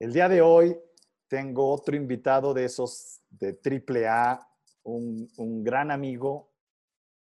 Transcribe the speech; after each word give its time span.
El 0.00 0.12
día 0.12 0.28
de 0.28 0.40
hoy 0.40 0.78
tengo 1.26 1.72
otro 1.72 1.96
invitado 1.96 2.54
de 2.54 2.64
esos 2.64 3.20
de 3.30 3.54
triple 3.54 4.06
A, 4.06 4.48
un, 4.84 5.28
un 5.38 5.64
gran 5.64 5.90
amigo, 5.90 6.52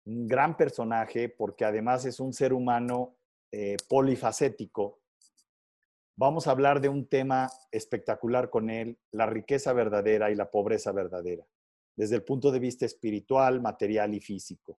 un 0.05 0.29
gran 0.29 0.57
personaje, 0.57 1.29
porque 1.29 1.65
además 1.65 2.05
es 2.05 2.21
un 2.21 2.33
ser 2.33 2.53
humano 2.53 3.17
eh, 3.51 3.77
polifacético. 3.89 5.01
Vamos 6.17 6.47
a 6.47 6.53
hablar 6.53 6.81
de 6.81 6.89
un 6.89 7.09
tema 7.09 7.51
espectacular 7.73 8.51
con 8.51 8.71
él, 8.71 9.01
la 9.11 9.27
riqueza 9.27 9.73
verdadera 9.73 10.31
y 10.31 10.37
la 10.37 10.49
pobreza 10.49 10.93
verdadera, 10.93 11.45
desde 11.97 12.15
el 12.15 12.23
punto 12.23 12.53
de 12.53 12.61
vista 12.61 12.87
espiritual, 12.87 13.61
material 13.61 14.15
y 14.15 14.21
físico. 14.21 14.79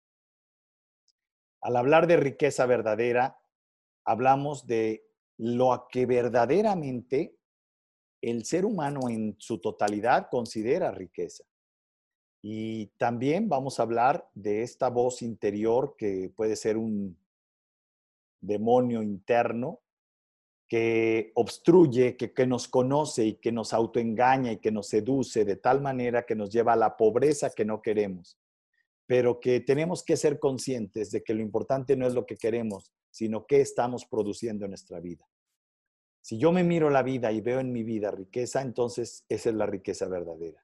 Al 1.59 1.75
hablar 1.75 2.07
de 2.07 2.15
riqueza 2.15 2.65
verdadera, 2.65 3.37
hablamos 4.05 4.65
de 4.65 5.05
lo 5.37 5.87
que 5.91 6.05
verdaderamente 6.05 7.40
el 8.21 8.45
ser 8.45 8.65
humano 8.65 9.09
en 9.09 9.35
su 9.39 9.59
totalidad 9.59 10.27
considera 10.29 10.91
riqueza. 10.91 11.43
Y 12.41 12.87
también 12.97 13.49
vamos 13.49 13.79
a 13.79 13.83
hablar 13.83 14.27
de 14.33 14.63
esta 14.63 14.89
voz 14.89 15.21
interior 15.21 15.95
que 15.97 16.31
puede 16.35 16.55
ser 16.55 16.77
un 16.77 17.17
demonio 18.39 19.03
interno 19.03 19.79
que 20.67 21.33
obstruye, 21.35 22.15
que, 22.15 22.47
nos 22.47 22.67
conoce 22.67 23.25
y 23.25 23.33
que 23.33 23.51
nos 23.51 23.73
autoengaña 23.73 24.53
y 24.53 24.57
que 24.57 24.71
nos 24.71 24.87
seduce 24.87 25.43
de 25.43 25.57
tal 25.57 25.81
manera 25.81 26.25
que 26.25 26.33
nos 26.33 26.49
lleva 26.49 26.73
a 26.73 26.77
la 26.77 26.95
pobreza 26.95 27.49
que 27.49 27.65
no 27.65 27.81
queremos, 27.81 28.39
pero 29.05 29.41
que 29.41 29.59
tenemos 29.59 30.01
que 30.01 30.15
ser 30.15 30.39
conscientes 30.39 31.11
de 31.11 31.23
que 31.23 31.33
lo 31.33 31.41
importante 31.41 31.97
no 31.97 32.07
es 32.07 32.13
lo 32.13 32.25
que 32.25 32.37
queremos, 32.37 32.93
sino 33.09 33.45
qué 33.45 33.59
estamos 33.59 34.05
produciendo 34.05 34.63
en 34.63 34.71
nuestra 34.71 35.01
vida. 35.01 35.27
Si 36.21 36.37
yo 36.37 36.51
me 36.51 36.63
miro 36.63 36.89
la 36.89 37.03
vida 37.03 37.31
y 37.31 37.41
veo 37.41 37.59
en 37.59 37.73
mi 37.73 37.83
vida 37.83 38.11
riqueza, 38.11 38.61
entonces 38.61 39.25
esa 39.27 39.49
es 39.49 39.55
la 39.55 39.65
riqueza 39.65 40.07
verdadera. 40.07 40.63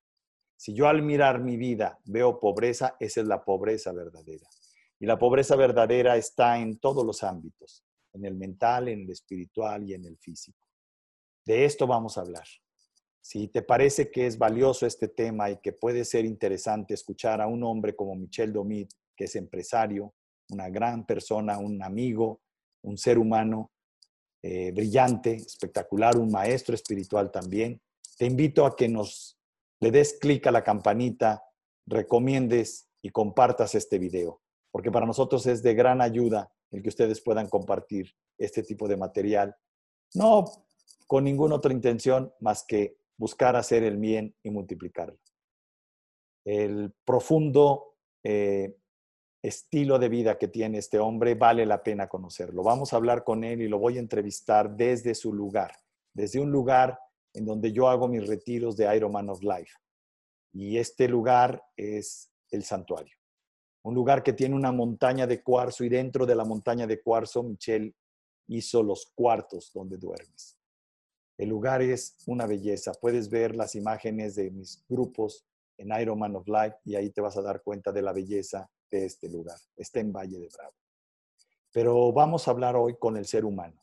Si 0.55 0.73
yo 0.73 0.87
al 0.87 1.01
mirar 1.01 1.41
mi 1.41 1.57
vida 1.57 1.99
veo 2.05 2.39
pobreza, 2.39 2.95
esa 2.99 3.21
es 3.21 3.27
la 3.27 3.43
pobreza 3.43 3.91
verdadera. 3.91 4.47
Y 4.99 5.05
la 5.05 5.17
pobreza 5.19 5.55
verdadera 5.55 6.15
está 6.15 6.59
en 6.59 6.79
todos 6.79 7.05
los 7.05 7.23
ámbitos, 7.23 7.83
en 8.13 8.25
el 8.25 8.35
mental, 8.35 8.87
en 8.87 9.01
el 9.01 9.11
espiritual 9.11 9.83
y 9.83 9.93
en 9.93 10.05
el 10.05 10.17
físico. 10.17 10.67
De 11.45 11.65
esto 11.65 11.85
vamos 11.85 12.17
a 12.17 12.21
hablar. 12.21 12.47
Si 13.21 13.47
te 13.49 13.61
parece 13.61 14.09
que 14.09 14.25
es 14.25 14.37
valioso 14.37 14.85
este 14.85 15.07
tema 15.07 15.49
y 15.49 15.57
que 15.57 15.73
puede 15.73 16.05
ser 16.05 16.25
interesante 16.25 16.93
escuchar 16.93 17.41
a 17.41 17.47
un 17.47 17.63
hombre 17.63 17.95
como 17.95 18.15
Michel 18.15 18.53
Domit, 18.53 18.91
que 19.15 19.25
es 19.25 19.35
empresario, 19.35 20.13
una 20.49 20.69
gran 20.69 21.05
persona, 21.05 21.57
un 21.57 21.83
amigo, 21.83 22.41
un 22.83 22.97
ser 22.97 23.19
humano, 23.19 23.71
eh, 24.41 24.71
brillante, 24.71 25.35
espectacular, 25.35 26.17
un 26.17 26.31
maestro 26.31 26.75
espiritual 26.75 27.31
también. 27.31 27.81
Te 28.17 28.25
invito 28.25 28.65
a 28.65 28.75
que 28.75 28.87
nos 28.87 29.37
le 29.79 29.91
des 29.91 30.17
clic 30.19 30.47
a 30.47 30.51
la 30.51 30.63
campanita, 30.63 31.43
recomiendes 31.85 32.89
y 33.01 33.09
compartas 33.09 33.75
este 33.75 33.99
video, 33.99 34.41
porque 34.71 34.91
para 34.91 35.05
nosotros 35.05 35.45
es 35.45 35.61
de 35.63 35.73
gran 35.73 36.01
ayuda 36.01 36.51
el 36.71 36.81
que 36.81 36.89
ustedes 36.89 37.21
puedan 37.21 37.47
compartir 37.47 38.13
este 38.37 38.63
tipo 38.63 38.87
de 38.87 38.97
material, 38.97 39.55
no 40.13 40.45
con 41.07 41.23
ninguna 41.23 41.55
otra 41.55 41.71
intención 41.71 42.33
más 42.39 42.63
que 42.67 42.97
buscar 43.17 43.55
hacer 43.55 43.83
el 43.83 43.97
bien 43.97 44.35
y 44.43 44.49
multiplicarlo. 44.49 45.17
El 46.45 46.93
profundo 47.05 47.95
eh, 48.23 48.75
estilo 49.41 49.99
de 49.99 50.09
vida 50.09 50.37
que 50.37 50.47
tiene 50.47 50.79
este 50.79 50.99
hombre, 50.99 51.35
vale 51.35 51.65
la 51.65 51.83
pena 51.83 52.07
conocerlo. 52.07 52.63
Vamos 52.63 52.93
a 52.93 52.97
hablar 52.97 53.23
con 53.23 53.43
él 53.43 53.61
y 53.61 53.67
lo 53.67 53.79
voy 53.79 53.97
a 53.97 54.01
entrevistar 54.01 54.75
desde 54.75 55.13
su 55.15 55.33
lugar, 55.33 55.71
desde 56.13 56.39
un 56.39 56.51
lugar 56.51 56.99
en 57.33 57.45
donde 57.45 57.71
yo 57.71 57.87
hago 57.87 58.07
mis 58.07 58.27
retiros 58.27 58.75
de 58.75 58.95
Ironman 58.95 59.29
of 59.29 59.41
Life. 59.41 59.73
Y 60.53 60.77
este 60.77 61.07
lugar 61.07 61.63
es 61.75 62.31
el 62.49 62.63
santuario. 62.63 63.15
Un 63.83 63.93
lugar 63.93 64.23
que 64.23 64.33
tiene 64.33 64.55
una 64.55 64.71
montaña 64.71 65.27
de 65.27 65.43
cuarzo 65.43 65.83
y 65.83 65.89
dentro 65.89 66.25
de 66.25 66.35
la 66.35 66.43
montaña 66.43 66.87
de 66.87 67.01
cuarzo 67.01 67.43
Michelle 67.43 67.93
hizo 68.47 68.81
los 68.81 69.11
cuartos 69.13 69.71
donde 69.73 69.97
duermes. 69.97 70.57
El 71.37 71.49
lugar 71.49 71.83
es 71.83 72.17
una 72.25 72.47
belleza. 72.47 72.93
Puedes 72.93 73.29
ver 73.29 73.55
las 73.55 73.75
imágenes 73.75 74.35
de 74.35 74.49
mis 74.49 74.83
grupos 74.89 75.45
en 75.77 75.91
Ironman 75.91 76.35
of 76.35 76.47
Life 76.47 76.77
y 76.85 76.95
ahí 76.95 77.11
te 77.11 77.21
vas 77.21 77.37
a 77.37 77.41
dar 77.43 77.61
cuenta 77.61 77.91
de 77.91 78.01
la 78.01 78.11
belleza 78.11 78.69
de 78.89 79.05
este 79.05 79.29
lugar. 79.29 79.57
Está 79.75 79.99
en 79.99 80.11
Valle 80.11 80.39
de 80.39 80.49
Bravo. 80.55 80.75
Pero 81.71 82.11
vamos 82.11 82.47
a 82.47 82.51
hablar 82.51 82.75
hoy 82.75 82.97
con 82.97 83.17
el 83.17 83.25
ser 83.25 83.45
humano. 83.45 83.81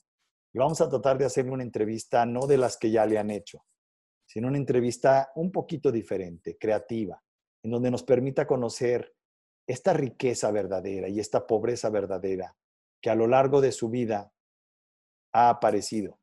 Y 0.53 0.59
vamos 0.59 0.81
a 0.81 0.89
tratar 0.89 1.19
de 1.19 1.25
hacerle 1.25 1.53
una 1.53 1.63
entrevista 1.63 2.25
no 2.27 2.47
de 2.47 2.59
las 2.59 2.77
que 2.77 2.91
ya 2.91 3.07
le 3.07 3.19
han 3.19 3.31
hecho, 3.31 3.65
sino 4.27 4.49
una 4.49 4.57
entrevista 4.57 5.33
un 5.35 5.51
poquito 5.51 5.91
diferente, 5.91 6.57
creativa, 6.57 7.23
en 7.63 7.71
donde 7.71 7.91
nos 7.91 8.03
permita 8.03 8.47
conocer 8.47 9.15
esta 9.67 9.93
riqueza 9.93 10.51
verdadera 10.51 11.09
y 11.09 11.21
esta 11.21 11.47
pobreza 11.47 11.91
verdadera 11.91 12.57
que 13.01 13.11
a 13.11 13.15
lo 13.15 13.27
largo 13.27 13.61
de 13.61 13.73
su 13.73 13.91
vida 13.91 14.33
ha 15.33 15.51
aparecido 15.51 16.19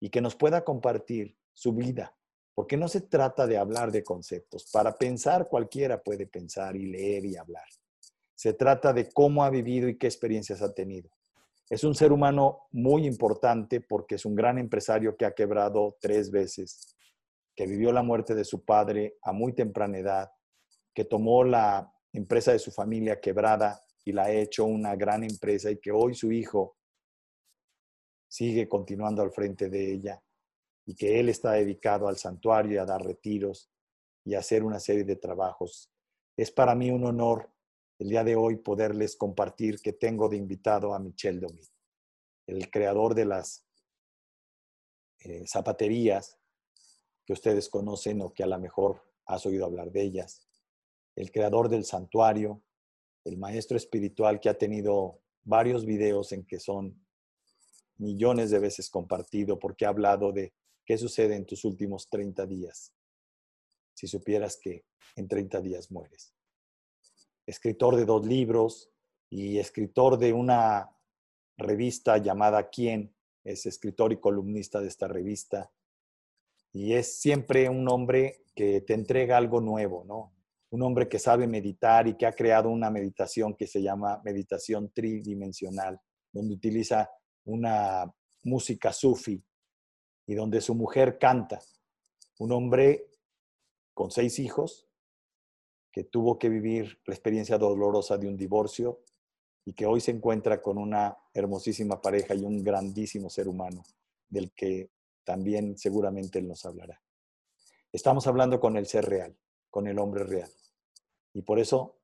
y 0.00 0.10
que 0.10 0.20
nos 0.20 0.34
pueda 0.34 0.64
compartir 0.64 1.36
su 1.52 1.72
vida, 1.72 2.16
porque 2.54 2.76
no 2.76 2.88
se 2.88 3.02
trata 3.02 3.46
de 3.46 3.58
hablar 3.58 3.92
de 3.92 4.02
conceptos. 4.02 4.68
Para 4.72 4.96
pensar 4.96 5.48
cualquiera 5.48 6.02
puede 6.02 6.26
pensar 6.26 6.76
y 6.76 6.86
leer 6.86 7.24
y 7.24 7.36
hablar. 7.36 7.66
Se 8.34 8.52
trata 8.52 8.92
de 8.92 9.10
cómo 9.10 9.44
ha 9.44 9.50
vivido 9.50 9.88
y 9.88 9.96
qué 9.96 10.06
experiencias 10.06 10.62
ha 10.62 10.74
tenido. 10.74 11.10
Es 11.70 11.82
un 11.84 11.94
ser 11.94 12.12
humano 12.12 12.66
muy 12.72 13.06
importante 13.06 13.80
porque 13.80 14.16
es 14.16 14.24
un 14.26 14.34
gran 14.34 14.58
empresario 14.58 15.16
que 15.16 15.24
ha 15.24 15.34
quebrado 15.34 15.96
tres 16.00 16.30
veces, 16.30 16.94
que 17.54 17.66
vivió 17.66 17.92
la 17.92 18.02
muerte 18.02 18.34
de 18.34 18.44
su 18.44 18.64
padre 18.64 19.16
a 19.22 19.32
muy 19.32 19.54
temprana 19.54 19.98
edad, 19.98 20.30
que 20.92 21.04
tomó 21.04 21.42
la 21.42 21.90
empresa 22.12 22.52
de 22.52 22.58
su 22.58 22.70
familia 22.70 23.20
quebrada 23.20 23.82
y 24.04 24.12
la 24.12 24.24
ha 24.24 24.30
hecho 24.30 24.66
una 24.66 24.94
gran 24.94 25.24
empresa 25.24 25.70
y 25.70 25.78
que 25.78 25.90
hoy 25.90 26.14
su 26.14 26.30
hijo 26.30 26.76
sigue 28.28 28.68
continuando 28.68 29.22
al 29.22 29.30
frente 29.30 29.70
de 29.70 29.92
ella 29.92 30.22
y 30.84 30.94
que 30.94 31.18
él 31.18 31.28
está 31.28 31.52
dedicado 31.52 32.08
al 32.08 32.18
santuario 32.18 32.72
y 32.72 32.76
a 32.78 32.84
dar 32.84 33.02
retiros 33.02 33.70
y 34.24 34.34
a 34.34 34.40
hacer 34.40 34.62
una 34.62 34.80
serie 34.80 35.04
de 35.04 35.16
trabajos. 35.16 35.90
Es 36.36 36.50
para 36.50 36.74
mí 36.74 36.90
un 36.90 37.04
honor 37.06 37.53
el 37.98 38.08
día 38.08 38.24
de 38.24 38.34
hoy 38.34 38.56
poderles 38.56 39.16
compartir 39.16 39.80
que 39.80 39.92
tengo 39.92 40.28
de 40.28 40.36
invitado 40.36 40.94
a 40.94 40.98
Michel 40.98 41.40
Domit, 41.40 41.68
el 42.46 42.70
creador 42.70 43.14
de 43.14 43.24
las 43.24 43.64
eh, 45.20 45.46
zapaterías 45.46 46.38
que 47.24 47.32
ustedes 47.32 47.68
conocen 47.68 48.20
o 48.20 48.32
que 48.32 48.42
a 48.42 48.46
lo 48.46 48.58
mejor 48.58 49.02
has 49.26 49.46
oído 49.46 49.64
hablar 49.64 49.90
de 49.92 50.02
ellas, 50.02 50.46
el 51.14 51.30
creador 51.30 51.68
del 51.68 51.84
santuario, 51.84 52.62
el 53.24 53.38
maestro 53.38 53.76
espiritual 53.76 54.40
que 54.40 54.48
ha 54.48 54.58
tenido 54.58 55.20
varios 55.44 55.86
videos 55.86 56.32
en 56.32 56.44
que 56.44 56.58
son 56.58 57.00
millones 57.96 58.50
de 58.50 58.58
veces 58.58 58.90
compartido 58.90 59.58
porque 59.58 59.86
ha 59.86 59.90
hablado 59.90 60.32
de 60.32 60.52
qué 60.84 60.98
sucede 60.98 61.36
en 61.36 61.46
tus 61.46 61.64
últimos 61.64 62.08
30 62.10 62.44
días, 62.46 62.92
si 63.94 64.08
supieras 64.08 64.58
que 64.60 64.84
en 65.16 65.28
30 65.28 65.60
días 65.60 65.90
mueres 65.90 66.33
escritor 67.46 67.96
de 67.96 68.04
dos 68.04 68.26
libros 68.26 68.90
y 69.30 69.58
escritor 69.58 70.18
de 70.18 70.32
una 70.32 70.90
revista 71.56 72.18
llamada 72.18 72.68
Quién, 72.70 73.14
es 73.44 73.66
escritor 73.66 74.12
y 74.12 74.20
columnista 74.20 74.80
de 74.80 74.88
esta 74.88 75.06
revista. 75.06 75.70
Y 76.72 76.94
es 76.94 77.20
siempre 77.20 77.68
un 77.68 77.88
hombre 77.88 78.44
que 78.54 78.80
te 78.80 78.94
entrega 78.94 79.36
algo 79.36 79.60
nuevo, 79.60 80.04
¿no? 80.04 80.32
Un 80.70 80.82
hombre 80.82 81.08
que 81.08 81.18
sabe 81.18 81.46
meditar 81.46 82.08
y 82.08 82.16
que 82.16 82.26
ha 82.26 82.32
creado 82.32 82.70
una 82.70 82.90
meditación 82.90 83.54
que 83.54 83.66
se 83.66 83.82
llama 83.82 84.20
meditación 84.24 84.90
tridimensional, 84.92 86.00
donde 86.32 86.54
utiliza 86.54 87.10
una 87.44 88.12
música 88.42 88.92
sufi 88.92 89.44
y 90.26 90.34
donde 90.34 90.60
su 90.60 90.74
mujer 90.74 91.18
canta. 91.18 91.60
Un 92.38 92.50
hombre 92.52 93.06
con 93.92 94.10
seis 94.10 94.38
hijos, 94.40 94.88
que 95.94 96.02
tuvo 96.02 96.40
que 96.40 96.48
vivir 96.48 96.98
la 97.06 97.14
experiencia 97.14 97.56
dolorosa 97.56 98.18
de 98.18 98.26
un 98.26 98.36
divorcio 98.36 99.04
y 99.64 99.74
que 99.74 99.86
hoy 99.86 100.00
se 100.00 100.10
encuentra 100.10 100.60
con 100.60 100.76
una 100.76 101.16
hermosísima 101.32 102.02
pareja 102.02 102.34
y 102.34 102.44
un 102.44 102.64
grandísimo 102.64 103.30
ser 103.30 103.46
humano 103.46 103.84
del 104.28 104.50
que 104.50 104.90
también 105.22 105.78
seguramente 105.78 106.40
él 106.40 106.48
nos 106.48 106.66
hablará. 106.66 107.00
Estamos 107.92 108.26
hablando 108.26 108.58
con 108.58 108.76
el 108.76 108.86
ser 108.86 109.04
real, 109.04 109.36
con 109.70 109.86
el 109.86 110.00
hombre 110.00 110.24
real. 110.24 110.50
Y 111.32 111.42
por 111.42 111.60
eso 111.60 112.00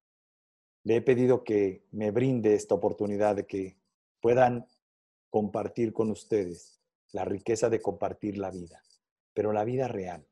le 0.85 0.95
he 0.95 1.03
pedido 1.03 1.43
que 1.43 1.83
me 1.91 2.13
brinde 2.13 2.55
esta 2.55 2.77
oportunidad 2.77 3.35
de 3.35 3.47
que 3.47 3.77
puedan 4.21 4.69
compartir 5.31 5.93
con 5.93 6.13
ustedes 6.13 6.81
la 7.11 7.25
riqueza 7.25 7.69
de 7.69 7.83
compartir 7.83 8.39
la 8.39 8.53
vida, 8.53 8.85
pero 9.35 9.53
la 9.53 9.65
vida 9.65 9.89
real, 9.89 10.25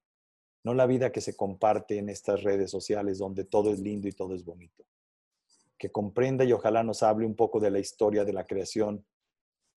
no 0.68 0.74
la 0.74 0.84
vida 0.84 1.10
que 1.10 1.22
se 1.22 1.34
comparte 1.34 1.96
en 1.96 2.10
estas 2.10 2.42
redes 2.42 2.70
sociales 2.70 3.16
donde 3.16 3.44
todo 3.44 3.72
es 3.72 3.80
lindo 3.80 4.06
y 4.06 4.12
todo 4.12 4.34
es 4.34 4.44
bonito. 4.44 4.84
Que 5.78 5.90
comprenda 5.90 6.44
y 6.44 6.52
ojalá 6.52 6.82
nos 6.82 7.02
hable 7.02 7.24
un 7.24 7.34
poco 7.34 7.58
de 7.58 7.70
la 7.70 7.78
historia 7.78 8.22
de 8.22 8.34
la 8.34 8.44
creación 8.44 9.02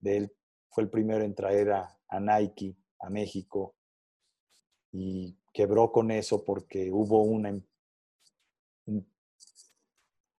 de 0.01 0.17
él. 0.17 0.35
Fue 0.69 0.83
el 0.83 0.89
primero 0.89 1.23
en 1.23 1.33
traer 1.33 1.71
a, 1.71 1.97
Nike 2.19 2.75
a 2.99 3.09
México 3.09 3.73
y 4.91 5.37
quebró 5.53 5.93
con 5.93 6.11
eso 6.11 6.43
porque 6.43 6.91
hubo 6.91 7.23
una, 7.23 7.57
un, 8.87 9.07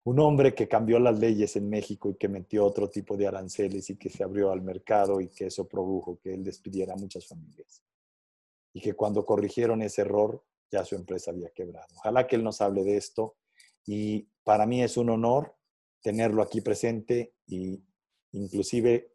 un 0.03 0.19
hombre 0.19 0.53
que 0.53 0.67
cambió 0.67 0.99
las 0.99 1.17
leyes 1.17 1.55
en 1.55 1.69
México 1.69 2.09
y 2.09 2.15
que 2.15 2.27
metió 2.27 2.65
otro 2.65 2.89
tipo 2.89 3.15
de 3.15 3.27
aranceles 3.27 3.89
y 3.89 3.95
que 3.95 4.09
se 4.09 4.21
abrió 4.21 4.51
al 4.51 4.61
mercado 4.61 5.21
y 5.21 5.29
que 5.29 5.45
eso 5.45 5.65
produjo 5.65 6.19
que 6.19 6.33
él 6.33 6.43
despidiera 6.43 6.91
a 6.91 6.97
muchas 6.97 7.25
familias. 7.25 7.81
Y 8.73 8.81
que 8.81 8.93
cuando 8.93 9.25
corrigieron 9.25 9.81
ese 9.81 10.01
error, 10.01 10.43
ya 10.71 10.85
su 10.85 10.95
empresa 10.95 11.31
había 11.31 11.49
quebrado. 11.49 11.87
Ojalá 11.97 12.27
que 12.27 12.37
él 12.37 12.43
nos 12.43 12.61
hable 12.61 12.83
de 12.83 12.97
esto 12.97 13.35
y 13.85 14.29
para 14.43 14.65
mí 14.65 14.81
es 14.81 14.97
un 14.97 15.09
honor 15.09 15.55
tenerlo 16.01 16.41
aquí 16.41 16.61
presente 16.61 17.35
y 17.45 17.83
inclusive 18.31 19.13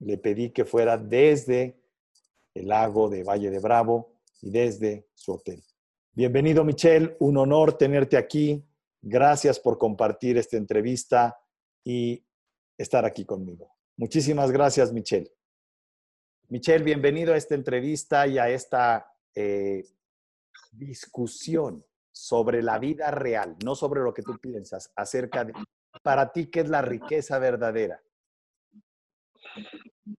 le 0.00 0.18
pedí 0.18 0.50
que 0.50 0.64
fuera 0.64 0.98
desde 0.98 1.80
el 2.54 2.68
lago 2.68 3.08
de 3.08 3.22
Valle 3.22 3.50
de 3.50 3.60
Bravo 3.60 4.20
y 4.42 4.50
desde 4.50 5.08
su 5.14 5.32
hotel. 5.32 5.62
Bienvenido 6.12 6.64
Michelle, 6.64 7.16
un 7.20 7.36
honor 7.36 7.78
tenerte 7.78 8.16
aquí. 8.16 8.64
Gracias 9.00 9.60
por 9.60 9.78
compartir 9.78 10.36
esta 10.36 10.56
entrevista 10.56 11.38
y 11.84 12.24
estar 12.76 13.04
aquí 13.04 13.24
conmigo. 13.24 13.76
Muchísimas 13.96 14.50
gracias 14.50 14.92
Michelle. 14.92 15.37
Michelle, 16.50 16.82
bienvenido 16.82 17.34
a 17.34 17.36
esta 17.36 17.54
entrevista 17.54 18.26
y 18.26 18.38
a 18.38 18.48
esta 18.48 19.12
eh, 19.34 19.84
discusión 20.72 21.84
sobre 22.10 22.62
la 22.62 22.78
vida 22.78 23.10
real, 23.10 23.54
no 23.62 23.74
sobre 23.74 24.00
lo 24.00 24.14
que 24.14 24.22
tú 24.22 24.38
piensas, 24.38 24.90
acerca 24.96 25.44
de, 25.44 25.52
para 26.02 26.32
ti, 26.32 26.46
¿qué 26.46 26.60
es 26.60 26.70
la 26.70 26.80
riqueza 26.80 27.38
verdadera? 27.38 28.00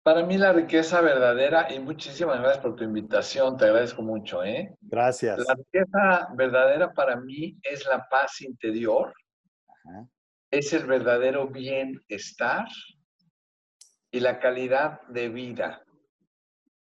Para 0.04 0.24
mí 0.24 0.38
la 0.38 0.54
riqueza 0.54 1.02
verdadera, 1.02 1.74
y 1.74 1.80
muchísimas 1.80 2.40
gracias 2.40 2.62
por 2.62 2.76
tu 2.76 2.84
invitación, 2.84 3.58
te 3.58 3.66
agradezco 3.66 4.04
mucho, 4.04 4.44
¿eh? 4.44 4.78
Gracias. 4.82 5.40
La 5.40 5.56
riqueza 5.56 6.30
verdadera 6.36 6.94
para 6.94 7.16
mí 7.16 7.58
es 7.64 7.88
la 7.88 8.08
paz 8.08 8.42
interior, 8.42 9.12
es 10.52 10.74
el 10.74 10.86
verdadero 10.86 11.48
bienestar 11.48 12.68
y 14.12 14.20
la 14.20 14.40
calidad 14.40 15.02
de 15.08 15.30
vida. 15.30 15.84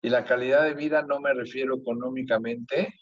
Y 0.02 0.08
la 0.08 0.24
calidad 0.24 0.64
de 0.64 0.74
vida 0.74 1.02
no 1.02 1.20
me 1.20 1.34
refiero 1.34 1.76
económicamente, 1.76 2.94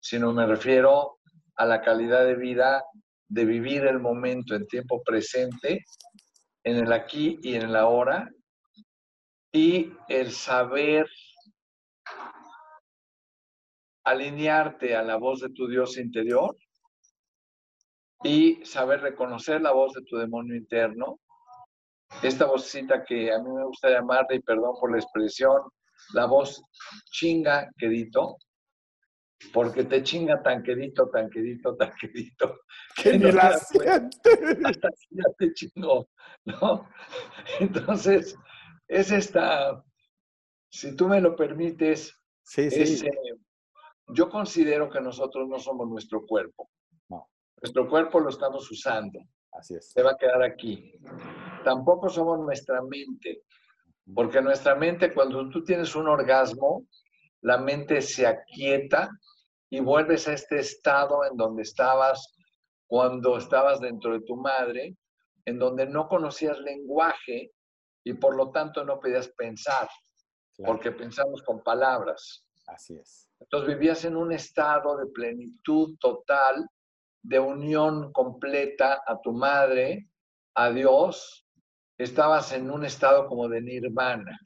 sino 0.00 0.32
me 0.32 0.46
refiero 0.46 1.18
a 1.56 1.66
la 1.66 1.80
calidad 1.80 2.24
de 2.24 2.36
vida 2.36 2.84
de 3.28 3.44
vivir 3.44 3.86
el 3.86 3.98
momento 3.98 4.54
en 4.54 4.66
tiempo 4.66 5.02
presente, 5.02 5.84
en 6.62 6.76
el 6.76 6.92
aquí 6.92 7.38
y 7.42 7.54
en 7.54 7.62
el 7.62 7.76
ahora, 7.76 8.28
y 9.52 9.92
el 10.08 10.30
saber 10.30 11.08
alinearte 14.04 14.94
a 14.94 15.02
la 15.02 15.16
voz 15.16 15.40
de 15.40 15.50
tu 15.50 15.66
Dios 15.66 15.96
interior 15.96 16.56
y 18.22 18.64
saber 18.64 19.00
reconocer 19.00 19.60
la 19.60 19.72
voz 19.72 19.92
de 19.94 20.02
tu 20.02 20.16
demonio 20.16 20.54
interno. 20.54 21.20
Esta 22.22 22.46
vocecita 22.46 23.04
que 23.04 23.32
a 23.32 23.38
mí 23.38 23.50
me 23.50 23.64
gusta 23.64 23.90
llamarle, 23.90 24.36
y 24.36 24.40
perdón 24.40 24.74
por 24.80 24.92
la 24.92 24.98
expresión, 24.98 25.62
la 26.12 26.26
voz 26.26 26.62
chinga, 27.10 27.70
quedito, 27.76 28.38
porque 29.52 29.84
te 29.84 30.02
chinga 30.02 30.42
tan 30.42 30.62
quedito, 30.62 31.08
tan 31.10 31.30
quedito, 31.30 31.76
tan 31.76 31.92
quedito. 32.00 32.60
Que 32.96 33.18
ni 33.18 33.32
la 33.32 33.48
Hasta 33.48 33.74
ya 35.10 35.24
te 35.38 35.52
chingó, 35.52 36.08
¿no? 36.44 36.88
Entonces, 37.58 38.36
es 38.86 39.10
esta, 39.10 39.82
si 40.70 40.94
tú 40.94 41.08
me 41.08 41.20
lo 41.20 41.34
permites, 41.34 42.16
sí, 42.42 42.70
sí. 42.70 43.08
yo 44.08 44.28
considero 44.28 44.88
que 44.88 45.00
nosotros 45.00 45.48
no 45.48 45.58
somos 45.58 45.88
nuestro 45.88 46.24
cuerpo. 46.24 46.70
No. 47.08 47.28
Nuestro 47.60 47.88
cuerpo 47.88 48.20
lo 48.20 48.30
estamos 48.30 48.70
usando. 48.70 49.20
Así 49.52 49.74
es. 49.74 49.90
Se 49.90 50.02
va 50.02 50.12
a 50.12 50.16
quedar 50.16 50.42
aquí. 50.42 50.94
Tampoco 51.64 52.08
somos 52.08 52.38
nuestra 52.40 52.82
mente, 52.82 53.42
porque 54.12 54.42
nuestra 54.42 54.74
mente, 54.74 55.14
cuando 55.14 55.48
tú 55.50 55.64
tienes 55.64 55.94
un 55.94 56.08
orgasmo, 56.08 56.86
la 57.40 57.58
mente 57.58 58.02
se 58.02 58.26
aquieta 58.26 59.10
y 59.70 59.80
vuelves 59.80 60.28
a 60.28 60.34
este 60.34 60.58
estado 60.58 61.24
en 61.24 61.36
donde 61.36 61.62
estabas 61.62 62.34
cuando 62.86 63.38
estabas 63.38 63.80
dentro 63.80 64.12
de 64.12 64.20
tu 64.20 64.36
madre, 64.36 64.96
en 65.46 65.58
donde 65.58 65.86
no 65.86 66.06
conocías 66.08 66.58
lenguaje 66.60 67.52
y 68.04 68.12
por 68.14 68.36
lo 68.36 68.50
tanto 68.50 68.84
no 68.84 69.00
podías 69.00 69.28
pensar, 69.28 69.88
porque 70.64 70.92
pensamos 70.92 71.42
con 71.42 71.62
palabras. 71.62 72.46
Así 72.66 72.94
es. 72.94 73.28
Entonces 73.40 73.68
vivías 73.68 74.04
en 74.04 74.16
un 74.16 74.32
estado 74.32 74.96
de 74.96 75.06
plenitud 75.06 75.96
total, 75.98 76.68
de 77.22 77.40
unión 77.40 78.12
completa 78.12 79.02
a 79.06 79.20
tu 79.20 79.32
madre, 79.32 80.08
a 80.54 80.70
Dios. 80.70 81.43
Estabas 81.98 82.52
en 82.52 82.70
un 82.70 82.84
estado 82.84 83.26
como 83.26 83.48
de 83.48 83.60
nirvana, 83.60 84.38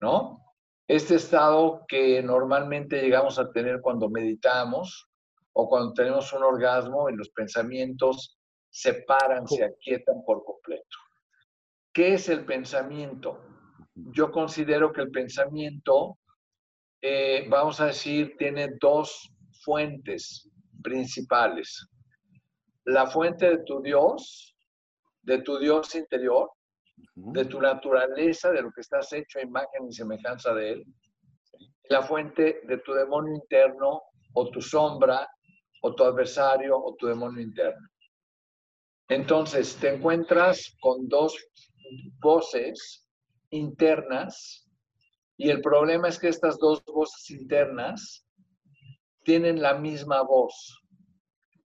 ¿no? 0.00 0.40
Este 0.88 1.16
estado 1.16 1.84
que 1.86 2.22
normalmente 2.22 3.00
llegamos 3.00 3.38
a 3.38 3.50
tener 3.50 3.80
cuando 3.80 4.08
meditamos 4.08 5.08
o 5.52 5.68
cuando 5.68 5.92
tenemos 5.92 6.32
un 6.32 6.42
orgasmo 6.42 7.08
y 7.08 7.16
los 7.16 7.28
pensamientos 7.30 8.38
se 8.70 8.94
paran, 9.02 9.46
se 9.46 9.64
aquietan 9.64 10.22
por 10.24 10.44
completo. 10.44 10.96
¿Qué 11.92 12.14
es 12.14 12.28
el 12.28 12.44
pensamiento? 12.44 13.40
Yo 13.94 14.30
considero 14.30 14.92
que 14.92 15.02
el 15.02 15.10
pensamiento, 15.10 16.18
eh, 17.02 17.46
vamos 17.48 17.80
a 17.80 17.86
decir, 17.86 18.36
tiene 18.38 18.68
dos 18.80 19.32
fuentes 19.62 20.48
principales. 20.82 21.88
La 22.84 23.06
fuente 23.06 23.50
de 23.50 23.64
tu 23.64 23.82
Dios, 23.82 24.56
de 25.22 25.42
tu 25.42 25.58
Dios 25.58 25.94
interior, 25.94 26.50
de 27.14 27.44
tu 27.44 27.60
naturaleza, 27.60 28.50
de 28.50 28.62
lo 28.62 28.70
que 28.72 28.80
estás 28.80 29.12
hecho 29.12 29.38
a 29.38 29.42
imagen 29.42 29.88
y 29.88 29.92
semejanza 29.92 30.54
de 30.54 30.72
Él. 30.72 30.84
La 31.88 32.02
fuente 32.02 32.60
de 32.66 32.78
tu 32.78 32.92
demonio 32.92 33.34
interno 33.34 34.02
o 34.34 34.50
tu 34.50 34.60
sombra 34.60 35.28
o 35.82 35.94
tu 35.94 36.04
adversario 36.04 36.78
o 36.78 36.94
tu 36.94 37.06
demonio 37.06 37.40
interno. 37.42 37.88
Entonces, 39.08 39.76
te 39.76 39.94
encuentras 39.94 40.76
con 40.80 41.08
dos 41.08 41.36
voces 42.20 43.08
internas 43.50 44.68
y 45.36 45.50
el 45.50 45.60
problema 45.60 46.08
es 46.08 46.18
que 46.18 46.28
estas 46.28 46.58
dos 46.58 46.84
voces 46.84 47.30
internas 47.30 48.26
tienen 49.24 49.60
la 49.60 49.74
misma 49.74 50.22
voz, 50.22 50.82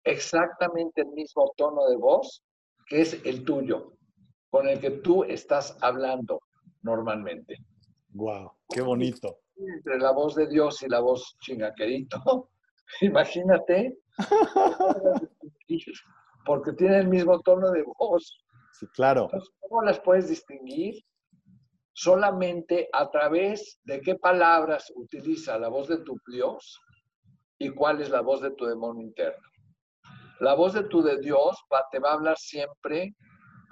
exactamente 0.04 1.00
el 1.00 1.08
mismo 1.08 1.52
tono 1.56 1.86
de 1.88 1.96
voz 1.96 2.44
que 2.86 3.00
es 3.00 3.14
el 3.24 3.44
tuyo, 3.44 3.94
con 4.54 4.68
el 4.68 4.78
que 4.78 4.92
tú 4.92 5.24
estás 5.24 5.76
hablando 5.80 6.40
normalmente. 6.82 7.56
Wow, 8.10 8.52
qué 8.72 8.82
bonito. 8.82 9.40
Entre 9.56 9.98
la 9.98 10.12
voz 10.12 10.36
de 10.36 10.46
Dios 10.46 10.80
y 10.84 10.88
la 10.88 11.00
voz 11.00 11.36
chingaquerito, 11.40 12.50
imagínate, 13.00 13.98
porque 16.46 16.72
tiene 16.74 17.00
el 17.00 17.08
mismo 17.08 17.40
tono 17.40 17.72
de 17.72 17.82
voz. 17.98 18.44
Sí, 18.74 18.86
claro. 18.94 19.28
¿Cómo 19.58 19.82
las 19.82 19.98
puedes 19.98 20.28
distinguir? 20.28 21.02
Solamente 21.92 22.88
a 22.92 23.10
través 23.10 23.80
de 23.82 24.00
qué 24.02 24.14
palabras 24.14 24.92
utiliza 24.94 25.58
la 25.58 25.66
voz 25.68 25.88
de 25.88 25.98
tu 26.04 26.16
Dios 26.30 26.80
y 27.58 27.70
cuál 27.70 28.00
es 28.00 28.08
la 28.08 28.20
voz 28.20 28.40
de 28.40 28.52
tu 28.52 28.66
demonio 28.66 29.04
interno. 29.04 29.48
La 30.38 30.54
voz 30.54 30.74
de 30.74 30.84
tu 30.84 31.02
de 31.02 31.18
Dios 31.18 31.56
te 31.90 31.98
va 31.98 32.10
a 32.10 32.14
hablar 32.14 32.38
siempre 32.38 33.16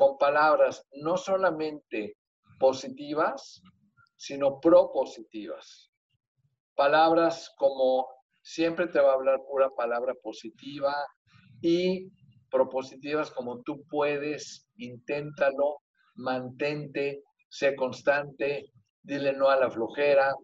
con 0.03 0.19
palabras 0.19 0.85
no 0.95 1.17
solamente 1.17 2.17
positivas, 2.59 3.63
sino 4.17 4.59
propositivas. 4.59 5.93
Palabras 6.75 7.55
como 7.57 8.09
siempre 8.43 8.89
te 8.89 8.99
va 8.99 9.13
a 9.13 9.15
hablar 9.15 9.39
pura 9.49 9.71
palabra 9.71 10.15
positiva 10.21 10.93
y 11.61 12.11
propositivas 12.51 13.31
como 13.31 13.63
tú 13.63 13.85
puedes, 13.89 14.67
inténtalo, 14.77 15.83
mantente, 16.17 17.23
sé 17.49 17.77
constante, 17.77 18.73
dile 19.03 19.33
no 19.35 19.51
a 19.51 19.57
la 19.57 19.71
flojera, 19.71 20.35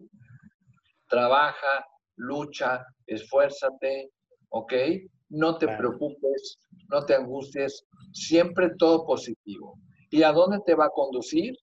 trabaja, 1.09 1.85
lucha, 2.15 2.85
esfuérzate, 3.05 4.09
¿ok? 4.51 4.73
No 5.29 5.57
te 5.57 5.67
preocupes, 5.67 6.59
no 6.89 7.05
te 7.05 7.15
angusties, 7.15 7.85
siempre 8.13 8.71
todo 8.77 9.05
positivo. 9.05 9.79
¿Y 10.09 10.23
a 10.23 10.31
dónde 10.31 10.59
te 10.65 10.73
va 10.73 10.85
a 10.85 10.89
conducir? 10.89 11.55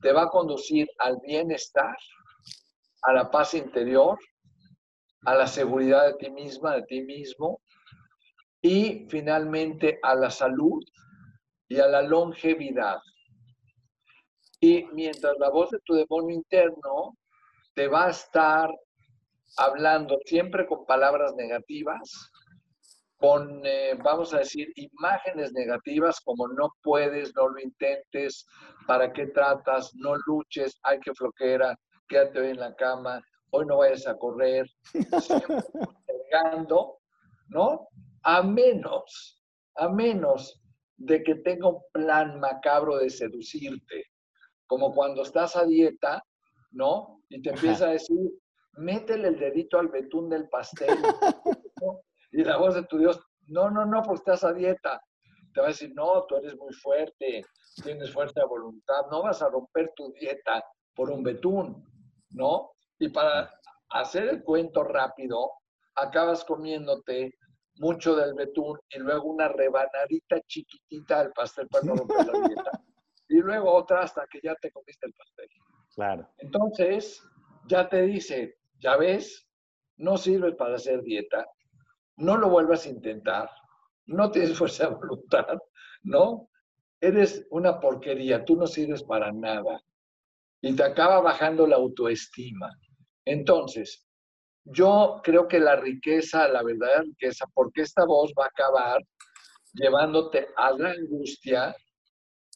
Te 0.00 0.12
va 0.12 0.22
a 0.22 0.28
conducir 0.28 0.88
al 0.98 1.18
bienestar, 1.26 1.94
a 3.02 3.12
la 3.12 3.30
paz 3.30 3.54
interior, 3.54 4.18
a 5.24 5.34
la 5.34 5.46
seguridad 5.46 6.06
de 6.06 6.14
ti 6.14 6.30
misma, 6.30 6.76
de 6.76 6.82
ti 6.84 7.02
mismo, 7.02 7.60
y 8.62 9.06
finalmente 9.10 9.98
a 10.02 10.14
la 10.14 10.30
salud 10.30 10.82
y 11.68 11.80
a 11.80 11.88
la 11.88 12.02
longevidad. 12.02 12.98
Y 14.60 14.84
mientras 14.92 15.36
la 15.38 15.50
voz 15.50 15.70
de 15.70 15.80
tu 15.84 15.94
demonio 15.94 16.36
interno 16.36 17.16
te 17.74 17.88
va 17.88 18.06
a 18.06 18.10
estar 18.10 18.70
hablando 19.56 20.18
siempre 20.24 20.66
con 20.66 20.86
palabras 20.86 21.34
negativas, 21.34 22.30
con, 23.22 23.62
eh, 23.64 23.96
vamos 24.02 24.34
a 24.34 24.38
decir, 24.38 24.72
imágenes 24.74 25.52
negativas 25.52 26.20
como 26.22 26.48
no 26.48 26.74
puedes, 26.82 27.32
no 27.36 27.50
lo 27.50 27.60
intentes, 27.60 28.44
para 28.88 29.12
qué 29.12 29.28
tratas, 29.28 29.94
no 29.94 30.16
luches, 30.26 30.76
hay 30.82 30.98
que 30.98 31.14
floquera, 31.14 31.78
quédate 32.08 32.40
hoy 32.40 32.48
en 32.48 32.58
la 32.58 32.74
cama, 32.74 33.22
hoy 33.50 33.64
no 33.66 33.76
vayas 33.76 34.08
a 34.08 34.18
correr, 34.18 34.66
siempre 35.20 35.62
¿no? 37.46 37.86
A 38.24 38.42
menos, 38.42 39.40
a 39.76 39.88
menos 39.88 40.60
de 40.96 41.22
que 41.22 41.36
tenga 41.36 41.68
un 41.68 41.80
plan 41.92 42.40
macabro 42.40 42.96
de 42.96 43.08
seducirte, 43.08 44.06
como 44.66 44.92
cuando 44.92 45.22
estás 45.22 45.54
a 45.54 45.64
dieta, 45.64 46.24
¿no? 46.72 47.20
Y 47.28 47.40
te 47.40 47.50
empieza 47.50 47.86
a 47.86 47.92
decir, 47.92 48.32
métele 48.78 49.28
el 49.28 49.38
dedito 49.38 49.78
al 49.78 49.90
betún 49.90 50.28
del 50.28 50.48
pastel. 50.48 50.88
Y 52.32 52.44
la 52.44 52.56
voz 52.56 52.74
de 52.74 52.84
tu 52.84 52.98
Dios, 52.98 53.20
no, 53.46 53.70
no, 53.70 53.84
no, 53.84 54.02
pues 54.02 54.20
estás 54.20 54.44
a 54.44 54.52
dieta. 54.52 55.00
Te 55.54 55.60
va 55.60 55.66
a 55.66 55.70
decir, 55.70 55.92
no, 55.94 56.24
tú 56.24 56.36
eres 56.36 56.56
muy 56.56 56.72
fuerte, 56.72 57.44
tienes 57.82 58.10
fuerza 58.12 58.40
de 58.40 58.46
voluntad, 58.46 59.02
no 59.10 59.22
vas 59.22 59.42
a 59.42 59.48
romper 59.48 59.92
tu 59.94 60.10
dieta 60.12 60.64
por 60.94 61.10
un 61.10 61.22
betún, 61.22 61.86
¿no? 62.30 62.72
Y 62.98 63.08
para 63.10 63.50
hacer 63.90 64.28
el 64.28 64.42
cuento 64.42 64.82
rápido, 64.82 65.50
acabas 65.94 66.44
comiéndote 66.44 67.34
mucho 67.76 68.14
del 68.14 68.34
betún 68.34 68.78
y 68.90 68.98
luego 68.98 69.30
una 69.30 69.48
rebanadita 69.48 70.40
chiquitita 70.46 71.22
del 71.22 71.32
pastel 71.32 71.68
para 71.68 71.84
no 71.84 71.94
romper 71.94 72.26
la 72.26 72.48
dieta. 72.48 72.70
Y 73.28 73.36
luego 73.36 73.72
otra 73.72 74.02
hasta 74.02 74.26
que 74.30 74.40
ya 74.42 74.54
te 74.56 74.70
comiste 74.70 75.06
el 75.06 75.14
pastel. 75.14 75.48
Claro. 75.94 76.28
Entonces, 76.38 77.22
ya 77.66 77.88
te 77.88 78.02
dice, 78.02 78.56
ya 78.78 78.96
ves, 78.96 79.46
no 79.96 80.16
sirves 80.16 80.54
para 80.56 80.76
hacer 80.76 81.02
dieta, 81.02 81.46
no 82.22 82.36
lo 82.36 82.48
vuelvas 82.48 82.86
a 82.86 82.90
intentar, 82.90 83.50
no 84.06 84.30
tienes 84.30 84.56
fuerza 84.58 84.88
de 84.88 84.94
voluntad, 84.94 85.58
¿no? 86.02 86.48
Eres 87.00 87.46
una 87.50 87.80
porquería, 87.80 88.44
tú 88.44 88.56
no 88.56 88.66
sirves 88.66 89.02
para 89.02 89.32
nada. 89.32 89.80
Y 90.60 90.76
te 90.76 90.84
acaba 90.84 91.20
bajando 91.20 91.66
la 91.66 91.74
autoestima. 91.74 92.70
Entonces, 93.24 94.06
yo 94.64 95.20
creo 95.24 95.48
que 95.48 95.58
la 95.58 95.74
riqueza, 95.74 96.46
la 96.46 96.62
verdadera 96.62 97.02
riqueza, 97.02 97.46
porque 97.52 97.82
esta 97.82 98.04
voz 98.04 98.32
va 98.38 98.44
a 98.44 98.48
acabar 98.48 99.02
llevándote 99.72 100.46
a 100.56 100.70
la 100.70 100.90
angustia, 100.90 101.74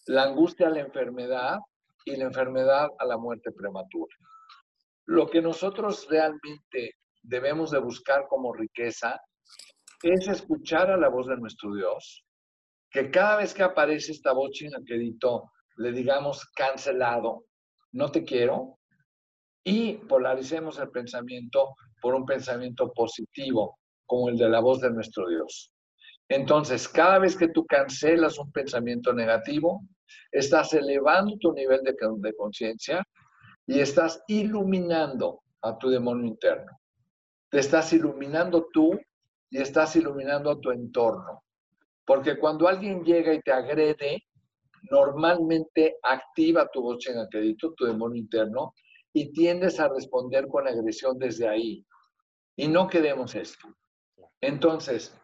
la 0.07 0.23
angustia 0.23 0.69
a 0.69 0.71
la 0.71 0.81
enfermedad 0.81 1.59
y 2.05 2.15
la 2.15 2.27
enfermedad 2.27 2.87
a 3.01 3.05
la 3.05 3.17
muerte 3.17 3.51
prematura. 3.51 4.15
Lo 5.07 5.29
que 5.29 5.43
nosotros 5.43 6.07
realmente 6.09 6.93
debemos 7.23 7.73
de 7.73 7.81
buscar 7.81 8.27
como 8.29 8.53
riqueza 8.53 9.21
es 10.13 10.29
escuchar 10.29 10.91
a 10.91 10.97
la 10.97 11.09
voz 11.09 11.27
de 11.27 11.37
nuestro 11.37 11.75
Dios, 11.75 12.25
que 12.91 13.11
cada 13.11 13.37
vez 13.37 13.53
que 13.53 13.63
aparece 13.63 14.13
esta 14.13 14.33
voz 14.33 14.51
china 14.53 14.79
querido, 14.87 15.51
le 15.77 15.93
digamos 15.93 16.47
cancelado, 16.55 17.45
no 17.93 18.11
te 18.11 18.25
quiero, 18.25 18.79
y 19.65 19.95
polaricemos 19.95 20.79
el 20.79 20.91
pensamiento 20.91 21.75
por 22.01 22.15
un 22.15 22.25
pensamiento 22.25 22.93
positivo, 22.93 23.79
como 24.07 24.29
el 24.29 24.37
de 24.37 24.49
la 24.49 24.61
voz 24.61 24.81
de 24.81 24.91
nuestro 24.91 25.29
Dios. 25.29 25.73
Entonces, 26.29 26.89
cada 26.89 27.19
vez 27.19 27.37
que 27.37 27.49
tú 27.49 27.67
cancelas 27.67 28.39
un 28.39 28.51
pensamiento 28.53 29.13
negativo, 29.13 29.83
estás 30.31 30.73
elevando 30.73 31.37
tu 31.39 31.53
nivel 31.53 31.83
de, 31.83 31.97
de 32.19 32.35
conciencia 32.35 33.05
y 33.67 33.81
estás 33.81 34.23
iluminando 34.29 35.43
a 35.63 35.77
tu 35.77 35.89
demonio 35.89 36.27
interno. 36.27 36.81
Te 37.51 37.59
estás 37.59 37.93
iluminando 37.93 38.69
tú 38.73 38.99
y 39.57 39.63
estás 39.63 39.97
iluminando 39.97 40.61
tu 40.61 40.71
entorno. 40.71 41.43
Porque 42.05 42.39
cuando 42.39 42.69
alguien 42.69 43.03
llega 43.03 43.33
y 43.33 43.41
te 43.41 43.53
agrede, 43.53 44.23
normalmente 44.91 45.97
activa 46.03 46.69
tu 46.71 46.83
voz 46.83 47.07
en 47.07 47.19
acredito, 47.21 47.73
tu 47.73 47.87
demonio 47.87 48.21
interno, 48.21 48.75
y 49.15 49.33
tiendes 49.33 49.81
a 49.81 49.89
responder 49.89 50.47
con 50.47 50.69
agresión 50.69 51.19
desde 51.19 51.49
ahí. 51.49 51.87
Y 52.55 52.69
no 52.69 52.87
queremos 52.87 53.35
esto. 53.35 53.67
Entonces, 54.43 55.19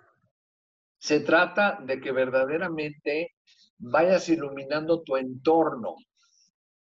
se 0.98 1.20
trata 1.20 1.78
de 1.84 2.00
que 2.00 2.10
verdaderamente 2.10 3.34
vayas 3.76 4.30
iluminando 4.30 5.02
tu 5.02 5.18
entorno, 5.18 5.94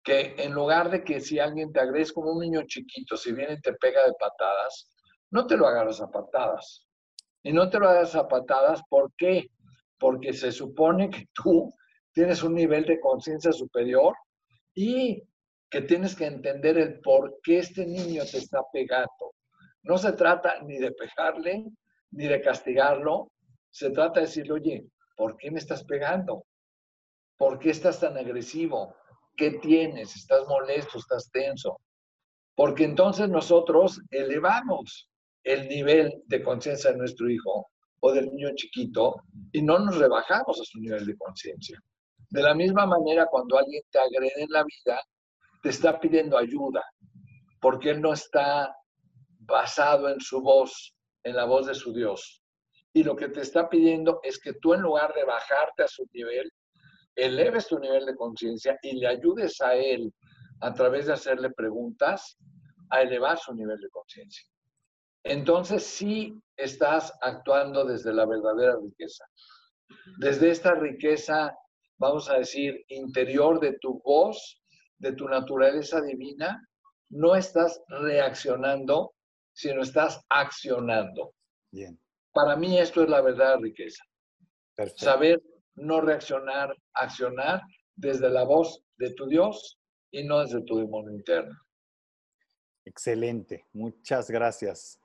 que 0.05 0.37
en 0.39 0.55
lugar 0.55 0.89
de 0.89 1.03
que 1.03 1.21
si 1.21 1.41
alguien 1.41 1.73
te 1.73 1.81
agrede 1.81 2.13
como 2.13 2.31
un 2.31 2.39
niño 2.39 2.63
chiquito, 2.69 3.17
si 3.17 3.33
viene 3.33 3.55
y 3.55 3.61
te 3.61 3.73
pega 3.73 4.07
de 4.07 4.13
patadas, 4.21 4.89
no 5.33 5.49
te 5.49 5.57
lo 5.57 5.67
agarras 5.67 6.01
a 6.01 6.09
patadas. 6.09 6.87
Y 7.43 7.53
no 7.53 7.71
te 7.71 7.79
lo 7.79 7.89
hagas 7.89 8.15
a 8.15 8.29
patadas, 8.29 8.83
¿por 8.89 9.13
qué? 9.17 9.51
Porque 9.99 10.33
se 10.33 10.53
supone 10.53 11.11
que 11.11 11.27
tú 11.35 11.73
tienes 12.13 12.43
un 12.43 12.55
nivel 12.55 12.85
de 12.85 13.01
conciencia 13.01 13.53
superior 13.53 14.15
y 14.75 15.23
que 15.71 15.83
tienes 15.83 16.17
que 16.17 16.27
entender 16.27 16.79
el 16.79 17.01
por 17.01 17.39
qué 17.43 17.59
este 17.59 17.87
niño 17.87 18.25
te 18.31 18.39
está 18.39 18.61
pegando. 18.73 19.35
No 19.83 19.97
se 19.97 20.13
trata 20.13 20.61
ni 20.63 20.79
de 20.79 20.93
pegarle, 20.93 21.65
ni 22.11 22.27
de 22.27 22.41
castigarlo. 22.41 23.31
Se 23.71 23.91
trata 23.91 24.21
de 24.21 24.27
decirle, 24.27 24.53
oye, 24.53 24.87
¿por 25.17 25.37
qué 25.37 25.51
me 25.51 25.61
estás 25.61 25.85
pegando? 25.85 26.45
¿Por 27.39 27.59
qué 27.59 27.71
estás 27.71 28.01
tan 28.01 28.17
agresivo? 28.19 28.97
¿Qué 29.37 29.53
tienes? 29.53 30.17
¿Estás 30.17 30.47
molesto? 30.49 30.99
¿Estás 30.99 31.31
tenso? 31.31 31.81
Porque 32.57 32.85
entonces 32.85 33.29
nosotros 33.29 34.01
elevamos 34.11 35.10
el 35.45 35.69
nivel 35.69 36.23
de 36.27 36.43
conciencia 36.43 36.93
de 36.93 36.99
nuestro 36.99 37.31
hijo 37.31 37.71
o 38.01 38.13
del 38.13 38.27
niño 38.27 38.51
chiquito 38.55 39.23
y 39.53 39.63
no 39.63 39.79
nos 39.79 39.99
rebajamos 39.99 40.61
a 40.61 40.65
su 40.65 40.81
nivel 40.81 41.07
de 41.07 41.17
conciencia. 41.17 41.81
De 42.31 42.43
la 42.43 42.55
misma 42.55 42.87
manera, 42.87 43.27
cuando 43.27 43.59
alguien 43.59 43.83
te 43.91 43.99
agrede 43.99 44.43
en 44.43 44.51
la 44.51 44.65
vida, 44.65 45.03
te 45.63 45.71
está 45.71 45.99
pidiendo 45.99 46.39
ayuda, 46.39 46.83
porque 47.61 47.91
él 47.91 48.01
no 48.01 48.13
está 48.13 48.75
basado 49.41 50.09
en 50.09 50.21
su 50.21 50.41
voz, 50.41 50.95
en 51.25 51.37
la 51.37 51.45
voz 51.45 51.67
de 51.67 51.75
su 51.75 51.93
Dios. 51.93 52.43
Y 52.93 53.03
lo 53.03 53.17
que 53.17 53.29
te 53.29 53.41
está 53.41 53.69
pidiendo 53.69 54.21
es 54.23 54.39
que 54.39 54.55
tú 54.55 54.75
en 54.75 54.83
lugar 54.83 55.13
de 55.15 55.25
bajarte 55.25 55.83
a 55.83 55.89
su 55.89 56.07
nivel, 56.13 56.51
eleves 57.15 57.67
tu 57.67 57.79
nivel 57.79 58.07
de 58.07 58.15
conciencia 58.15 58.79
y 58.83 58.99
le 58.99 59.09
ayudes 59.09 59.61
a 59.61 59.75
él 59.75 60.13
a 60.61 60.73
través 60.73 61.07
de 61.07 61.15
hacerle 61.15 61.51
preguntas 61.51 62.37
a 62.91 63.03
elevar 63.03 63.39
su 63.39 63.55
nivel 63.55 63.79
de 63.79 63.89
conciencia. 63.91 64.47
Entonces 65.25 65.85
sí 65.85 66.35
estás 66.57 67.13
actuando 67.21 67.85
desde 67.85 68.13
la 68.13 68.27
verdadera 68.27 68.77
riqueza. 68.83 69.25
Desde 70.19 70.51
esta 70.51 70.75
riqueza, 70.75 71.57
vamos 71.99 72.31
a 72.31 72.39
decir, 72.39 72.85
interior 72.89 73.61
de 73.61 73.77
tu 73.81 74.01
voz, 74.03 74.63
de 74.99 75.13
tu 75.13 75.29
naturaleza 75.29 76.01
divina, 76.01 76.67
no 77.11 77.35
estás 77.35 77.83
reaccionando 77.89 79.15
sino 79.53 79.83
estás 79.83 80.25
accionando. 80.29 81.35
Bien. 81.71 82.01
Para 82.33 82.57
mí 82.57 82.79
esto 82.79 83.03
es 83.03 83.11
la 83.11 83.21
verdadera 83.21 83.59
riqueza. 83.59 84.03
Saber 84.97 85.43
no 85.75 86.01
reaccionar, 86.01 86.75
accionar 86.95 87.61
desde 87.95 88.31
la 88.31 88.45
voz 88.45 88.83
de 88.97 89.13
tu 89.15 89.27
Dios 89.27 89.79
y 90.11 90.25
no 90.25 90.41
desde 90.41 90.63
tu 90.63 90.79
demonio 90.79 91.13
interno. 91.13 91.55
Excelente, 92.87 93.67
muchas 93.73 94.31
gracias. 94.31 94.99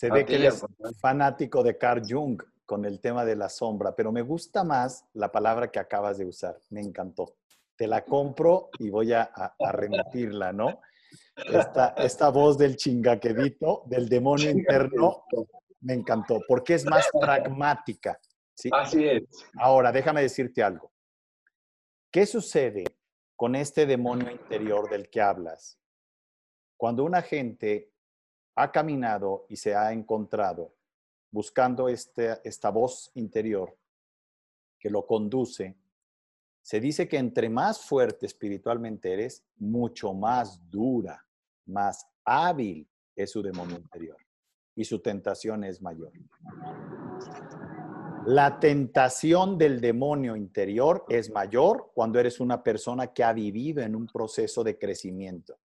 Se 0.00 0.10
ve 0.10 0.24
que 0.24 0.36
eres 0.36 0.64
fanático 0.98 1.62
de 1.62 1.76
Carl 1.76 2.00
Jung 2.08 2.42
con 2.64 2.86
el 2.86 3.00
tema 3.00 3.22
de 3.26 3.36
la 3.36 3.50
sombra, 3.50 3.94
pero 3.94 4.10
me 4.10 4.22
gusta 4.22 4.64
más 4.64 5.04
la 5.12 5.30
palabra 5.30 5.70
que 5.70 5.78
acabas 5.78 6.16
de 6.16 6.24
usar, 6.24 6.58
me 6.70 6.80
encantó. 6.80 7.36
Te 7.76 7.86
la 7.86 8.02
compro 8.02 8.70
y 8.78 8.88
voy 8.88 9.12
a, 9.12 9.24
a 9.24 9.72
remitirla, 9.72 10.54
¿no? 10.54 10.80
esta, 11.36 11.88
esta 11.98 12.30
voz 12.30 12.56
del 12.56 12.76
chingaquedito, 12.76 13.82
del 13.84 14.08
demonio 14.08 14.48
interno, 14.48 15.24
me 15.82 15.92
encantó, 15.92 16.40
porque 16.48 16.76
es 16.76 16.86
más 16.86 17.06
pragmática. 17.12 18.18
¿sí? 18.54 18.70
Así 18.72 19.06
es. 19.06 19.24
Ahora, 19.58 19.92
déjame 19.92 20.22
decirte 20.22 20.62
algo. 20.62 20.92
¿Qué 22.10 22.24
sucede 22.24 22.84
con 23.36 23.54
este 23.54 23.84
demonio 23.84 24.30
interior 24.30 24.88
del 24.88 25.10
que 25.10 25.20
hablas? 25.20 25.78
Cuando 26.78 27.04
una 27.04 27.20
gente 27.20 27.90
ha 28.54 28.70
caminado 28.72 29.46
y 29.48 29.56
se 29.56 29.74
ha 29.74 29.92
encontrado 29.92 30.74
buscando 31.30 31.88
este, 31.88 32.40
esta 32.44 32.70
voz 32.70 33.10
interior 33.14 33.76
que 34.78 34.90
lo 34.90 35.06
conduce 35.06 35.76
se 36.62 36.80
dice 36.80 37.08
que 37.08 37.16
entre 37.16 37.48
más 37.48 37.80
fuerte 37.80 38.26
espiritualmente 38.26 39.12
eres, 39.12 39.44
mucho 39.56 40.12
más 40.12 40.60
dura, 40.70 41.24
más 41.66 42.06
hábil 42.24 42.88
es 43.16 43.30
su 43.30 43.42
demonio 43.42 43.76
interior 43.76 44.16
y 44.74 44.84
su 44.84 45.00
tentación 45.00 45.64
es 45.64 45.80
mayor. 45.80 46.12
La 48.26 48.60
tentación 48.60 49.56
del 49.56 49.80
demonio 49.80 50.36
interior 50.36 51.06
es 51.08 51.30
mayor 51.30 51.90
cuando 51.94 52.20
eres 52.20 52.38
una 52.38 52.62
persona 52.62 53.12
que 53.12 53.24
ha 53.24 53.32
vivido 53.32 53.82
en 53.82 53.96
un 53.96 54.06
proceso 54.06 54.62
de 54.62 54.78
crecimiento. 54.78 55.58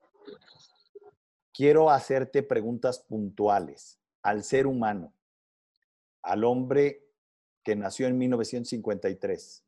Quiero 1.53 1.89
hacerte 1.89 2.43
preguntas 2.43 3.00
puntuales 3.00 4.00
al 4.22 4.43
ser 4.43 4.67
humano, 4.67 5.13
al 6.22 6.43
hombre 6.43 7.03
que 7.63 7.75
nació 7.75 8.07
en 8.07 8.17
1953, 8.17 9.63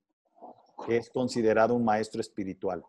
que 0.85 0.97
es 0.97 1.09
considerado 1.09 1.75
un 1.75 1.85
maestro 1.85 2.21
espiritual, 2.21 2.83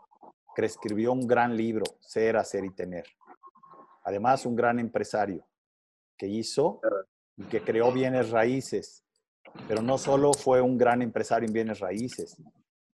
que 0.54 0.64
escribió 0.64 1.12
un 1.12 1.26
gran 1.26 1.56
libro, 1.56 1.84
Ser, 2.00 2.36
Hacer 2.36 2.64
y 2.64 2.70
Tener. 2.70 3.04
Además, 4.04 4.46
un 4.46 4.56
gran 4.56 4.78
empresario 4.78 5.46
que 6.16 6.26
hizo 6.26 6.80
y 7.36 7.44
que 7.44 7.60
creó 7.60 7.92
bienes 7.92 8.30
raíces, 8.30 9.04
pero 9.68 9.82
no 9.82 9.98
solo 9.98 10.32
fue 10.32 10.60
un 10.60 10.78
gran 10.78 11.02
empresario 11.02 11.46
en 11.46 11.52
bienes 11.52 11.80
raíces, 11.80 12.36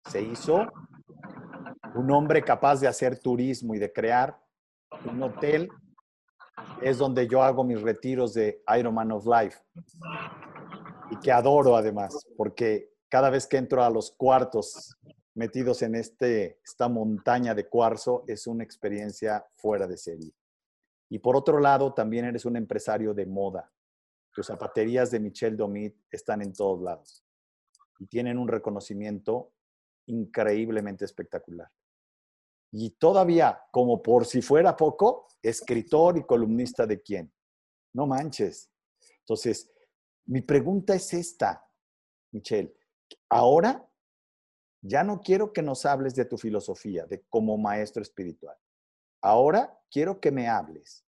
se 0.09 0.21
hizo 0.21 0.71
un 1.95 2.11
hombre 2.11 2.41
capaz 2.41 2.79
de 2.79 2.87
hacer 2.87 3.19
turismo 3.19 3.75
y 3.75 3.79
de 3.79 3.91
crear 3.91 4.39
un 5.05 5.21
hotel. 5.21 5.69
Es 6.81 6.97
donde 6.97 7.27
yo 7.27 7.43
hago 7.43 7.63
mis 7.63 7.81
retiros 7.81 8.33
de 8.33 8.63
Ironman 8.77 9.11
of 9.11 9.25
Life 9.25 9.59
y 11.11 11.17
que 11.19 11.31
adoro 11.31 11.75
además, 11.75 12.25
porque 12.37 12.93
cada 13.09 13.29
vez 13.29 13.47
que 13.47 13.57
entro 13.57 13.83
a 13.83 13.89
los 13.89 14.11
cuartos 14.11 14.97
metidos 15.33 15.81
en 15.81 15.95
este, 15.95 16.59
esta 16.63 16.87
montaña 16.87 17.53
de 17.53 17.67
cuarzo 17.67 18.23
es 18.27 18.47
una 18.47 18.63
experiencia 18.63 19.45
fuera 19.53 19.87
de 19.87 19.97
serie. 19.97 20.33
Y 21.09 21.19
por 21.19 21.35
otro 21.35 21.59
lado, 21.59 21.93
también 21.93 22.25
eres 22.25 22.45
un 22.45 22.55
empresario 22.55 23.13
de 23.13 23.25
moda. 23.25 23.69
Tus 24.33 24.47
zapaterías 24.47 25.11
de 25.11 25.19
Michel 25.19 25.57
Domit 25.57 25.95
están 26.09 26.41
en 26.41 26.53
todos 26.53 26.81
lados 26.81 27.25
y 27.99 28.07
tienen 28.07 28.37
un 28.37 28.47
reconocimiento 28.47 29.51
increíblemente 30.05 31.05
espectacular. 31.05 31.69
Y 32.71 32.91
todavía, 32.91 33.61
como 33.71 34.01
por 34.01 34.25
si 34.25 34.41
fuera 34.41 34.75
poco, 34.77 35.27
escritor 35.41 36.17
y 36.17 36.23
columnista 36.23 36.85
de 36.85 37.01
quién. 37.01 37.31
No 37.93 38.07
manches. 38.07 38.69
Entonces, 39.19 39.69
mi 40.25 40.41
pregunta 40.41 40.95
es 40.95 41.13
esta, 41.13 41.65
Michelle. 42.31 42.73
Ahora 43.29 43.85
ya 44.81 45.03
no 45.03 45.19
quiero 45.19 45.51
que 45.53 45.61
nos 45.61 45.85
hables 45.85 46.15
de 46.15 46.25
tu 46.25 46.37
filosofía, 46.37 47.05
de 47.05 47.21
como 47.29 47.57
maestro 47.57 48.01
espiritual. 48.01 48.55
Ahora 49.21 49.79
quiero 49.91 50.19
que 50.19 50.31
me 50.31 50.47
hables. 50.47 51.05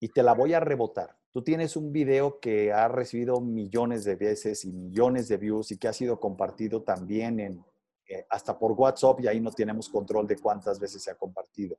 Y 0.00 0.08
te 0.08 0.22
la 0.22 0.34
voy 0.34 0.54
a 0.54 0.60
rebotar. 0.60 1.18
Tú 1.30 1.42
tienes 1.42 1.76
un 1.76 1.92
video 1.92 2.40
que 2.40 2.72
ha 2.72 2.88
recibido 2.88 3.40
millones 3.40 4.04
de 4.04 4.16
veces 4.16 4.64
y 4.64 4.72
millones 4.72 5.28
de 5.28 5.36
views 5.36 5.70
y 5.70 5.78
que 5.78 5.88
ha 5.88 5.92
sido 5.92 6.20
compartido 6.20 6.82
también 6.82 7.40
en, 7.40 7.64
eh, 8.08 8.26
hasta 8.30 8.58
por 8.58 8.72
WhatsApp 8.72 9.20
y 9.20 9.28
ahí 9.28 9.40
no 9.40 9.52
tenemos 9.52 9.88
control 9.88 10.26
de 10.26 10.36
cuántas 10.36 10.78
veces 10.78 11.02
se 11.02 11.10
ha 11.10 11.14
compartido, 11.14 11.78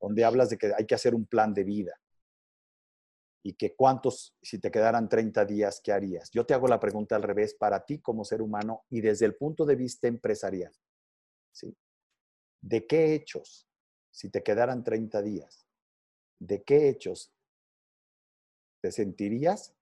donde 0.00 0.24
hablas 0.24 0.50
de 0.50 0.58
que 0.58 0.72
hay 0.76 0.86
que 0.86 0.94
hacer 0.94 1.14
un 1.14 1.26
plan 1.26 1.54
de 1.54 1.64
vida 1.64 2.00
y 3.42 3.54
que 3.54 3.74
cuántos, 3.74 4.36
si 4.40 4.58
te 4.58 4.70
quedaran 4.70 5.08
30 5.08 5.44
días, 5.44 5.80
¿qué 5.82 5.92
harías? 5.92 6.30
Yo 6.30 6.46
te 6.46 6.54
hago 6.54 6.68
la 6.68 6.78
pregunta 6.78 7.16
al 7.16 7.22
revés 7.22 7.54
para 7.54 7.84
ti 7.84 7.98
como 7.98 8.24
ser 8.24 8.40
humano 8.40 8.84
y 8.88 9.00
desde 9.00 9.26
el 9.26 9.34
punto 9.34 9.66
de 9.66 9.74
vista 9.74 10.06
empresarial. 10.06 10.72
¿De 12.60 12.86
qué 12.86 13.14
hechos, 13.14 13.68
si 14.10 14.30
te 14.30 14.42
quedaran 14.42 14.84
30 14.84 15.20
días, 15.22 15.66
de 16.38 16.62
qué 16.62 16.88
hechos 16.88 17.34
te 18.80 18.92
sentirías 18.92 19.74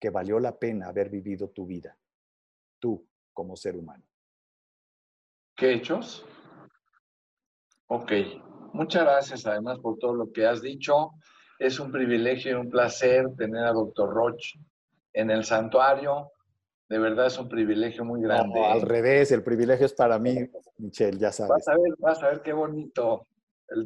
que 0.00 0.08
valió 0.08 0.40
la 0.40 0.58
pena 0.58 0.88
haber 0.88 1.10
vivido 1.10 1.50
tu 1.50 1.66
vida, 1.66 1.98
tú 2.78 3.06
como 3.34 3.56
ser 3.56 3.76
humano? 3.76 4.06
¿Qué 5.60 5.74
hechos? 5.74 6.24
Ok, 7.88 8.12
muchas 8.72 9.02
gracias 9.02 9.46
además 9.46 9.78
por 9.80 9.98
todo 9.98 10.14
lo 10.14 10.32
que 10.32 10.46
has 10.46 10.62
dicho. 10.62 11.10
Es 11.58 11.78
un 11.78 11.92
privilegio 11.92 12.52
y 12.52 12.54
un 12.54 12.70
placer 12.70 13.26
tener 13.36 13.66
a 13.66 13.72
Doctor 13.72 14.08
Roch 14.08 14.42
en 15.12 15.30
el 15.30 15.44
santuario. 15.44 16.30
De 16.88 16.98
verdad 16.98 17.26
es 17.26 17.38
un 17.38 17.50
privilegio 17.50 18.06
muy 18.06 18.22
grande. 18.22 18.58
No, 18.58 18.70
al 18.70 18.80
revés, 18.80 19.32
el 19.32 19.42
privilegio 19.42 19.84
es 19.84 19.92
para 19.92 20.18
mí, 20.18 20.34
Michelle, 20.78 21.18
ya 21.18 21.30
sabes. 21.30 21.50
Vas 21.50 21.68
a 21.68 21.72
ver, 21.72 21.94
vas 21.98 22.22
a 22.22 22.28
ver 22.28 22.40
qué 22.40 22.54
bonito 22.54 23.26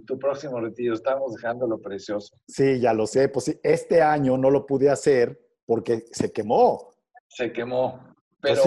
tu 0.07 0.17
próximo 0.17 0.61
retiro. 0.61 0.95
Estamos 0.95 1.35
dejando 1.35 1.67
lo 1.67 1.81
precioso. 1.81 2.37
Sí, 2.47 2.79
ya 2.79 2.95
lo 2.95 3.09
sé. 3.09 3.29
Pues 3.31 3.47
sí, 3.47 3.61
este 3.65 4.01
año 4.01 4.39
no 4.39 4.49
lo 4.49 4.65
pude 4.65 4.91
hacer 4.91 5.41
porque 5.67 6.05
se 6.13 6.31
quemó. 6.31 6.93
Se 7.27 7.53
quemó. 7.53 8.15
Pero 8.41 8.63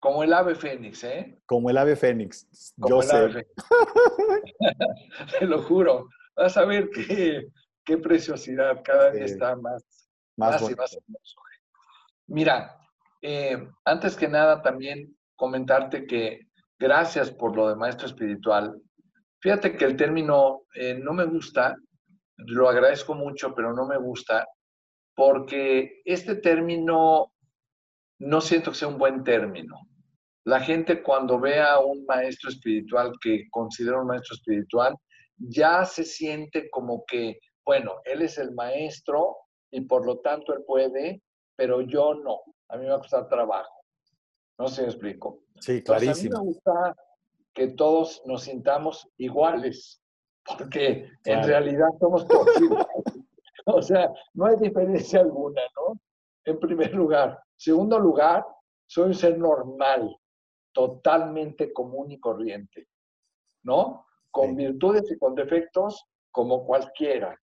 como 0.00 0.24
el 0.24 0.32
ave 0.32 0.54
fénix, 0.54 1.04
¿eh? 1.04 1.38
Como 1.46 1.70
el 1.70 1.76
ave 1.76 1.94
fénix. 1.94 2.48
Yo 2.76 3.02
sé. 3.02 3.46
Te 5.38 5.46
lo 5.46 5.62
juro. 5.62 6.08
Vas 6.34 6.56
a 6.56 6.64
ver 6.64 6.88
qué, 6.90 7.46
qué 7.84 7.98
preciosidad, 7.98 8.82
cada 8.82 9.10
día 9.10 9.26
está 9.26 9.56
más, 9.56 9.84
más, 10.36 10.62
y 10.62 10.74
más 10.74 10.96
hermoso. 10.96 11.40
Mira, 12.28 12.78
eh, 13.20 13.68
antes 13.84 14.16
que 14.16 14.28
nada 14.28 14.62
también 14.62 15.16
comentarte 15.36 16.06
que 16.06 16.48
gracias 16.78 17.30
por 17.30 17.54
lo 17.54 17.68
de 17.68 17.76
maestro 17.76 18.06
espiritual. 18.06 18.80
Fíjate 19.40 19.76
que 19.76 19.84
el 19.84 19.96
término 19.96 20.62
eh, 20.74 20.94
no 20.94 21.12
me 21.12 21.24
gusta, 21.24 21.76
lo 22.36 22.68
agradezco 22.68 23.14
mucho, 23.14 23.54
pero 23.54 23.74
no 23.74 23.86
me 23.86 23.98
gusta, 23.98 24.46
porque 25.14 26.00
este 26.04 26.36
término 26.36 27.32
no 28.18 28.40
siento 28.40 28.70
que 28.70 28.78
sea 28.78 28.88
un 28.88 28.98
buen 28.98 29.24
término. 29.24 29.76
La 30.44 30.60
gente 30.60 31.02
cuando 31.02 31.38
ve 31.38 31.60
a 31.60 31.78
un 31.80 32.04
maestro 32.06 32.50
espiritual 32.50 33.12
que 33.20 33.44
considera 33.50 34.00
un 34.00 34.06
maestro 34.06 34.34
espiritual, 34.34 34.96
ya 35.36 35.84
se 35.84 36.04
siente 36.04 36.70
como 36.70 37.04
que 37.06 37.38
bueno, 37.70 38.00
él 38.04 38.22
es 38.22 38.36
el 38.38 38.52
maestro 38.52 39.36
y 39.70 39.82
por 39.82 40.04
lo 40.04 40.18
tanto 40.18 40.52
él 40.52 40.64
puede, 40.66 41.22
pero 41.56 41.80
yo 41.82 42.14
no. 42.14 42.40
A 42.68 42.76
mí 42.76 42.82
me 42.82 42.90
va 42.90 42.96
a 42.96 43.00
costar 43.00 43.28
trabajo. 43.28 43.84
No 44.58 44.66
sé 44.66 44.74
si 44.74 44.80
me 44.82 44.88
explico. 44.88 45.44
Sí, 45.60 45.82
clarísimo. 45.82 46.36
a 46.36 46.40
mí 46.40 46.46
me 46.46 46.52
gusta 46.52 46.96
que 47.54 47.68
todos 47.68 48.22
nos 48.26 48.42
sintamos 48.42 49.08
iguales, 49.18 50.02
porque 50.58 51.08
en 51.24 51.42
realidad 51.44 51.88
somos 52.00 52.26
todos 52.26 52.60
iguales. 52.60 52.86
O 53.66 53.82
sea, 53.82 54.10
no 54.32 54.46
hay 54.46 54.56
diferencia 54.56 55.20
alguna, 55.20 55.60
¿no? 55.76 56.00
En 56.44 56.58
primer 56.58 56.92
lugar. 56.94 57.38
Segundo 57.56 58.00
lugar, 58.00 58.44
soy 58.86 59.08
un 59.08 59.14
ser 59.14 59.38
normal, 59.38 60.16
totalmente 60.72 61.72
común 61.72 62.12
y 62.12 62.20
corriente, 62.20 62.88
¿no? 63.64 64.06
Con 64.30 64.56
virtudes 64.56 65.10
y 65.10 65.18
con 65.18 65.34
defectos 65.34 66.04
como 66.30 66.64
cualquiera. 66.64 67.38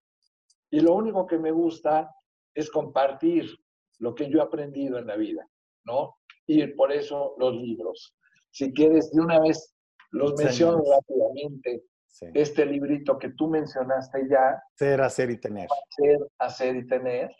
Y 0.69 0.79
lo 0.79 0.93
único 0.93 1.25
que 1.25 1.37
me 1.37 1.51
gusta 1.51 2.13
es 2.53 2.69
compartir 2.71 3.49
lo 3.99 4.15
que 4.15 4.29
yo 4.29 4.39
he 4.39 4.41
aprendido 4.41 4.97
en 4.97 5.07
la 5.07 5.15
vida, 5.15 5.47
¿no? 5.85 6.17
Y 6.45 6.65
por 6.67 6.91
eso 6.91 7.35
los 7.37 7.55
libros. 7.55 8.15
Si 8.51 8.73
quieres, 8.73 9.11
de 9.11 9.21
una 9.21 9.39
vez 9.39 9.75
los 10.11 10.35
menciono 10.35 10.81
rápidamente. 10.89 11.83
Este 12.33 12.65
librito 12.65 13.19
que 13.19 13.29
tú 13.29 13.47
mencionaste 13.47 14.27
ya. 14.27 14.59
Ser, 14.75 15.01
hacer 15.01 15.29
y 15.29 15.39
tener. 15.39 15.69
Ser, 15.89 16.17
hacer 16.39 16.75
y 16.75 16.87
tener, 16.87 17.35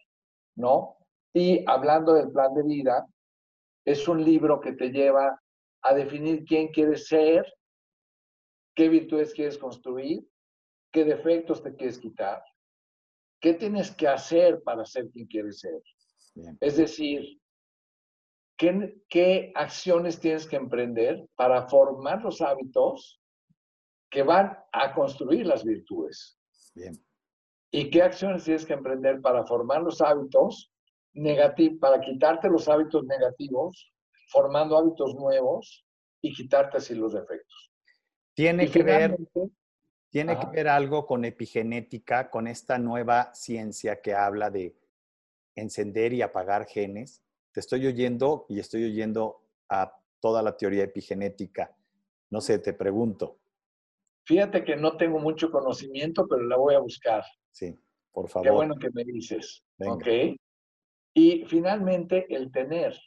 ¿no? 0.56 0.97
Y 1.34 1.63
hablando 1.67 2.13
del 2.13 2.32
plan 2.32 2.54
de 2.54 2.63
vida, 2.63 3.08
es 3.86 4.08
un 4.08 4.23
libro 4.23 4.60
que 4.60 4.73
te 4.73 4.89
lleva 4.89 5.41
a 5.89 5.93
definir 5.93 6.43
quién 6.45 6.69
quieres 6.69 7.08
ser, 7.08 7.45
qué 8.76 8.89
virtudes 8.89 9.34
quieres 9.34 9.58
construir, 9.58 10.28
qué 10.91 11.04
defectos 11.04 11.62
te 11.63 11.76
quieres 11.76 11.97
quitar, 11.97 12.43
¿Qué 13.39 13.54
tienes 13.54 13.91
que 13.91 14.08
hacer 14.08 14.63
para 14.63 14.86
ser 14.86 15.10
quien 15.12 15.28
quieres 15.28 15.60
ser? 15.60 15.82
Es 16.60 16.78
decir, 16.78 17.39
¿qué, 18.58 19.02
¿qué, 19.10 19.52
acciones 19.56 20.19
tienes 20.19 20.47
que 20.47 20.56
emprender 20.56 21.28
para 21.36 21.67
formar 21.67 22.23
los 22.23 22.41
hábitos 22.41 23.21
que 24.10 24.23
van 24.23 24.58
a 24.71 24.93
construir 24.93 25.45
las 25.45 25.63
virtudes? 25.63 26.39
Bien. 26.73 26.93
¿Y 27.71 27.89
qué 27.89 28.02
acciones 28.02 28.43
tienes 28.43 28.65
que 28.65 28.73
emprender 28.73 29.21
para 29.21 29.45
formar 29.45 29.84
los 29.84 30.02
hábitos 30.02 30.71
negativos, 31.13 31.80
para 31.80 32.00
quitarte 32.00 32.50
los 32.50 32.67
hábitos 32.67 33.04
negativos, 33.06 33.91
formando 34.28 34.78
hábitos 34.78 35.16
nuevos 35.16 35.86
y 36.22 36.34
quitarte 36.34 36.78
así 36.78 36.96
los 36.96 37.13
defectos? 37.13 37.72
Tiene 38.34 38.70
que 38.70 38.84
ver 38.84 39.18
tiene 40.10 40.40
que 40.40 40.48
ver 40.48 40.68
algo 40.68 41.06
con 41.06 41.26
epigenética, 41.26 42.30
con 42.30 42.48
esta 42.48 42.78
nueva 42.78 43.34
ciencia 43.34 44.02
que 44.02 44.13
habla 44.13 44.50
de 44.50 44.76
encender 45.56 46.13
y 46.13 46.22
apagar 46.22 46.66
genes. 46.66 47.24
Te 47.52 47.60
estoy 47.60 47.86
oyendo 47.86 48.46
y 48.50 48.60
estoy 48.60 48.86
oyendo 48.86 49.44
a 49.70 50.00
toda 50.20 50.42
la 50.42 50.56
teoría 50.56 50.84
epigenética. 50.84 51.76
No 52.30 52.42
sé, 52.42 52.60
te 52.60 52.74
pregunto. 52.74 53.38
Fíjate 54.26 54.63
que 54.63 54.76
no 54.76 54.98
tengo 54.98 55.20
mucho 55.20 55.52
conocimiento, 55.52 56.28
pero 56.28 56.44
la 56.44 56.58
voy 56.58 56.76
a 56.76 56.80
buscar. 56.80 57.24
Sí, 57.52 57.76
por 58.12 58.28
favor. 58.28 58.48
Qué 58.48 58.52
bueno 58.52 58.76
que 58.76 58.90
me 58.92 59.04
dices. 59.04 59.63
Ok. 59.80 60.08
Y 61.13 61.46
finalmente, 61.46 62.26
el 62.34 62.52
tener. 62.52 62.98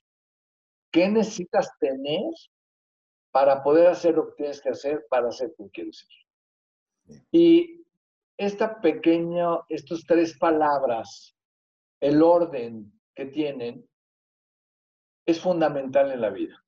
¿Qué 0.90 1.08
necesitas 1.08 1.70
tener 1.78 2.32
para 3.32 3.62
poder 3.62 3.86
hacer 3.86 4.14
lo 4.14 4.28
que 4.28 4.34
tienes 4.36 4.60
que 4.60 4.70
hacer 4.70 5.06
para 5.08 5.30
ser 5.30 5.52
quien 5.54 5.68
quieres 5.68 5.98
ser? 5.98 7.20
Y 7.30 7.84
esta 8.36 8.80
pequeña, 8.80 9.58
estas 9.68 10.04
tres 10.04 10.36
palabras, 10.38 11.36
el 12.00 12.22
orden 12.22 12.92
que 13.14 13.26
tienen, 13.26 13.86
es 15.26 15.40
fundamental 15.40 16.10
en 16.10 16.20
la 16.20 16.30
vida. 16.30 16.64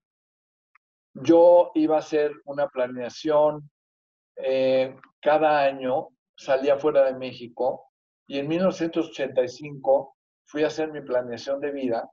Yo 1.14 1.72
iba 1.74 1.96
a 1.96 2.00
hacer 2.00 2.32
una 2.44 2.68
planeación 2.68 3.70
eh, 4.36 4.96
cada 5.20 5.62
año, 5.64 6.08
salía 6.36 6.78
fuera 6.78 7.04
de 7.04 7.14
México 7.18 7.92
y 8.26 8.38
en 8.38 8.48
1985 8.48 10.16
fui 10.44 10.64
a 10.64 10.68
hacer 10.68 10.90
mi 10.90 11.00
planeación 11.00 11.60
de 11.60 11.70
vida 11.70 12.10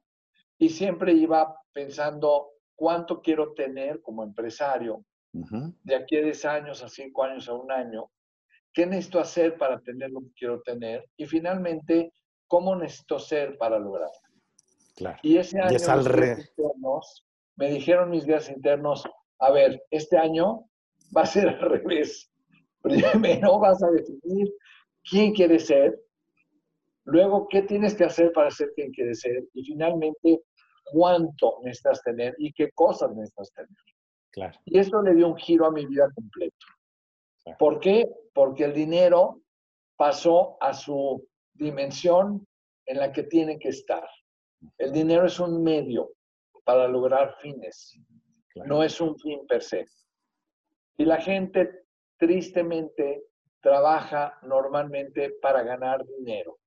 y 0.59 0.69
siempre 0.69 1.13
iba 1.13 1.55
pensando 1.73 2.51
cuánto 2.75 3.21
quiero 3.21 3.53
tener 3.53 4.01
como 4.01 4.23
empresario 4.23 5.03
de 5.31 5.95
aquí 5.95 6.17
a 6.17 6.23
10 6.23 6.45
años, 6.45 6.83
a 6.83 6.89
5 6.89 7.23
años, 7.23 7.47
a 7.47 7.53
un 7.53 7.71
año, 7.71 8.09
qué 8.73 8.85
necesito 8.85 9.19
hacer 9.19 9.57
para 9.57 9.79
tener 9.79 10.09
lo 10.11 10.21
que 10.21 10.31
quiero 10.37 10.61
tener 10.61 11.05
y 11.17 11.25
finalmente 11.25 12.13
cómo 12.47 12.75
necesito 12.75 13.19
ser 13.19 13.57
para 13.57 13.79
lograrlo. 13.79 14.17
Y 15.21 15.37
ese 15.37 15.59
año 15.59 15.77
me 17.55 17.71
dijeron 17.71 18.09
mis 18.09 18.25
días 18.25 18.49
internos, 18.49 19.03
a 19.39 19.51
ver, 19.51 19.81
este 19.91 20.17
año 20.17 20.65
va 21.15 21.21
a 21.21 21.25
ser 21.25 21.47
al 21.49 21.59
revés. 21.59 22.29
Primero 22.81 23.59
vas 23.59 23.81
a 23.83 23.91
definir 23.91 24.53
quién 25.09 25.33
quieres 25.33 25.67
ser, 25.67 25.99
luego 27.05 27.47
qué 27.49 27.61
tienes 27.61 27.95
que 27.95 28.05
hacer 28.05 28.31
para 28.33 28.49
ser 28.51 28.71
quien 28.75 28.91
quieres 28.91 29.21
ser 29.21 29.43
y 29.53 29.63
finalmente 29.63 30.41
cuánto 30.91 31.59
necesitas 31.63 32.01
tener 32.03 32.35
y 32.37 32.51
qué 32.53 32.71
cosas 32.71 33.11
necesitas 33.15 33.51
tener. 33.53 33.69
Claro. 34.31 34.59
Y 34.65 34.79
eso 34.79 35.01
le 35.01 35.15
dio 35.15 35.27
un 35.27 35.37
giro 35.37 35.65
a 35.65 35.71
mi 35.71 35.85
vida 35.85 36.09
completo. 36.13 36.65
¿Por 37.57 37.79
qué? 37.79 38.07
Porque 38.33 38.65
el 38.65 38.73
dinero 38.73 39.41
pasó 39.95 40.57
a 40.61 40.73
su 40.73 41.27
dimensión 41.53 42.45
en 42.85 42.99
la 42.99 43.11
que 43.11 43.23
tiene 43.23 43.57
que 43.57 43.69
estar. 43.69 44.07
El 44.77 44.91
dinero 44.91 45.25
es 45.25 45.39
un 45.39 45.63
medio 45.63 46.11
para 46.63 46.87
lograr 46.87 47.35
fines, 47.41 47.97
no 48.65 48.83
es 48.83 48.99
un 49.01 49.17
fin 49.17 49.45
per 49.47 49.63
se. 49.63 49.85
Y 50.97 51.05
la 51.05 51.19
gente 51.21 51.85
tristemente 52.17 53.23
trabaja 53.61 54.37
normalmente 54.43 55.31
para 55.41 55.63
ganar 55.63 56.05
dinero. 56.05 56.59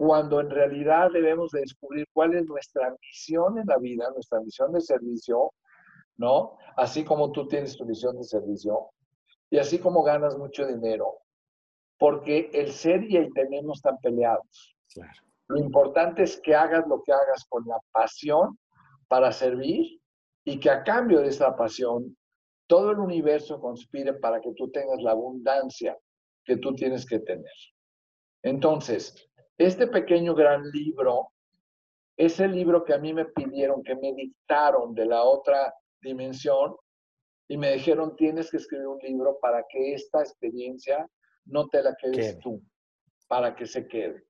Cuando 0.00 0.40
en 0.40 0.48
realidad 0.48 1.10
debemos 1.12 1.50
de 1.50 1.60
descubrir 1.60 2.06
cuál 2.14 2.34
es 2.34 2.46
nuestra 2.46 2.96
misión 3.02 3.58
en 3.58 3.66
la 3.66 3.76
vida, 3.76 4.08
nuestra 4.14 4.40
misión 4.40 4.72
de 4.72 4.80
servicio, 4.80 5.52
¿no? 6.16 6.56
Así 6.78 7.04
como 7.04 7.30
tú 7.32 7.46
tienes 7.46 7.76
tu 7.76 7.84
misión 7.84 8.16
de 8.16 8.24
servicio 8.24 8.88
y 9.50 9.58
así 9.58 9.78
como 9.78 10.02
ganas 10.02 10.38
mucho 10.38 10.66
dinero, 10.66 11.18
porque 11.98 12.48
el 12.54 12.72
ser 12.72 13.04
y 13.10 13.18
el 13.18 13.30
tener 13.34 13.62
no 13.62 13.74
están 13.74 13.98
peleados. 13.98 14.74
Lo 15.48 15.58
importante 15.58 16.22
es 16.22 16.40
que 16.40 16.54
hagas 16.54 16.88
lo 16.88 17.02
que 17.02 17.12
hagas 17.12 17.44
con 17.46 17.66
la 17.66 17.76
pasión 17.92 18.58
para 19.06 19.30
servir 19.32 20.00
y 20.46 20.58
que 20.60 20.70
a 20.70 20.82
cambio 20.82 21.20
de 21.20 21.28
esa 21.28 21.54
pasión 21.54 22.16
todo 22.66 22.92
el 22.92 23.00
universo 23.00 23.60
conspire 23.60 24.14
para 24.14 24.40
que 24.40 24.54
tú 24.56 24.70
tengas 24.70 25.02
la 25.02 25.10
abundancia 25.10 25.94
que 26.42 26.56
tú 26.56 26.74
tienes 26.74 27.04
que 27.04 27.18
tener. 27.18 27.52
Entonces, 28.42 29.29
este 29.66 29.86
pequeño 29.86 30.34
gran 30.34 30.62
libro 30.70 31.32
es 32.16 32.40
el 32.40 32.52
libro 32.52 32.84
que 32.84 32.94
a 32.94 32.98
mí 32.98 33.12
me 33.12 33.26
pidieron, 33.26 33.82
que 33.82 33.94
me 33.94 34.14
dictaron 34.14 34.94
de 34.94 35.06
la 35.06 35.22
otra 35.22 35.72
dimensión 36.00 36.76
y 37.48 37.56
me 37.56 37.72
dijeron, 37.72 38.14
tienes 38.16 38.50
que 38.50 38.58
escribir 38.58 38.86
un 38.86 38.98
libro 38.98 39.38
para 39.40 39.64
que 39.68 39.94
esta 39.94 40.20
experiencia 40.20 41.08
no 41.46 41.68
te 41.68 41.82
la 41.82 41.94
quedes 41.96 42.38
tú, 42.38 42.62
para 43.26 43.54
que 43.54 43.66
se 43.66 43.86
quede. 43.88 44.24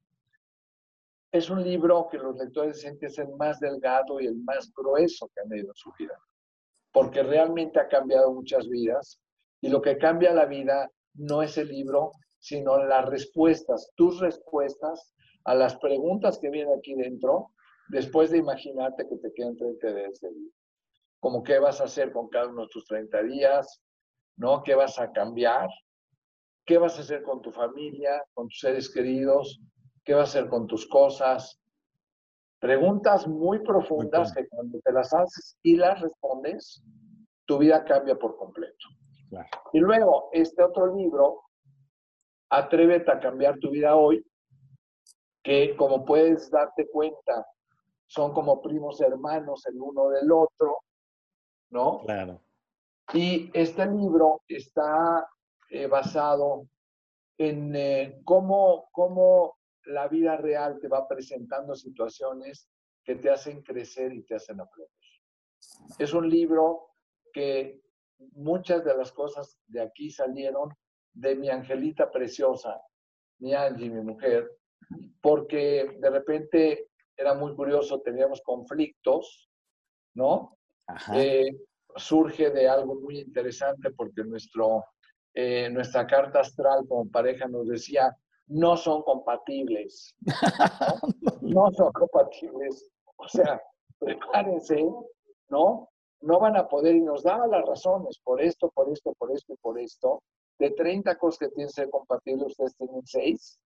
Es 1.32 1.50
un 1.50 1.62
libro 1.62 2.08
que 2.10 2.18
los 2.18 2.36
lectores 2.36 2.76
dicen 2.76 2.98
que 2.98 3.06
es 3.06 3.18
el 3.18 3.28
más 3.36 3.60
delgado 3.60 4.20
y 4.20 4.26
el 4.26 4.36
más 4.36 4.72
grueso 4.72 5.30
que 5.34 5.40
han 5.42 5.48
leído 5.48 5.68
en 5.68 5.74
su 5.74 5.92
vida 5.98 6.18
porque 6.92 7.22
realmente 7.22 7.78
ha 7.78 7.88
cambiado 7.88 8.32
muchas 8.32 8.68
vidas 8.68 9.20
y 9.60 9.68
lo 9.68 9.80
que 9.80 9.98
cambia 9.98 10.32
la 10.32 10.46
vida 10.46 10.90
no 11.14 11.42
es 11.42 11.58
el 11.58 11.68
libro, 11.68 12.12
sino 12.38 12.82
las 12.84 13.06
respuestas, 13.06 13.92
tus 13.94 14.20
respuestas 14.20 15.12
a 15.44 15.54
las 15.54 15.76
preguntas 15.76 16.38
que 16.38 16.50
vienen 16.50 16.78
aquí 16.78 16.94
dentro, 16.94 17.50
después 17.88 18.30
de 18.30 18.38
imaginarte 18.38 19.08
que 19.08 19.16
te 19.16 19.32
quedan 19.32 19.56
30 19.56 19.92
de 19.92 20.04
ese 20.06 20.30
libro. 20.30 20.54
Como 21.20 21.42
qué 21.42 21.58
vas 21.58 21.80
a 21.80 21.84
hacer 21.84 22.12
con 22.12 22.28
cada 22.28 22.48
uno 22.48 22.62
de 22.62 22.68
tus 22.68 22.86
30 22.86 23.22
días, 23.24 23.82
¿no? 24.36 24.62
¿Qué 24.62 24.74
vas 24.74 24.98
a 24.98 25.12
cambiar? 25.12 25.68
¿Qué 26.64 26.78
vas 26.78 26.96
a 26.98 27.02
hacer 27.02 27.22
con 27.22 27.42
tu 27.42 27.50
familia, 27.50 28.22
con 28.32 28.48
tus 28.48 28.60
seres 28.60 28.92
queridos? 28.92 29.60
¿Qué 30.04 30.14
vas 30.14 30.34
a 30.34 30.38
hacer 30.38 30.50
con 30.50 30.66
tus 30.66 30.86
cosas? 30.86 31.60
Preguntas 32.58 33.26
muy 33.26 33.60
profundas 33.60 34.32
que 34.32 34.46
cuando 34.48 34.78
te 34.80 34.92
las 34.92 35.12
haces 35.12 35.58
y 35.62 35.76
las 35.76 36.00
respondes, 36.00 36.82
tu 37.46 37.58
vida 37.58 37.84
cambia 37.84 38.16
por 38.16 38.36
completo. 38.36 38.86
Y 39.72 39.78
luego, 39.78 40.28
este 40.32 40.62
otro 40.62 40.94
libro, 40.94 41.42
Atrévete 42.50 43.12
a 43.12 43.20
cambiar 43.20 43.58
tu 43.60 43.70
vida 43.70 43.94
hoy, 43.94 44.24
que 45.42 45.76
como 45.76 46.04
puedes 46.04 46.50
darte 46.50 46.88
cuenta, 46.88 47.46
son 48.06 48.32
como 48.32 48.60
primos 48.60 49.00
hermanos 49.00 49.66
el 49.66 49.80
uno 49.80 50.08
del 50.08 50.30
otro, 50.32 50.78
¿no? 51.70 52.00
Claro. 52.00 52.40
Y 53.12 53.50
este 53.54 53.86
libro 53.86 54.42
está 54.48 55.28
eh, 55.70 55.86
basado 55.86 56.66
en 57.38 57.74
eh, 57.74 58.20
cómo, 58.24 58.88
cómo 58.92 59.56
la 59.84 60.08
vida 60.08 60.36
real 60.36 60.78
te 60.80 60.88
va 60.88 61.08
presentando 61.08 61.74
situaciones 61.74 62.68
que 63.02 63.16
te 63.16 63.30
hacen 63.30 63.62
crecer 63.62 64.12
y 64.12 64.22
te 64.22 64.34
hacen 64.34 64.60
aprender. 64.60 64.90
Es 65.98 66.12
un 66.12 66.28
libro 66.28 66.90
que 67.32 67.80
muchas 68.32 68.84
de 68.84 68.96
las 68.96 69.12
cosas 69.12 69.58
de 69.66 69.80
aquí 69.80 70.10
salieron 70.10 70.74
de 71.12 71.34
mi 71.34 71.48
angelita 71.48 72.10
preciosa, 72.10 72.80
mi 73.38 73.54
Angie, 73.54 73.90
mi 73.90 74.02
mujer, 74.02 74.59
porque 75.20 75.96
de 75.98 76.10
repente 76.10 76.88
era 77.16 77.34
muy 77.34 77.54
curioso, 77.54 78.00
teníamos 78.00 78.40
conflictos, 78.42 79.50
¿no? 80.14 80.56
Eh, 81.14 81.56
surge 81.96 82.50
de 82.50 82.68
algo 82.68 82.94
muy 82.94 83.20
interesante 83.20 83.90
porque 83.90 84.24
nuestro, 84.24 84.84
eh, 85.34 85.68
nuestra 85.70 86.06
carta 86.06 86.40
astral 86.40 86.86
como 86.88 87.10
pareja 87.10 87.46
nos 87.46 87.68
decía, 87.68 88.16
no 88.50 88.76
son 88.76 89.02
compatibles. 89.02 90.14
¿no? 91.42 91.70
son 91.72 91.92
compatibles. 91.92 92.90
O 93.16 93.28
sea, 93.28 93.60
prepárense, 93.98 94.82
¿no? 95.48 95.88
No 96.22 96.40
van 96.40 96.56
a 96.56 96.68
poder, 96.68 96.96
y 96.96 97.00
nos 97.00 97.22
daba 97.22 97.46
las 97.46 97.64
razones, 97.64 98.18
por 98.22 98.42
esto, 98.42 98.70
por 98.70 98.90
esto, 98.90 99.14
por 99.18 99.32
esto 99.32 99.54
y 99.54 99.56
por 99.56 99.78
esto. 99.78 100.22
De 100.58 100.70
30 100.70 101.16
cosas 101.16 101.38
que 101.38 101.48
tienen 101.48 101.68
que 101.68 101.74
ser 101.74 101.90
compatibles, 101.90 102.48
ustedes 102.48 102.76
tienen 102.76 103.06
6, 103.06 103.58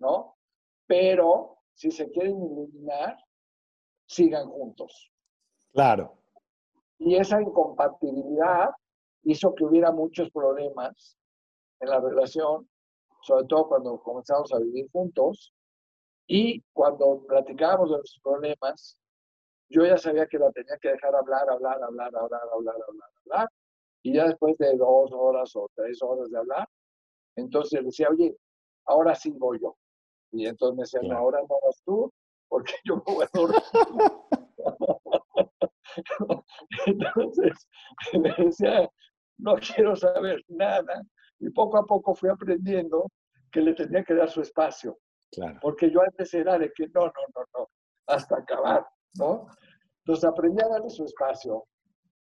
¿no? 0.00 0.35
Pero 0.86 1.58
si 1.74 1.90
se 1.90 2.10
quieren 2.10 2.36
iluminar, 2.42 3.16
sigan 4.06 4.48
juntos. 4.48 5.12
Claro. 5.72 6.18
Y 6.98 7.16
esa 7.16 7.40
incompatibilidad 7.40 8.70
hizo 9.24 9.54
que 9.54 9.64
hubiera 9.64 9.92
muchos 9.92 10.30
problemas 10.30 11.18
en 11.80 11.90
la 11.90 12.00
relación 12.00 12.68
sobre 13.26 13.44
todo 13.46 13.66
cuando 13.68 14.00
comenzamos 14.02 14.52
a 14.52 14.58
vivir 14.58 14.88
juntos. 14.92 15.52
Y 16.28 16.62
cuando 16.72 17.24
platicábamos 17.26 17.90
de 17.90 17.98
los 17.98 18.20
problemas, 18.22 18.98
yo 19.68 19.84
ya 19.84 19.98
sabía 19.98 20.26
que 20.26 20.38
la 20.38 20.50
tenía 20.52 20.76
que 20.80 20.90
dejar 20.90 21.14
hablar, 21.14 21.48
hablar, 21.50 21.82
hablar, 21.82 22.14
hablar, 22.14 22.40
hablar, 22.52 22.74
hablar, 22.88 23.10
hablar. 23.24 23.48
Y 24.02 24.14
ya 24.14 24.26
después 24.26 24.56
de 24.58 24.76
dos 24.76 25.10
horas 25.12 25.50
o 25.56 25.68
tres 25.74 26.00
horas 26.02 26.30
de 26.30 26.38
hablar, 26.38 26.68
entonces 27.34 27.84
decía, 27.84 28.08
oye, 28.10 28.36
ahora 28.86 29.14
sí 29.14 29.32
voy 29.32 29.58
yo. 29.60 29.76
Y 30.36 30.46
entonces 30.46 30.76
me 30.76 30.82
decía, 30.82 31.00
no, 31.02 31.18
ahora 31.18 31.40
no 31.48 31.58
vas 31.64 31.82
tú, 31.84 32.12
porque 32.48 32.74
yo 32.84 32.96
me 32.96 33.14
voy 33.14 33.24
a 33.24 33.28
dormir. 33.32 33.62
entonces 36.86 37.68
me 38.20 38.34
decía, 38.44 38.88
no 39.38 39.54
quiero 39.56 39.96
saber 39.96 40.42
nada. 40.48 41.02
Y 41.38 41.50
poco 41.50 41.78
a 41.78 41.86
poco 41.86 42.14
fui 42.14 42.28
aprendiendo 42.28 43.10
que 43.50 43.60
le 43.60 43.74
tenía 43.74 44.04
que 44.04 44.14
dar 44.14 44.28
su 44.28 44.42
espacio. 44.42 44.98
Porque 45.60 45.90
yo 45.90 46.00
antes 46.02 46.32
era 46.34 46.58
de 46.58 46.72
que 46.72 46.86
no, 46.88 47.06
no, 47.06 47.12
no, 47.34 47.44
no, 47.54 47.68
hasta 48.06 48.36
acabar, 48.38 48.86
¿no? 49.18 49.46
Entonces 49.98 50.24
aprendí 50.24 50.62
a 50.62 50.68
darle 50.68 50.88
su 50.88 51.04
espacio 51.04 51.66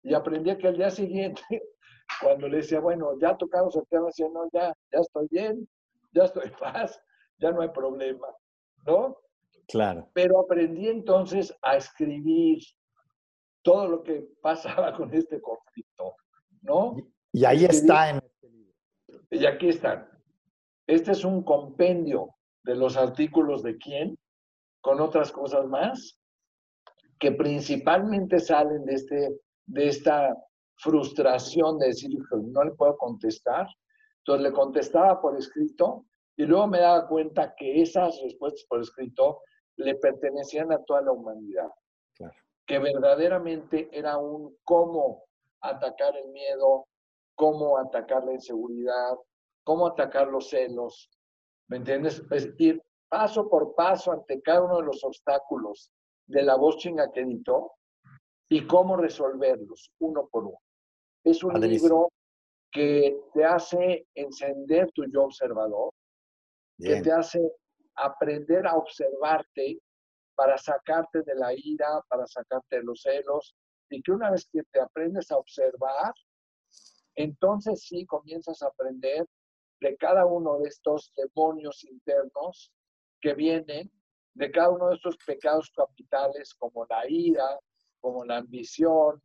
y 0.04 0.14
aprendí 0.14 0.56
que 0.58 0.70
el 0.70 0.78
día 0.78 0.90
siguiente, 0.90 1.42
cuando 2.22 2.48
le 2.48 2.58
decía, 2.58 2.80
bueno, 2.80 3.18
ya 3.20 3.36
tocamos 3.38 3.76
el 3.76 3.86
tema, 3.88 4.06
decía, 4.08 4.28
no, 4.34 4.50
ya, 4.52 4.74
ya 4.92 5.00
estoy 5.00 5.28
bien, 5.30 5.68
ya 6.12 6.24
estoy 6.24 6.48
en 6.48 6.56
paz, 6.56 7.00
ya 7.44 7.52
no 7.52 7.62
hay 7.62 7.70
problema, 7.70 8.28
¿no? 8.88 9.18
Claro. 9.68 10.10
Pero 10.14 10.40
aprendí 10.40 10.88
entonces 10.88 11.54
a 11.62 11.76
escribir 11.76 12.60
todo 13.62 13.88
lo 13.88 14.04
que 14.04 14.26
pasaba 14.42 14.96
con 14.96 15.14
este 15.14 15.42
conflicto, 15.42 16.16
¿no? 16.62 16.96
Y 17.34 17.44
ahí 17.46 17.66
está 17.66 18.12
en 18.12 18.22
y 19.30 19.46
aquí 19.48 19.70
están. 19.70 20.08
Este 20.86 21.12
es 21.12 21.26
un 21.26 21.44
compendio 21.44 22.36
de 22.64 22.76
los 22.76 22.96
artículos 22.98 23.64
de 23.64 23.78
quién, 23.78 24.18
con 24.80 25.02
otras 25.02 25.32
cosas 25.32 25.66
más, 25.66 26.20
que 27.20 27.32
principalmente 27.32 28.40
salen 28.40 28.86
de, 28.86 28.94
este, 28.94 29.40
de 29.66 29.88
esta 29.88 30.38
frustración 30.78 31.80
de 31.80 31.88
decir, 31.88 32.12
no 32.32 32.64
le 32.64 32.72
puedo 32.72 32.96
contestar. 32.96 33.68
Entonces 34.20 34.44
le 34.44 34.52
contestaba 34.52 35.20
por 35.20 35.36
escrito 35.36 36.06
y 36.36 36.46
luego 36.46 36.68
me 36.68 36.80
daba 36.80 37.08
cuenta 37.08 37.54
que 37.56 37.82
esas 37.82 38.20
respuestas 38.22 38.66
por 38.68 38.82
escrito 38.82 39.42
le 39.78 39.96
pertenecían 39.96 40.72
a 40.72 40.84
toda 40.84 41.02
la 41.02 41.12
humanidad. 41.12 41.70
Que 42.66 42.80
verdaderamente 42.80 43.90
era 43.92 44.18
un 44.18 44.58
cómo 44.64 45.26
atacar 45.62 46.16
el 46.16 46.30
miedo, 46.30 46.88
cómo 47.36 47.78
atacar 47.78 48.24
la 48.24 48.34
inseguridad, 48.34 49.18
cómo 49.64 49.88
atacar 49.88 50.28
los 50.28 50.50
celos. 50.50 51.10
¿Me 51.68 51.78
entiendes? 51.78 52.22
Es 52.32 52.50
ir 52.58 52.82
paso 53.10 53.50
por 53.50 53.76
paso 53.76 54.12
ante 54.12 54.42
cada 54.42 54.64
uno 54.64 54.78
de 54.78 54.86
los 54.86 55.04
obstáculos 55.04 55.92
de 56.28 56.44
la 56.44 56.56
voz 56.56 56.78
chinga 56.78 57.12
que 57.12 57.22
editó 57.22 57.74
y 58.50 58.66
cómo 58.66 58.98
resolverlos 58.98 59.92
uno 60.00 60.28
por 60.32 60.46
uno. 60.46 60.60
Es 61.24 61.44
un 61.44 61.60
libro 61.60 62.10
que 62.72 63.22
te 63.34 63.46
hace 63.46 64.08
encender 64.16 64.92
tu 64.94 65.06
yo 65.06 65.26
observador, 65.26 65.92
que 66.84 67.02
te 67.02 67.12
hace 67.12 67.40
aprender 67.96 68.68
a 68.68 68.76
observarte 68.76 69.80
para 70.36 70.58
sacarte 70.58 71.22
de 71.24 71.36
la 71.36 71.54
ira, 71.54 72.02
para 72.10 72.26
sacarte 72.28 72.78
de 72.78 72.84
los 72.84 73.02
celos, 73.02 73.56
y 73.90 74.02
que 74.02 74.12
una 74.12 74.32
vez 74.32 74.48
que 74.52 74.64
te 74.72 74.80
aprendes 74.80 75.32
a 75.32 75.38
observar, 75.38 76.14
entonces 77.16 77.86
sí 77.88 78.06
comienzas 78.06 78.62
a 78.62 78.68
aprender 78.68 79.26
de 79.80 79.96
cada 79.98 80.26
uno 80.26 80.60
de 80.60 80.70
estos 80.70 81.14
demonios 81.16 81.84
internos 81.84 82.72
que 83.22 83.34
vienen, 83.34 83.92
de 84.34 84.52
cada 84.52 84.70
uno 84.70 84.90
de 84.90 84.96
estos 84.96 85.18
pecados 85.26 85.72
capitales 85.76 86.54
como 86.56 86.86
la 86.90 87.08
ira, 87.08 87.60
como 88.00 88.26
la 88.26 88.38
ambición, 88.38 89.22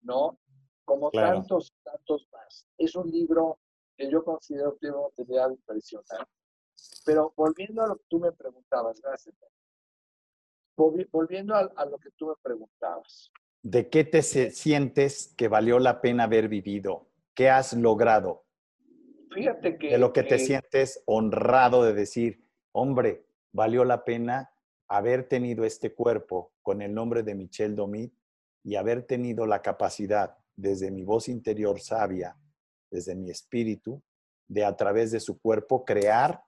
¿no? 0.00 0.38
Como 0.84 1.10
tantos, 1.10 1.74
tantos 1.84 2.26
más. 2.32 2.66
Es 2.78 2.94
un 2.94 3.10
libro 3.10 3.58
que 3.96 4.10
yo 4.10 4.24
considero 4.24 4.72
que 4.74 4.78
tiene 4.80 4.96
una 4.96 5.08
utilidad 5.08 5.50
impresionante. 5.50 6.32
Pero 7.04 7.32
volviendo 7.36 7.82
a 7.82 7.88
lo 7.88 7.96
que 7.96 8.04
tú 8.08 8.18
me 8.18 8.32
preguntabas, 8.32 9.00
gracias. 9.00 9.34
Volviendo 10.76 11.54
a, 11.54 11.70
a 11.76 11.86
lo 11.86 11.98
que 11.98 12.10
tú 12.10 12.28
me 12.28 12.34
preguntabas. 12.42 13.32
¿De 13.62 13.88
qué 13.88 14.04
te 14.04 14.22
sientes 14.22 15.34
que 15.36 15.48
valió 15.48 15.78
la 15.78 16.00
pena 16.00 16.24
haber 16.24 16.48
vivido? 16.48 17.08
¿Qué 17.34 17.50
has 17.50 17.72
logrado? 17.72 18.44
Fíjate 19.34 19.76
que... 19.78 19.90
De 19.90 19.98
lo 19.98 20.12
que 20.12 20.22
te 20.22 20.38
sientes 20.38 21.02
honrado 21.06 21.82
de 21.82 21.92
decir, 21.92 22.44
hombre, 22.72 23.26
valió 23.52 23.84
la 23.84 24.04
pena 24.04 24.52
haber 24.88 25.28
tenido 25.28 25.64
este 25.64 25.94
cuerpo 25.94 26.52
con 26.62 26.80
el 26.80 26.94
nombre 26.94 27.22
de 27.22 27.34
Michel 27.34 27.74
Domit 27.74 28.14
y 28.62 28.76
haber 28.76 29.02
tenido 29.02 29.46
la 29.46 29.62
capacidad 29.62 30.36
desde 30.54 30.90
mi 30.90 31.04
voz 31.04 31.28
interior 31.28 31.80
sabia, 31.80 32.36
desde 32.90 33.14
mi 33.14 33.30
espíritu, 33.30 34.02
de 34.48 34.64
a 34.64 34.76
través 34.76 35.10
de 35.10 35.20
su 35.20 35.40
cuerpo 35.40 35.84
crear, 35.84 36.42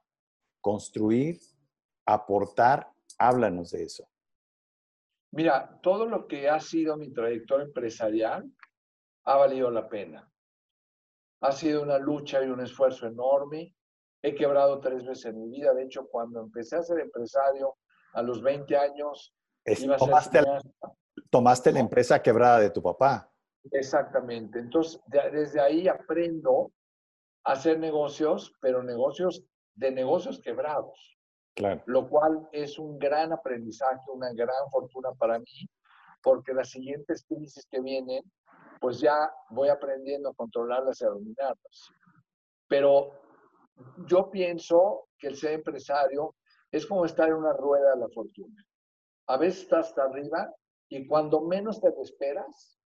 construir, 0.68 1.40
aportar. 2.07 2.92
Háblanos 3.18 3.70
de 3.70 3.85
eso. 3.85 4.07
Mira, 5.33 5.81
todo 5.83 6.04
lo 6.04 6.28
que 6.28 6.48
ha 6.50 6.61
sido 6.61 6.98
mi 6.98 7.11
trayectoria 7.11 7.64
empresarial 7.64 8.44
ha 9.24 9.37
valido 9.37 9.70
la 9.70 9.88
pena. 9.88 10.31
Ha 11.40 11.52
sido 11.52 11.83
una 11.83 11.98
lucha 11.98 12.44
y 12.44 12.48
un 12.48 12.61
esfuerzo 12.61 13.07
enorme. 13.07 13.74
He 14.22 14.35
quebrado 14.35 14.78
tres 14.78 15.07
veces 15.07 15.24
en 15.24 15.40
mi 15.40 15.48
vida. 15.48 15.72
De 15.72 15.85
hecho, 15.85 16.07
cuando 16.07 16.40
empecé 16.40 16.76
a 16.76 16.83
ser 16.83 17.00
empresario 17.00 17.76
a 18.12 18.20
los 18.20 18.42
20 18.42 18.76
años, 18.76 19.35
tomaste, 19.98 20.42
la, 20.42 20.61
tomaste 21.31 21.72
la 21.72 21.81
empresa 21.81 22.22
quebrada 22.22 22.61
de 22.61 22.70
tu 22.70 22.83
papá. 22.83 23.33
Exactamente. 23.72 24.59
Entonces, 24.59 25.00
desde 25.07 25.61
ahí 25.61 25.88
aprendo 25.88 26.72
a 27.44 27.52
hacer 27.52 27.78
negocios, 27.78 28.52
pero 28.61 28.83
negocios 28.83 29.42
de 29.78 29.90
negocios 29.90 30.40
quebrados. 30.40 31.16
Claro. 31.54 31.82
Lo 31.86 32.08
cual 32.08 32.48
es 32.52 32.78
un 32.78 32.98
gran 32.98 33.32
aprendizaje, 33.32 34.02
una 34.12 34.32
gran 34.32 34.70
fortuna 34.70 35.10
para 35.18 35.38
mí, 35.38 35.68
porque 36.22 36.52
las 36.52 36.70
siguientes 36.70 37.24
crisis 37.26 37.66
que 37.70 37.80
vienen 37.80 38.22
pues 38.80 39.00
ya 39.00 39.32
voy 39.50 39.68
aprendiendo 39.68 40.30
a 40.30 40.34
controlarlas 40.34 41.00
y 41.00 41.04
a 41.04 41.08
dominarlas. 41.08 41.90
Pero 42.68 43.12
yo 44.06 44.30
pienso 44.30 45.08
que 45.18 45.28
el 45.28 45.36
ser 45.36 45.52
empresario 45.52 46.34
es 46.70 46.86
como 46.86 47.04
estar 47.04 47.28
en 47.28 47.34
una 47.34 47.52
rueda 47.52 47.94
de 47.94 48.00
la 48.00 48.08
fortuna. 48.08 48.64
A 49.26 49.36
veces 49.36 49.62
estás 49.62 49.88
hasta 49.88 50.04
arriba 50.04 50.52
y 50.88 51.06
cuando 51.06 51.40
menos 51.40 51.80
te 51.80 51.88
esperas, 52.00 52.78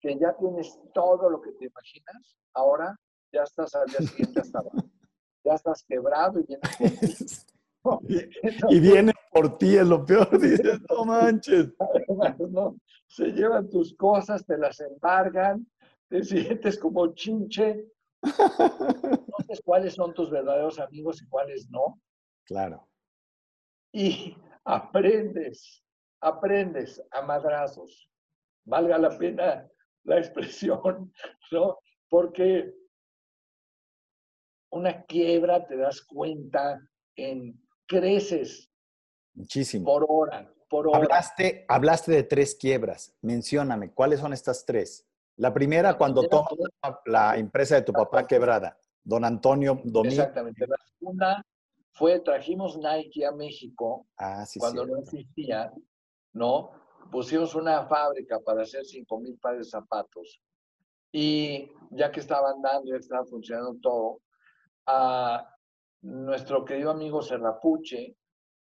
que 0.00 0.18
ya 0.18 0.34
tienes 0.36 0.80
todo 0.94 1.28
lo 1.28 1.40
que 1.40 1.52
te 1.52 1.66
imaginas, 1.66 2.38
ahora 2.54 2.96
ya 3.32 3.42
estás 3.42 3.74
al 3.74 3.86
día 3.86 3.98
siguiente 3.98 4.40
hasta 4.40 4.60
abajo. 4.60 4.79
Ya 5.50 5.56
estás 5.56 5.82
quebrado 5.82 6.38
y 6.38 6.44
vienes 6.44 7.44
y 8.70 8.78
viene 8.78 9.12
por 9.32 9.58
ti, 9.58 9.76
es 9.76 9.86
lo 9.88 10.04
peor, 10.04 10.30
dices, 10.40 10.80
no 10.88 11.04
manches. 11.04 11.72
Se 13.08 13.32
llevan 13.32 13.68
tus 13.68 13.96
cosas, 13.96 14.46
te 14.46 14.56
las 14.56 14.78
embargan, 14.78 15.66
te 16.08 16.22
sientes 16.22 16.78
como 16.78 17.12
chinche. 17.14 17.84
Entonces, 18.22 19.60
cuáles 19.64 19.94
son 19.94 20.14
tus 20.14 20.30
verdaderos 20.30 20.78
amigos 20.78 21.20
y 21.20 21.26
cuáles 21.26 21.68
no. 21.68 22.00
Claro. 22.44 22.88
Y 23.92 24.36
aprendes, 24.64 25.82
aprendes 26.20 27.02
a 27.10 27.22
madrazos. 27.22 28.08
Valga 28.64 28.98
la 28.98 29.18
pena 29.18 29.68
la 30.04 30.18
expresión, 30.18 31.12
¿no? 31.50 31.80
Porque 32.08 32.72
una 34.70 35.02
quiebra 35.04 35.66
te 35.66 35.76
das 35.76 36.02
cuenta 36.02 36.80
en 37.16 37.60
creces. 37.86 38.70
Muchísimo. 39.34 39.84
Por 39.84 40.06
hora, 40.08 40.52
por 40.68 40.88
hora. 40.88 40.98
Hablaste, 40.98 41.64
hablaste 41.68 42.12
de 42.12 42.22
tres 42.22 42.54
quiebras. 42.54 43.16
Mencióname, 43.22 43.92
¿cuáles 43.92 44.20
son 44.20 44.32
estas 44.32 44.64
tres? 44.64 45.06
La 45.36 45.52
primera, 45.52 45.96
cuando 45.96 46.22
tomas 46.28 46.52
la 47.06 47.36
empresa 47.36 47.76
de 47.76 47.82
tu 47.82 47.92
papá 47.92 48.26
quebrada, 48.26 48.78
don 49.02 49.24
Antonio 49.24 49.80
Domingo. 49.84 50.20
Exactamente. 50.20 50.66
La 50.66 50.76
segunda 50.98 51.46
fue, 51.92 52.20
trajimos 52.20 52.76
Nike 52.76 53.24
a 53.24 53.32
México 53.32 54.06
ah, 54.18 54.44
sí, 54.46 54.58
cuando 54.60 54.86
no 54.86 54.98
existía, 54.98 55.72
¿no? 56.32 56.70
Pusimos 57.10 57.54
una 57.54 57.86
fábrica 57.86 58.38
para 58.40 58.62
hacer 58.62 58.84
5 58.84 59.20
mil 59.20 59.38
pares 59.38 59.60
de 59.60 59.64
zapatos. 59.64 60.40
Y 61.12 61.70
ya 61.90 62.12
que 62.12 62.20
estaba 62.20 62.50
andando, 62.50 62.90
ya 62.90 62.98
estaba 62.98 63.24
funcionando 63.24 63.76
todo, 63.82 64.20
a 64.86 65.56
nuestro 66.02 66.64
querido 66.64 66.90
amigo 66.90 67.22
Serrapuche 67.22 68.16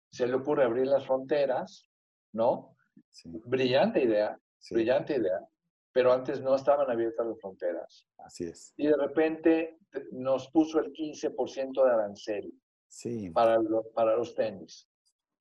se 0.10 0.28
le 0.28 0.36
ocurre 0.36 0.64
abrir 0.64 0.88
las 0.88 1.06
fronteras, 1.06 1.90
¿no? 2.34 2.78
Brillante 3.26 4.04
idea, 4.04 4.40
brillante 4.72 5.18
idea, 5.18 5.46
pero 5.92 6.14
antes 6.14 6.42
no 6.42 6.56
estaban 6.56 6.90
abiertas 6.90 7.28
las 7.28 7.40
fronteras. 7.40 8.08
Así 8.18 8.46
es. 8.46 8.74
Y 8.78 8.88
de 8.88 8.98
repente 8.98 9.80
nos 10.12 10.50
puso 10.50 10.80
el 10.80 10.92
15% 10.94 11.84
de 11.84 11.92
arancel 11.92 12.54
sí. 12.88 13.30
para, 13.30 13.60
para 13.94 14.16
los 14.16 14.34
tenis. 14.36 14.90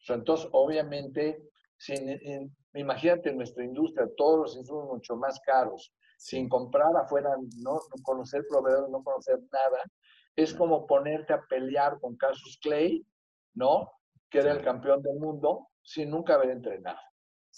entonces, 0.09 0.49
obviamente, 0.53 1.51
sin, 1.79 2.55
imagínate 2.75 3.33
nuestra 3.33 3.65
industria, 3.65 4.09
todos 4.17 4.39
los 4.39 4.57
insumos 4.57 4.89
mucho 4.89 5.17
más 5.17 5.41
caros, 5.41 5.93
sin 6.19 6.49
comprar 6.49 6.97
afuera, 6.97 7.37
no 7.59 7.81
conocer 8.03 8.45
proveedores, 8.49 8.91
no 8.91 9.03
conocer 9.03 9.39
nada, 9.53 9.83
es 10.37 10.55
como 10.55 10.87
ponerte 10.87 11.33
a 11.33 11.43
pelear 11.43 12.01
con 12.01 12.17
Casus 12.17 12.59
Clay, 12.61 13.07
¿no? 13.55 13.91
Que 14.31 14.39
era 14.39 14.53
el 14.53 14.63
campeón 14.63 15.03
del 15.03 15.19
mundo 15.19 15.69
sin 15.83 16.11
nunca 16.11 16.35
haber 16.35 16.51
entrenado. 16.51 16.99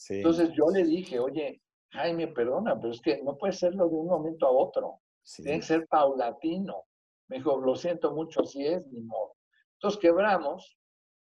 Entonces 0.09 0.51
yo 0.53 0.67
le 0.71 0.85
dije, 0.85 1.19
oye, 1.19 1.63
Jaime, 1.91 2.29
perdona, 2.29 2.79
pero 2.79 2.93
es 2.93 3.01
que 3.01 3.23
no 3.23 3.37
puede 3.39 3.53
serlo 3.53 3.89
de 3.89 3.95
un 3.95 4.09
momento 4.09 4.47
a 4.47 4.51
otro. 4.51 5.01
Tiene 5.37 5.57
que 5.61 5.63
ser 5.63 5.87
paulatino. 5.87 6.85
Me 7.29 7.39
dijo, 7.39 7.59
lo 7.59 7.75
siento 7.75 8.13
mucho, 8.13 8.43
así 8.43 8.67
es, 8.67 8.87
ni 8.89 9.01
modo. 9.01 9.37
Entonces 9.75 10.01
quebramos, 10.01 10.79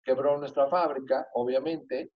quebró 0.03 0.37
nuestra 0.37 0.67
fábrica, 0.67 1.27
obviamente. 1.33 2.11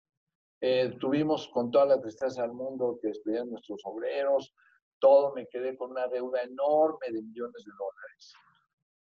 Eh, 0.59 0.95
tuvimos 0.99 1.47
con 1.47 1.71
toda 1.71 1.85
la 1.85 2.01
tristeza 2.01 2.43
del 2.43 2.51
mundo 2.51 2.99
que 3.01 3.07
despedían 3.07 3.49
nuestros 3.49 3.81
obreros, 3.85 4.53
todo, 4.99 5.33
me 5.33 5.47
quedé 5.47 5.75
con 5.75 5.89
una 5.89 6.07
deuda 6.07 6.43
enorme 6.43 7.07
de 7.11 7.21
millones 7.23 7.63
de 7.65 7.71
dólares. 7.71 8.33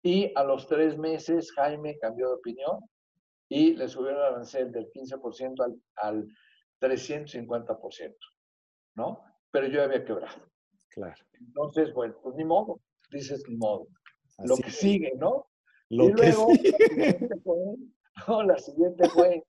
Y 0.04 0.32
a 0.36 0.44
los 0.44 0.68
tres 0.68 0.98
meses 0.98 1.52
Jaime 1.54 1.98
cambió 1.98 2.28
de 2.28 2.36
opinión 2.36 2.80
y 3.50 3.76
le 3.76 3.88
subieron 3.88 4.20
el 4.20 4.26
arancel 4.26 4.72
del 4.72 4.92
15% 4.92 5.64
al, 5.64 5.82
al 5.96 6.28
350%, 6.82 8.16
¿no? 8.96 9.24
Pero 9.52 9.68
yo 9.68 9.84
había 9.84 10.04
quebrado. 10.04 10.52
Claro. 10.90 11.24
Entonces, 11.40 11.94
bueno, 11.94 12.16
pues 12.22 12.36
ni 12.36 12.44
modo, 12.44 12.80
dices 13.12 13.44
ni 13.48 13.56
modo. 13.56 13.88
Lo 14.40 14.58
que 14.58 14.70
sigue, 14.70 15.14
¿no? 15.16 15.48
Lo 15.90 16.10
y 16.10 16.14
luego, 16.14 16.48
la 16.50 16.58
siguiente 16.58 17.40
fue, 17.44 17.58
no, 18.28 18.44
la 18.44 18.58
siguiente 18.58 19.10
fue, 19.10 19.44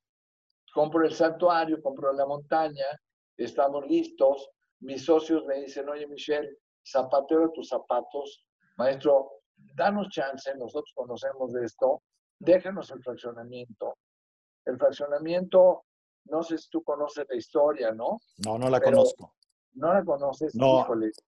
compro 0.72 1.04
el 1.04 1.12
santuario, 1.12 1.82
compro 1.82 2.12
la 2.12 2.26
montaña, 2.26 2.84
estamos 3.36 3.86
listos. 3.86 4.50
Mis 4.80 5.04
socios 5.04 5.44
me 5.46 5.62
dicen, 5.62 5.88
oye 5.88 6.06
Michelle, 6.06 6.50
zapatero 6.86 7.50
tus 7.52 7.68
zapatos, 7.68 8.46
maestro, 8.76 9.30
danos 9.74 10.08
chance, 10.08 10.54
nosotros 10.56 10.92
conocemos 10.94 11.52
de 11.52 11.64
esto, 11.64 12.02
déjanos 12.38 12.90
el 12.90 13.02
fraccionamiento. 13.02 13.98
El 14.64 14.78
fraccionamiento, 14.78 15.84
no 16.26 16.42
sé 16.42 16.58
si 16.58 16.68
tú 16.70 16.82
conoces 16.82 17.26
la 17.28 17.36
historia, 17.36 17.92
¿no? 17.92 18.18
No, 18.44 18.58
no 18.58 18.70
la 18.70 18.80
conozco. 18.80 19.34
No 19.74 19.92
la 19.92 20.04
conoces. 20.04 20.54
No, 20.54 20.86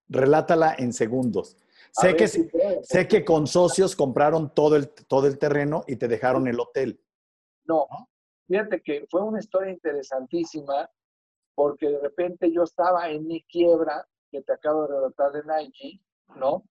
relátala 0.08 0.76
en 0.78 0.92
segundos. 0.92 1.56
Sé 1.90 2.14
que, 2.14 2.28
sé 2.28 3.08
que 3.08 3.24
con 3.24 3.46
socios 3.46 3.96
compraron 3.96 4.54
todo 4.54 4.76
el, 4.76 4.88
todo 4.88 5.26
el 5.26 5.38
terreno 5.38 5.84
y 5.86 5.96
te 5.96 6.08
dejaron 6.08 6.46
el 6.46 6.60
hotel. 6.60 7.00
No, 7.64 7.86
fíjate 8.46 8.80
que 8.82 9.06
fue 9.10 9.22
una 9.22 9.40
historia 9.40 9.72
interesantísima 9.72 10.88
porque 11.54 11.88
de 11.88 11.98
repente 12.00 12.52
yo 12.52 12.62
estaba 12.62 13.08
en 13.08 13.26
mi 13.26 13.42
quiebra, 13.44 14.06
que 14.30 14.42
te 14.42 14.52
acabo 14.52 14.82
de 14.82 14.94
relatar 14.94 15.32
de 15.32 15.42
Nike, 15.42 16.00
¿no? 16.36 16.64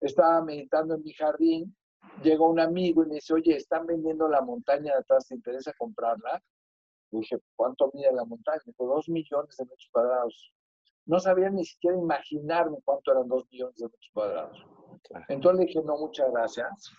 Estaba 0.00 0.42
meditando 0.42 0.94
en 0.94 1.02
mi 1.02 1.12
jardín, 1.12 1.76
llegó 2.22 2.48
un 2.50 2.60
amigo 2.60 3.04
y 3.04 3.08
me 3.08 3.14
dice, 3.16 3.34
oye, 3.34 3.56
están 3.56 3.86
vendiendo 3.86 4.28
la 4.28 4.40
montaña 4.40 4.92
de 4.92 4.98
atrás, 5.00 5.26
¿te 5.28 5.34
interesa 5.34 5.72
comprarla? 5.76 6.42
dije, 7.12 7.38
¿cuánto 7.56 7.90
mide 7.92 8.12
la 8.12 8.24
montaña? 8.24 8.60
Dijo, 8.64 8.86
dos 8.86 9.08
millones 9.08 9.56
de 9.56 9.64
metros 9.64 9.88
cuadrados. 9.92 10.52
No 11.06 11.18
sabía 11.18 11.50
ni 11.50 11.64
siquiera 11.64 11.96
imaginarme 11.96 12.78
cuánto 12.84 13.10
eran 13.12 13.26
dos 13.26 13.44
millones 13.50 13.76
de 13.76 13.86
metros 13.86 14.10
cuadrados. 14.12 14.66
Entonces 15.28 15.58
le 15.58 15.66
dije, 15.66 15.82
no, 15.84 15.96
muchas 15.96 16.30
gracias. 16.30 16.92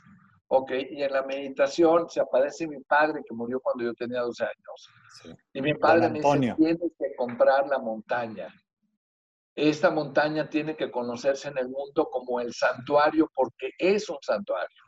Ok, 0.47 0.71
y 0.71 1.01
en 1.01 1.13
la 1.13 1.23
meditación 1.23 2.09
se 2.09 2.19
aparece 2.19 2.67
mi 2.67 2.81
padre 2.81 3.21
que 3.25 3.33
murió 3.33 3.61
cuando 3.61 3.85
yo 3.85 3.93
tenía 3.93 4.19
12 4.19 4.43
años. 4.43 5.37
Y 5.53 5.61
mi 5.61 5.73
padre 5.75 6.09
me 6.09 6.19
dice, 6.19 6.55
tienes 6.57 6.91
que 6.99 7.15
comprar 7.15 7.67
la 7.67 7.79
montaña. 7.79 8.53
Esta 9.69 9.91
montaña 9.91 10.49
tiene 10.49 10.75
que 10.75 10.89
conocerse 10.89 11.49
en 11.49 11.57
el 11.57 11.69
mundo 11.69 12.09
como 12.09 12.39
el 12.39 12.53
santuario 12.53 13.29
porque 13.35 13.71
es 13.77 14.09
un 14.09 14.17
santuario. 14.21 14.81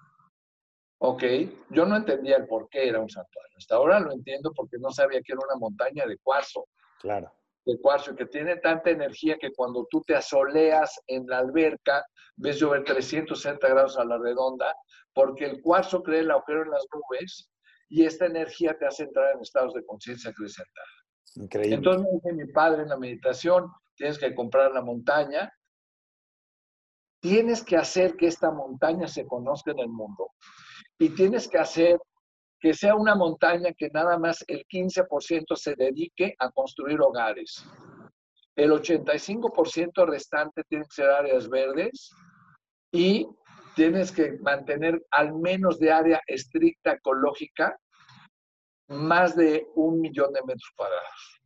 Ok, 1.00 1.24
yo 1.70 1.86
no 1.86 1.98
entendía 1.98 2.38
el 2.38 2.48
por 2.48 2.70
qué 2.70 2.88
era 2.88 3.00
un 3.00 3.10
santuario. 3.10 3.56
Hasta 3.58 3.76
ahora 3.76 4.00
lo 4.00 4.12
entiendo 4.12 4.52
porque 4.56 4.78
no 4.80 4.90
sabía 4.90 5.22
que 5.22 5.34
era 5.34 5.42
una 5.48 5.60
montaña 5.60 6.06
de 6.06 6.18
cuarzo. 6.18 6.68
Claro 7.00 7.32
de 7.66 7.80
cuarzo 7.80 8.16
que 8.16 8.26
tiene 8.26 8.58
tanta 8.58 8.90
energía 8.90 9.38
que 9.38 9.54
cuando 9.54 9.88
tú 9.90 10.02
te 10.02 10.16
asoleas 10.16 11.00
en 11.08 11.26
la 11.28 11.40
alberca 11.40 12.06
ves 12.36 12.60
llover 12.60 12.84
360 12.84 13.68
grados 13.68 13.98
a 13.98 14.06
la 14.06 14.18
redonda, 14.18 14.76
porque 15.14 15.46
el 15.46 15.62
cuarzo 15.62 16.02
crea 16.02 16.22
el 16.22 16.32
agujero 16.32 16.64
en 16.64 16.72
las 16.72 16.86
nubes 16.94 17.50
y 17.90 18.06
esta 18.06 18.26
energía 18.26 18.78
te 18.78 18.86
hace 18.86 19.04
entrar 19.04 19.36
en 19.36 19.42
estados 19.42 19.74
de 19.74 19.86
conciencia 19.86 20.32
acrecentada. 20.32 20.88
Increíble. 21.36 21.76
Entonces 21.76 22.04
me 22.04 22.12
dice 22.12 22.34
mi 22.34 22.52
padre 22.52 22.84
en 22.84 22.90
la 22.90 22.98
meditación, 22.98 23.72
tienes 23.96 24.18
que 24.18 24.34
comprar 24.34 24.72
la 24.72 24.82
montaña, 24.82 25.52
tienes 27.22 27.64
que 27.64 27.78
hacer 27.78 28.16
que 28.16 28.28
esta 28.28 28.52
montaña 28.52 29.08
se 29.08 29.26
conozca 29.26 29.72
en 29.72 29.80
el 29.80 29.90
mundo 29.90 30.32
y 31.00 31.10
tienes 31.10 31.48
que 31.48 31.58
hacer 31.58 32.00
que 32.60 32.74
sea 32.74 32.96
una 32.96 33.16
montaña 33.16 33.74
que 33.78 33.90
nada 33.90 34.18
más 34.18 34.44
el 34.48 34.66
15% 34.66 35.56
se 35.56 35.76
dedique 35.76 36.34
a 36.40 36.50
construir 36.50 37.02
hogares. 37.02 37.66
El 38.56 38.72
85% 38.72 40.06
restante 40.06 40.64
tiene 40.70 40.86
que 40.86 40.96
ser 40.96 41.10
áreas 41.10 41.50
verdes 41.50 42.12
y 42.92 43.28
tienes 43.76 44.12
que 44.12 44.38
mantener 44.40 45.04
al 45.12 45.34
menos 45.34 45.80
de 45.80 45.92
área 45.92 46.22
estricta 46.28 46.94
ecológica 46.94 47.78
más 48.88 49.36
de 49.36 49.68
un 49.76 50.00
millón 50.00 50.32
de 50.32 50.42
metros 50.44 50.72
cuadrados. 50.76 51.42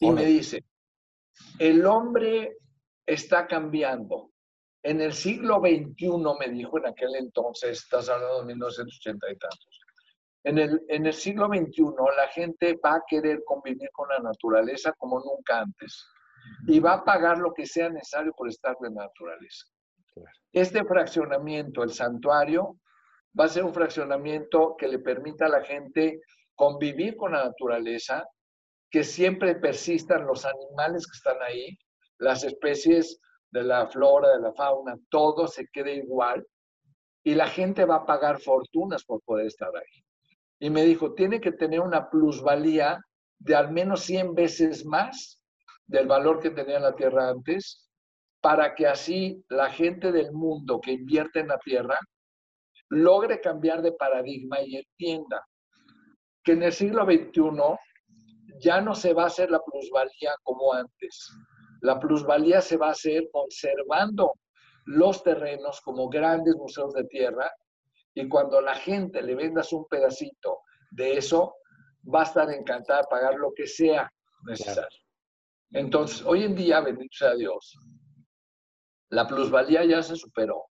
Y 0.00 0.10
me 0.10 0.24
dice, 0.24 0.64
el 1.58 1.84
hombre 1.86 2.56
está 3.06 3.46
cambiando. 3.46 4.30
En 4.82 5.00
el 5.00 5.12
siglo 5.12 5.60
XXI, 5.60 6.10
me 6.38 6.48
dijo 6.48 6.78
en 6.78 6.86
aquel 6.86 7.16
entonces, 7.16 7.78
estás 7.78 8.08
hablando 8.08 8.40
de 8.40 8.46
1980 8.46 9.30
y 9.30 9.36
tantos, 9.36 9.80
en 10.44 10.58
el, 10.58 10.80
en 10.88 11.06
el 11.06 11.12
siglo 11.12 11.48
XXI 11.48 11.82
la 12.16 12.28
gente 12.28 12.78
va 12.84 12.94
a 12.94 13.02
querer 13.04 13.42
convivir 13.44 13.90
con 13.92 14.08
la 14.08 14.20
naturaleza 14.20 14.92
como 14.92 15.18
nunca 15.18 15.58
antes 15.58 16.06
y 16.68 16.78
va 16.78 16.94
a 16.94 17.04
pagar 17.04 17.38
lo 17.38 17.52
que 17.52 17.66
sea 17.66 17.88
necesario 17.88 18.32
por 18.32 18.48
estar 18.48 18.76
en 18.80 18.94
la 18.94 19.06
naturaleza. 19.06 19.66
Este 20.52 20.84
fraccionamiento, 20.84 21.82
el 21.82 21.90
santuario, 21.90 22.78
va 23.38 23.46
a 23.46 23.48
ser 23.48 23.64
un 23.64 23.74
fraccionamiento 23.74 24.76
que 24.78 24.86
le 24.86 25.00
permita 25.00 25.46
a 25.46 25.50
la 25.50 25.64
gente 25.64 26.20
convivir 26.54 27.16
con 27.16 27.32
la 27.32 27.44
naturaleza, 27.44 28.24
que 28.96 29.04
siempre 29.04 29.54
persistan 29.56 30.26
los 30.26 30.46
animales 30.46 31.06
que 31.06 31.18
están 31.18 31.36
ahí, 31.42 31.78
las 32.16 32.44
especies 32.44 33.20
de 33.50 33.62
la 33.62 33.86
flora, 33.88 34.30
de 34.30 34.40
la 34.40 34.54
fauna, 34.54 34.96
todo 35.10 35.46
se 35.48 35.66
quede 35.66 35.96
igual 35.96 36.42
y 37.22 37.34
la 37.34 37.46
gente 37.46 37.84
va 37.84 37.96
a 37.96 38.06
pagar 38.06 38.40
fortunas 38.40 39.04
por 39.04 39.20
poder 39.20 39.48
estar 39.48 39.68
ahí. 39.76 40.02
Y 40.60 40.70
me 40.70 40.82
dijo, 40.82 41.12
tiene 41.12 41.42
que 41.42 41.52
tener 41.52 41.80
una 41.80 42.08
plusvalía 42.08 42.98
de 43.38 43.54
al 43.54 43.70
menos 43.70 44.00
100 44.00 44.34
veces 44.34 44.86
más 44.86 45.42
del 45.86 46.06
valor 46.06 46.40
que 46.40 46.48
tenía 46.48 46.80
la 46.80 46.96
tierra 46.96 47.28
antes, 47.28 47.90
para 48.40 48.74
que 48.74 48.86
así 48.86 49.44
la 49.50 49.68
gente 49.68 50.10
del 50.10 50.32
mundo 50.32 50.80
que 50.80 50.92
invierte 50.92 51.40
en 51.40 51.48
la 51.48 51.58
tierra 51.58 51.98
logre 52.88 53.42
cambiar 53.42 53.82
de 53.82 53.92
paradigma 53.92 54.62
y 54.62 54.76
entienda 54.76 55.46
que 56.42 56.52
en 56.52 56.62
el 56.62 56.72
siglo 56.72 57.04
XXI 57.04 57.76
ya 58.58 58.80
no 58.80 58.94
se 58.94 59.12
va 59.12 59.24
a 59.24 59.26
hacer 59.26 59.50
la 59.50 59.60
plusvalía 59.60 60.34
como 60.42 60.72
antes. 60.72 61.30
La 61.80 61.98
plusvalía 61.98 62.60
se 62.60 62.76
va 62.76 62.88
a 62.88 62.92
hacer 62.92 63.28
conservando 63.32 64.32
los 64.86 65.22
terrenos 65.22 65.80
como 65.80 66.08
grandes 66.08 66.54
museos 66.56 66.92
de 66.94 67.04
tierra 67.04 67.50
y 68.14 68.28
cuando 68.28 68.60
la 68.60 68.74
gente 68.74 69.20
le 69.22 69.34
vendas 69.34 69.72
un 69.72 69.86
pedacito 69.86 70.60
de 70.90 71.18
eso, 71.18 71.56
va 72.12 72.20
a 72.20 72.24
estar 72.24 72.50
encantada 72.50 73.00
de 73.00 73.08
pagar 73.10 73.34
lo 73.34 73.52
que 73.52 73.66
sea 73.66 74.10
necesario. 74.44 74.98
Entonces, 75.72 76.24
hoy 76.24 76.44
en 76.44 76.54
día, 76.54 76.80
bendito 76.80 77.12
sea 77.12 77.34
Dios, 77.34 77.76
la 79.10 79.26
plusvalía 79.26 79.84
ya 79.84 80.02
se 80.02 80.16
superó, 80.16 80.66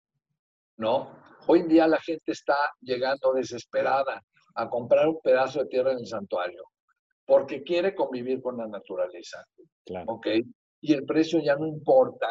¿no? 0.78 1.18
Hoy 1.48 1.62
en 1.62 1.70
día 1.70 1.88
la 1.88 2.00
gente 2.00 2.34
está 2.34 2.58
llegando 2.82 3.34
desesperada 3.34 4.22
a 4.56 4.70
comprar 4.70 5.08
un 5.08 5.20
pedazo 5.22 5.60
de 5.60 5.68
tierra 5.68 5.94
en 5.94 6.00
el 6.00 6.08
santuario 6.08 6.71
porque 7.32 7.64
quiere 7.64 7.96
convivir 7.96 8.42
con 8.42 8.58
la 8.58 8.68
naturaleza. 8.68 9.42
Claro. 9.86 10.16
¿Ok? 10.16 10.28
Y 10.82 10.94
el 10.94 11.06
precio 11.06 11.40
ya 11.40 11.56
no 11.56 11.66
importa, 11.66 12.28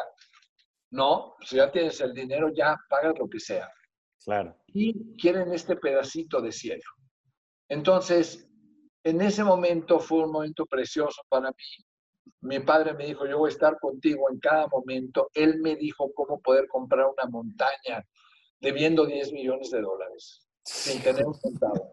¿no? 0.91 1.37
Si 1.41 1.57
ya 1.57 1.73
tienes 1.73 1.99
el 2.03 2.13
dinero, 2.13 2.51
ya 2.55 2.77
pagas 2.87 3.19
lo 3.19 3.27
que 3.27 3.41
sea. 3.41 3.67
Claro. 4.23 4.55
Y 4.67 5.17
quieren 5.17 5.55
este 5.55 5.77
pedacito 5.77 6.43
de 6.43 6.53
cielo. 6.53 6.83
Entonces, 7.71 8.47
en 9.03 9.23
ese 9.23 9.43
momento 9.43 10.01
fue 10.01 10.23
un 10.25 10.33
momento 10.33 10.67
precioso 10.67 11.23
para 11.31 11.49
mí. 11.49 12.35
Mi 12.43 12.61
padre 12.61 12.93
me 12.93 13.07
dijo, 13.07 13.25
yo 13.27 13.39
voy 13.39 13.49
a 13.49 13.55
estar 13.55 13.79
contigo 13.79 14.31
en 14.31 14.39
cada 14.39 14.67
momento. 14.67 15.31
Él 15.33 15.61
me 15.63 15.77
dijo 15.77 16.13
cómo 16.13 16.43
poder 16.43 16.69
comprar 16.69 17.07
una 17.07 17.25
montaña 17.25 18.05
debiendo 18.61 19.07
10 19.07 19.33
millones 19.33 19.71
de 19.71 19.81
dólares 19.81 20.47
sin 20.63 21.03
tener 21.03 21.25
un 21.25 21.33
centavo. 21.33 21.91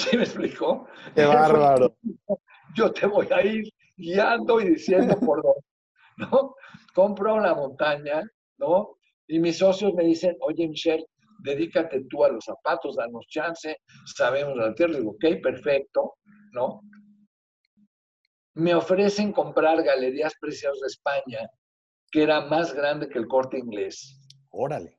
¿Sí 0.10 0.16
me 0.16 0.22
explicó? 0.24 0.86
Qué 1.14 1.24
bárbaro. 1.24 1.96
Yo 2.74 2.92
te 2.92 3.06
voy 3.06 3.28
a 3.30 3.44
ir 3.44 3.68
guiando 3.96 4.60
y 4.60 4.70
diciendo 4.70 5.18
por 5.18 5.42
dónde, 5.42 5.60
¿no? 6.16 6.54
Compro 6.94 7.40
la 7.40 7.54
montaña, 7.54 8.22
¿no? 8.58 8.96
Y 9.26 9.38
mis 9.38 9.58
socios 9.58 9.92
me 9.94 10.04
dicen, 10.04 10.36
oye, 10.40 10.68
Michelle, 10.68 11.04
dedícate 11.42 12.04
tú 12.08 12.24
a 12.24 12.30
los 12.30 12.44
zapatos, 12.44 12.96
danos 12.96 13.26
chance, 13.28 13.76
sabemos 14.16 14.56
la 14.56 14.74
tierra. 14.74 14.96
Digo, 14.96 15.10
ok, 15.10 15.42
perfecto, 15.42 16.14
¿no? 16.52 16.80
Me 18.54 18.74
ofrecen 18.74 19.32
comprar 19.32 19.82
Galerías 19.82 20.34
Preciados 20.40 20.80
de 20.80 20.86
España, 20.86 21.48
que 22.10 22.22
era 22.22 22.40
más 22.42 22.72
grande 22.72 23.08
que 23.08 23.18
el 23.18 23.28
corte 23.28 23.58
inglés. 23.58 24.18
Órale. 24.50 24.98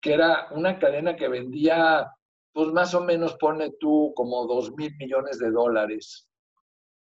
Que 0.00 0.14
era 0.14 0.48
una 0.52 0.78
cadena 0.78 1.16
que 1.16 1.28
vendía, 1.28 2.10
pues 2.58 2.72
más 2.72 2.92
o 2.92 3.00
menos, 3.00 3.36
pone 3.36 3.70
tú, 3.78 4.12
como 4.16 4.44
dos 4.48 4.72
mil 4.72 4.92
millones 4.96 5.38
de 5.38 5.52
dólares, 5.52 6.28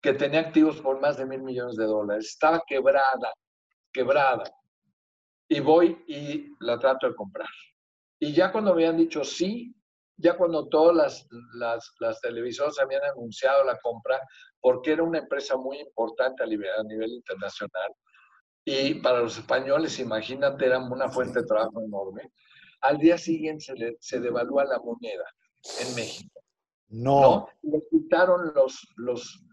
que 0.02 0.12
tenía 0.12 0.40
activos 0.40 0.80
por 0.80 1.00
más 1.00 1.16
de 1.16 1.26
mil 1.26 1.42
millones 1.42 1.76
de 1.76 1.84
dólares. 1.84 2.30
Estaba 2.30 2.60
quebrada, 2.66 3.32
quebrada. 3.92 4.42
Y 5.48 5.60
voy 5.60 5.96
y 6.08 6.48
la 6.58 6.76
trato 6.76 7.06
de 7.06 7.14
comprar. 7.14 7.46
Y 8.18 8.32
ya 8.32 8.50
cuando 8.50 8.72
habían 8.72 8.96
dicho 8.96 9.22
sí, 9.22 9.72
ya 10.16 10.36
cuando 10.36 10.68
todas 10.68 10.96
las, 10.96 11.28
las, 11.54 11.94
las, 12.00 12.20
televisoras 12.20 12.76
habían 12.80 13.04
anunciado 13.04 13.62
la 13.62 13.78
compra, 13.78 14.20
porque 14.60 14.94
era 14.94 15.04
una 15.04 15.18
empresa 15.20 15.56
muy 15.56 15.78
importante 15.78 16.42
a 16.42 16.46
nivel, 16.46 16.72
a 16.76 16.82
nivel 16.82 17.12
internacional, 17.12 17.92
y 18.64 18.94
para 18.94 19.20
los 19.20 19.38
españoles, 19.38 20.00
imagínate, 20.00 20.66
era 20.66 20.80
una 20.80 21.08
fuente 21.08 21.42
de 21.42 21.46
trabajo 21.46 21.80
enorme. 21.80 22.32
Al 22.80 22.98
día 22.98 23.18
siguiente 23.18 23.64
se, 23.64 23.96
se 24.00 24.20
devalúa 24.20 24.64
la 24.64 24.78
moneda 24.78 25.24
en 25.80 25.94
México. 25.94 26.40
No. 26.88 27.48
Le 27.62 27.82
quitaron 27.90 28.52
los, 28.54 28.86
los 28.96 29.44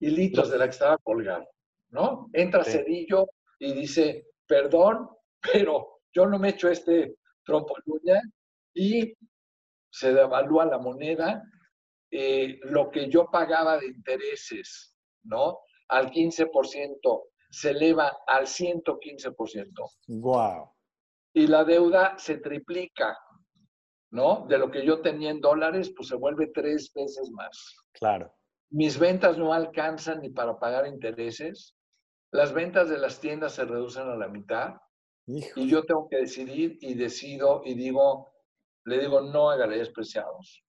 hilitos 0.00 0.50
de 0.50 0.58
la 0.58 0.64
que 0.64 0.70
estaba 0.70 0.98
colgado, 0.98 1.48
¿no? 1.90 2.28
Entra 2.32 2.64
Cedillo 2.64 3.28
y 3.58 3.72
dice, 3.72 4.26
perdón, 4.46 5.08
pero 5.52 6.00
yo 6.12 6.26
no 6.26 6.38
me 6.38 6.50
echo 6.50 6.68
este 6.68 7.16
trompo 7.44 7.74
y 8.74 9.14
se 9.90 10.12
devalúa 10.12 10.64
la 10.64 10.78
moneda. 10.78 11.42
Eh, 12.10 12.58
lo 12.64 12.90
que 12.90 13.08
yo 13.08 13.30
pagaba 13.30 13.78
de 13.78 13.86
intereses, 13.86 14.94
¿no? 15.22 15.60
Al 15.88 16.10
15% 16.10 17.22
se 17.50 17.70
eleva 17.70 18.18
al 18.26 18.46
115%. 18.46 19.66
Wow. 20.08 20.71
Y 21.34 21.46
la 21.46 21.64
deuda 21.64 22.18
se 22.18 22.38
triplica, 22.38 23.18
¿no? 24.10 24.46
De 24.48 24.58
lo 24.58 24.70
que 24.70 24.84
yo 24.84 25.00
tenía 25.00 25.30
en 25.30 25.40
dólares, 25.40 25.92
pues 25.96 26.08
se 26.08 26.16
vuelve 26.16 26.48
tres 26.48 26.92
veces 26.94 27.30
más. 27.30 27.76
Claro. 27.92 28.34
Mis 28.70 28.98
ventas 28.98 29.38
no 29.38 29.52
alcanzan 29.52 30.20
ni 30.20 30.30
para 30.30 30.58
pagar 30.58 30.86
intereses. 30.86 31.74
Las 32.30 32.52
ventas 32.52 32.88
de 32.88 32.98
las 32.98 33.20
tiendas 33.20 33.52
se 33.52 33.64
reducen 33.64 34.08
a 34.08 34.16
la 34.16 34.28
mitad. 34.28 34.74
Y 35.26 35.68
yo 35.68 35.84
tengo 35.84 36.08
que 36.08 36.16
decidir 36.16 36.78
y 36.80 36.94
decido 36.94 37.62
y 37.64 37.74
digo, 37.74 38.32
le 38.84 38.98
digo 38.98 39.20
no 39.20 39.50
a 39.50 39.56
galerías 39.56 39.90
preciados. 39.90 40.64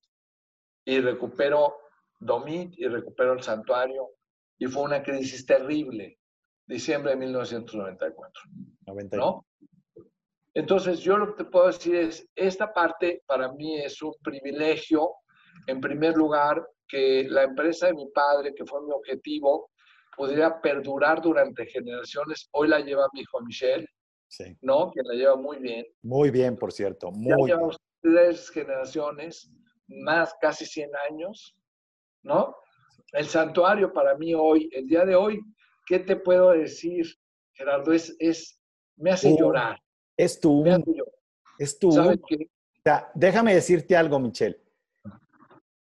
Y 0.86 1.00
recupero 1.00 1.76
Domit 2.20 2.78
y 2.78 2.88
recupero 2.88 3.34
el 3.34 3.42
santuario. 3.42 4.10
Y 4.58 4.68
fue 4.68 4.84
una 4.84 5.02
crisis 5.02 5.46
terrible 5.46 6.20
diciembre 6.66 7.12
de 7.12 7.18
1994. 7.18 8.44
¿no? 9.12 9.46
Entonces, 10.56 11.00
yo 11.00 11.18
lo 11.18 11.28
que 11.36 11.44
te 11.44 11.50
puedo 11.50 11.68
decir 11.68 11.96
es, 11.96 12.28
esta 12.36 12.72
parte 12.72 13.24
para 13.26 13.52
mí 13.52 13.80
es 13.80 14.02
un 14.02 14.14
privilegio, 14.24 15.16
en 15.68 15.82
primer 15.82 16.16
lugar, 16.16 16.64
que 16.88 17.26
la 17.28 17.44
empresa 17.44 17.88
de 17.88 17.94
mi 17.94 18.08
padre, 18.10 18.54
que 18.54 18.66
fue 18.66 18.84
mi 18.84 18.92
objetivo, 18.92 19.72
pudiera 20.16 20.62
perdurar 20.62 21.22
durante 21.22 21.66
generaciones. 21.66 22.48
Hoy 22.52 22.68
la 22.68 22.80
lleva 22.80 23.08
mi 23.14 23.22
hijo 23.22 23.42
Michelle, 23.42 23.88
sí. 24.28 24.56
¿no? 24.62 24.92
Que 24.92 25.02
la 25.04 25.16
lleva 25.16 25.36
muy 25.36 25.58
bien. 25.58 25.86
Muy 26.04 26.30
bien, 26.30 26.56
por 26.56 26.72
cierto. 26.72 27.12
Muy 27.12 27.50
ya 27.50 27.56
llevamos 27.56 27.78
tres 28.02 28.50
generaciones, 28.52 29.50
más 29.88 30.36
casi 30.40 30.66
100 30.66 30.92
años, 31.10 31.56
¿no? 32.22 32.56
El 33.12 33.26
santuario 33.26 33.92
para 33.92 34.16
mí 34.16 34.34
hoy, 34.36 34.70
el 34.74 34.88
día 34.88 35.06
de 35.06 35.16
hoy, 35.16 35.40
¿qué 35.88 36.00
te 36.00 36.16
puedo 36.16 36.52
decir, 36.52 37.08
Gerardo? 37.54 37.92
Es, 37.92 38.16
es 38.20 38.60
me 38.98 39.12
hace 39.12 39.36
llorar. 39.36 39.80
Es 40.18 40.40
tú. 40.40 40.64
Es 41.58 41.80
tú. 41.80 41.92
déjame 43.14 43.54
decirte 43.56 43.96
algo, 43.96 44.20
Michelle. 44.20 44.60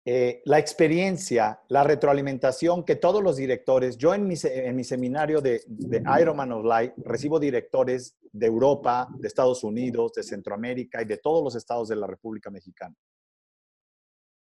Eh, 0.05 0.41
la 0.45 0.57
experiencia, 0.57 1.61
la 1.67 1.83
retroalimentación 1.83 2.83
que 2.83 2.95
todos 2.95 3.21
los 3.21 3.35
directores, 3.35 3.95
yo 3.97 4.13
en 4.13 4.27
mi, 4.27 4.35
en 4.43 4.75
mi 4.75 4.83
seminario 4.83 5.39
de, 5.39 5.61
de 5.67 6.03
Ironman 6.19 6.51
of 6.51 6.65
Life 6.65 6.93
recibo 6.97 7.39
directores 7.39 8.17
de 8.31 8.47
Europa, 8.47 9.07
de 9.19 9.27
Estados 9.27 9.63
Unidos, 9.63 10.13
de 10.13 10.23
Centroamérica 10.23 11.01
y 11.01 11.05
de 11.05 11.17
todos 11.17 11.43
los 11.43 11.53
estados 11.55 11.89
de 11.89 11.97
la 11.97 12.07
República 12.07 12.49
Mexicana. 12.49 12.95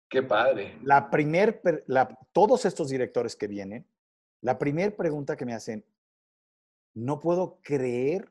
Qué 0.10 0.24
padre. 0.24 0.78
La 0.84 1.10
primer, 1.10 1.62
la, 1.88 2.08
todos 2.32 2.64
estos 2.66 2.88
directores 2.88 3.36
que 3.36 3.48
vienen 3.48 3.86
la 4.42 4.58
primera 4.58 4.96
pregunta 4.96 5.36
que 5.36 5.46
me 5.46 5.54
hacen, 5.54 5.84
no 6.94 7.20
puedo 7.20 7.60
creer 7.62 8.30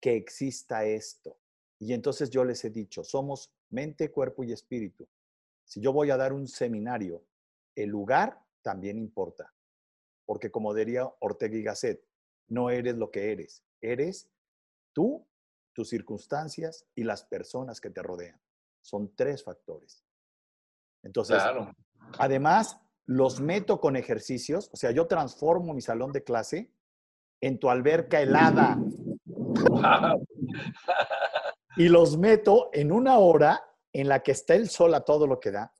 que 0.00 0.16
exista 0.16 0.84
esto. 0.84 1.38
Y 1.78 1.92
entonces 1.92 2.30
yo 2.30 2.44
les 2.44 2.64
he 2.64 2.70
dicho, 2.70 3.04
somos 3.04 3.52
mente, 3.70 4.10
cuerpo 4.10 4.44
y 4.44 4.52
espíritu. 4.52 5.08
Si 5.64 5.80
yo 5.80 5.92
voy 5.92 6.10
a 6.10 6.16
dar 6.16 6.32
un 6.32 6.48
seminario, 6.48 7.24
el 7.74 7.90
lugar 7.90 8.42
también 8.62 8.98
importa. 8.98 9.54
Porque 10.24 10.50
como 10.50 10.74
diría 10.74 11.08
Ortega 11.20 11.56
y 11.56 11.62
Gasset, 11.62 12.04
no 12.48 12.70
eres 12.70 12.96
lo 12.96 13.10
que 13.10 13.32
eres, 13.32 13.62
eres 13.80 14.28
tú, 14.92 15.26
tus 15.72 15.88
circunstancias 15.90 16.86
y 16.94 17.04
las 17.04 17.22
personas 17.22 17.80
que 17.80 17.90
te 17.90 18.02
rodean. 18.02 18.40
Son 18.80 19.14
tres 19.14 19.44
factores. 19.44 20.02
Entonces, 21.02 21.42
además, 22.18 22.80
los 23.06 23.40
meto 23.40 23.80
con 23.80 23.96
ejercicios, 23.96 24.70
o 24.72 24.76
sea, 24.76 24.90
yo 24.90 25.06
transformo 25.06 25.72
mi 25.72 25.80
salón 25.80 26.12
de 26.12 26.24
clase 26.24 26.72
en 27.40 27.58
tu 27.58 27.70
alberca 27.70 28.20
helada. 28.20 28.78
Y 31.76 31.88
los 31.88 32.16
meto 32.18 32.70
en 32.72 32.92
una 32.92 33.18
hora 33.18 33.64
en 33.92 34.08
la 34.08 34.22
que 34.22 34.32
está 34.32 34.54
el 34.54 34.68
sol 34.68 34.94
a 34.94 35.04
todo 35.04 35.26
lo 35.26 35.40
que 35.40 35.50
da. 35.50 35.72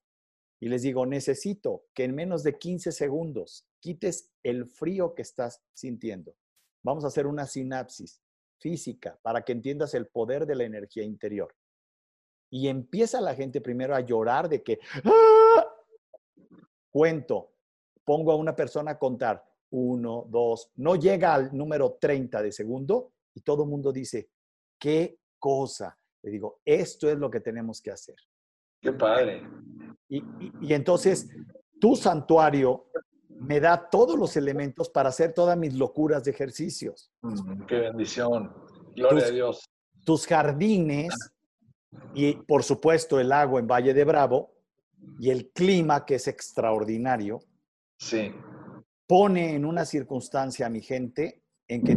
Y 0.61 0.69
les 0.69 0.83
digo, 0.83 1.07
necesito 1.07 1.85
que 1.95 2.05
en 2.05 2.15
menos 2.15 2.43
de 2.43 2.59
15 2.59 2.93
segundos 2.93 3.67
quites 3.81 4.33
el 4.43 4.67
frío 4.67 5.15
que 5.15 5.23
estás 5.23 5.63
sintiendo. 5.73 6.35
Vamos 6.83 7.05
a 7.05 7.09
hacer 7.09 7.27
una 7.27 7.47
sinapsis 7.47 8.21
física 8.59 9.19
para 9.23 9.43
que 9.43 9.53
entiendas 9.53 9.95
el 9.95 10.09
poder 10.09 10.47
de 10.47 10.57
la 10.57 10.65
energía 10.65 11.05
interior. 11.05 11.55
Y 12.51 12.69
empieza 12.69 13.21
la 13.21 13.35
gente 13.35 13.61
primero 13.61 13.95
a 13.95 14.01
llorar 14.01 14.49
de 14.49 14.63
que, 14.63 14.81
¡Ah! 15.05 15.67
cuento, 16.91 17.53
pongo 18.05 18.33
a 18.33 18.37
una 18.37 18.57
persona 18.57 18.93
a 18.93 18.99
contar, 18.99 19.45
uno, 19.71 20.27
dos, 20.29 20.71
no 20.77 20.97
llega 20.97 21.35
al 21.35 21.55
número 21.57 21.99
30 22.01 22.43
de 22.43 22.53
segundo 22.53 23.13
y 23.39 23.41
todo 23.41 23.63
el 23.63 23.71
mundo 23.71 23.93
dice, 23.93 24.31
qué 24.81 25.21
cosa. 25.39 25.97
Le 26.23 26.33
digo, 26.33 26.61
esto 26.65 27.09
es 27.09 27.17
lo 27.17 27.31
que 27.31 27.39
tenemos 27.39 27.81
que 27.81 27.93
hacer. 27.93 28.17
Qué 28.83 28.93
padre. 28.93 29.49
Y, 30.09 30.75
entonces, 30.75 31.29
tu 31.81 31.95
santuario 31.95 32.87
me 33.29 33.61
da 33.61 33.89
todos 33.89 34.19
los 34.19 34.37
elementos 34.37 34.91
para 34.91 35.11
hacer 35.11 35.33
todas 35.33 35.57
mis 35.57 35.75
locuras 35.75 36.25
de 36.25 36.33
ejercicios. 36.33 37.13
Mm, 37.23 37.67
qué 37.67 37.77
bendición. 37.77 38.53
Gloria 38.97 39.27
a 39.27 39.31
Dios. 39.31 39.65
Tus 40.05 40.27
jardines 40.27 41.15
y, 42.15 42.35
por 42.35 42.65
supuesto, 42.65 43.21
el 43.21 43.31
agua 43.31 43.61
en 43.61 43.69
Valle 43.69 43.95
de 43.95 44.05
Bravo 44.05 44.53
y 45.21 45.31
el 45.31 45.51
clima, 45.51 46.05
que 46.05 46.17
es 46.17 46.27
extraordinario, 46.27 47.39
sí. 47.99 48.33
pone 49.07 49.55
en 49.55 49.65
una 49.65 49.85
circunstancia 49.85 50.67
a 50.67 50.71
mi 50.71 50.81
gente 50.81 51.45
en 51.69 51.85
que 51.85 51.95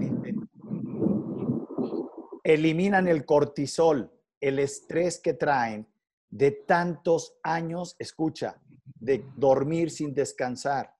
eliminan 2.53 3.07
el 3.07 3.25
cortisol, 3.25 4.11
el 4.39 4.59
estrés 4.59 5.19
que 5.19 5.33
traen 5.33 5.87
de 6.29 6.51
tantos 6.51 7.35
años, 7.43 7.95
escucha, 7.99 8.61
de 8.99 9.25
dormir 9.35 9.91
sin 9.91 10.13
descansar, 10.13 10.95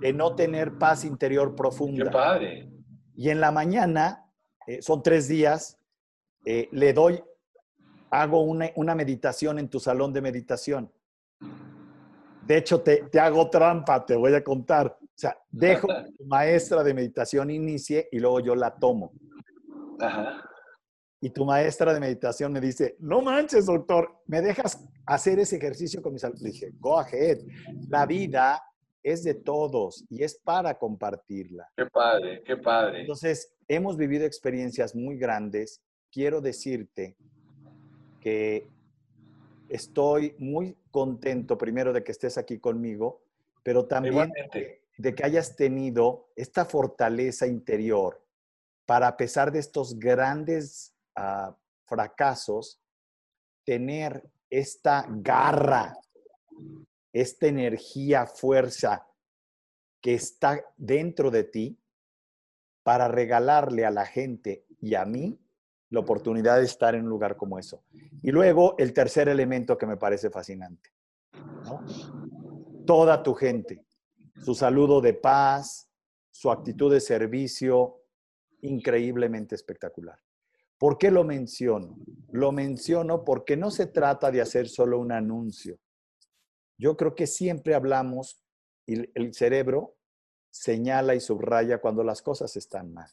de 0.00 0.12
no 0.12 0.34
tener 0.34 0.78
paz 0.78 1.04
interior 1.04 1.54
profunda. 1.54 2.04
Qué 2.04 2.10
padre. 2.10 2.70
Y 3.16 3.30
en 3.30 3.40
la 3.40 3.50
mañana, 3.50 4.30
eh, 4.66 4.82
son 4.82 5.02
tres 5.02 5.28
días, 5.28 5.78
eh, 6.44 6.68
le 6.72 6.92
doy 6.92 7.22
hago 8.14 8.42
una, 8.42 8.94
meditación 8.94 9.58
en 9.58 9.68
tu 9.68 9.80
salón 9.80 10.12
de 10.12 10.20
meditación. 10.20 10.90
De 12.46 12.58
hecho, 12.58 12.80
te, 12.80 13.08
hago 13.18 13.50
trampa, 13.50 14.04
te 14.04 14.14
voy 14.14 14.34
a 14.34 14.44
contar. 14.44 14.98
O 15.00 15.06
sea, 15.14 15.36
dejo 15.50 15.88
que 16.04 16.12
tu 16.12 16.24
maestra 16.24 16.84
de 16.84 16.94
meditación 16.94 17.50
inicie 17.50 18.08
y 18.12 18.20
luego 18.20 18.40
yo 18.40 18.54
la 18.54 18.74
tomo. 18.74 19.12
Y 21.20 21.30
tu 21.30 21.44
maestra 21.44 21.94
de 21.94 22.00
meditación 22.00 22.52
me 22.52 22.60
dice, 22.60 22.96
no 22.98 23.22
manches, 23.22 23.66
doctor, 23.66 24.20
¿me 24.26 24.42
dejas 24.42 24.78
hacer 25.06 25.38
ese 25.38 25.56
ejercicio 25.56 26.02
con 26.02 26.12
mis 26.12 26.22
alumnos? 26.22 26.42
Dije, 26.42 26.72
go 26.78 26.98
ahead. 26.98 27.38
La 27.88 28.04
vida 28.04 28.62
es 29.02 29.22
de 29.22 29.34
todos 29.34 30.04
y 30.10 30.22
es 30.22 30.38
para 30.38 30.78
compartirla. 30.78 31.68
Qué 31.76 31.86
padre, 31.86 32.42
qué 32.44 32.56
padre. 32.56 33.00
Entonces, 33.02 33.54
hemos 33.68 33.96
vivido 33.96 34.24
experiencias 34.24 34.94
muy 34.94 35.16
grandes. 35.16 35.82
Quiero 36.10 36.40
decirte 36.40 37.16
que 38.20 38.66
estoy 39.68 40.34
muy 40.38 40.76
contento 40.90 41.58
primero 41.58 41.92
de 41.92 42.02
que 42.02 42.12
estés 42.12 42.38
aquí 42.38 42.58
conmigo, 42.58 43.22
pero 43.62 43.86
también 43.86 44.32
de 44.96 45.14
que 45.14 45.24
hayas 45.24 45.56
tenido 45.56 46.28
esta 46.36 46.64
fortaleza 46.64 47.46
interior 47.46 48.23
para, 48.86 49.08
a 49.08 49.16
pesar 49.16 49.52
de 49.52 49.58
estos 49.58 49.98
grandes 49.98 50.94
ah, 51.16 51.56
fracasos, 51.86 52.80
tener 53.64 54.30
esta 54.50 55.06
garra, 55.08 55.96
esta 57.12 57.46
energía, 57.46 58.26
fuerza 58.26 59.06
que 60.00 60.14
está 60.14 60.62
dentro 60.76 61.30
de 61.30 61.44
ti 61.44 61.78
para 62.82 63.08
regalarle 63.08 63.86
a 63.86 63.90
la 63.90 64.04
gente 64.04 64.66
y 64.80 64.94
a 64.94 65.04
mí 65.04 65.40
la 65.90 66.00
oportunidad 66.00 66.58
de 66.58 66.64
estar 66.64 66.94
en 66.94 67.04
un 67.04 67.08
lugar 67.08 67.36
como 67.36 67.58
eso. 67.58 67.84
Y 68.22 68.30
luego 68.30 68.74
el 68.78 68.92
tercer 68.92 69.28
elemento 69.28 69.78
que 69.78 69.86
me 69.86 69.96
parece 69.96 70.28
fascinante. 70.28 70.90
Toda 72.84 73.22
tu 73.22 73.32
gente, 73.34 73.86
su 74.44 74.54
saludo 74.54 75.00
de 75.00 75.14
paz, 75.14 75.88
su 76.30 76.50
actitud 76.50 76.92
de 76.92 77.00
servicio, 77.00 78.03
increíblemente 78.64 79.54
espectacular. 79.54 80.18
¿Por 80.78 80.98
qué 80.98 81.10
lo 81.10 81.24
menciono? 81.24 81.96
Lo 82.30 82.52
menciono 82.52 83.24
porque 83.24 83.56
no 83.56 83.70
se 83.70 83.86
trata 83.86 84.30
de 84.30 84.40
hacer 84.40 84.68
solo 84.68 84.98
un 84.98 85.12
anuncio. 85.12 85.78
Yo 86.78 86.96
creo 86.96 87.14
que 87.14 87.26
siempre 87.26 87.74
hablamos 87.74 88.42
y 88.86 89.08
el 89.18 89.32
cerebro 89.34 89.96
señala 90.50 91.14
y 91.14 91.20
subraya 91.20 91.78
cuando 91.78 92.02
las 92.02 92.22
cosas 92.22 92.56
están 92.56 92.92
mal. 92.92 93.10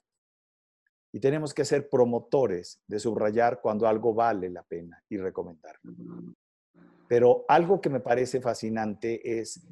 Y 1.14 1.20
tenemos 1.20 1.54
que 1.54 1.66
ser 1.66 1.89
promotores 1.89 2.82
de 2.88 2.99
subrayar 2.99 3.60
cuando 3.62 3.88
algo 3.88 4.14
vale 4.14 4.49
la 4.49 4.64
pena 4.64 5.04
y 5.10 5.18
recomendarlo. 5.18 5.93
Pero 7.08 7.45
algo 7.47 7.82
que 7.82 7.89
me 7.89 7.99
parece 7.99 8.39
fascinante 8.39 9.39
es, 9.39 9.68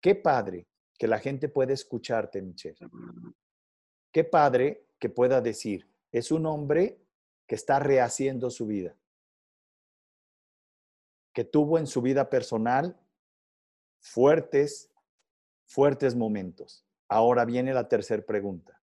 qué 0.00 0.16
padre 0.16 0.66
que 0.98 1.06
la 1.06 1.18
gente 1.18 1.48
puede 1.48 1.74
escucharte, 1.74 2.42
Michelle. 2.42 2.88
Qué 4.12 4.24
padre 4.24 4.86
que 5.02 5.08
pueda 5.08 5.40
decir, 5.40 5.90
es 6.12 6.30
un 6.30 6.46
hombre 6.46 6.96
que 7.48 7.56
está 7.56 7.80
rehaciendo 7.80 8.50
su 8.50 8.68
vida, 8.68 8.94
que 11.32 11.42
tuvo 11.42 11.76
en 11.76 11.88
su 11.88 12.00
vida 12.02 12.30
personal 12.30 12.96
fuertes, 13.98 14.92
fuertes 15.66 16.14
momentos. 16.14 16.86
Ahora 17.08 17.44
viene 17.44 17.74
la 17.74 17.88
tercera 17.88 18.22
pregunta 18.22 18.80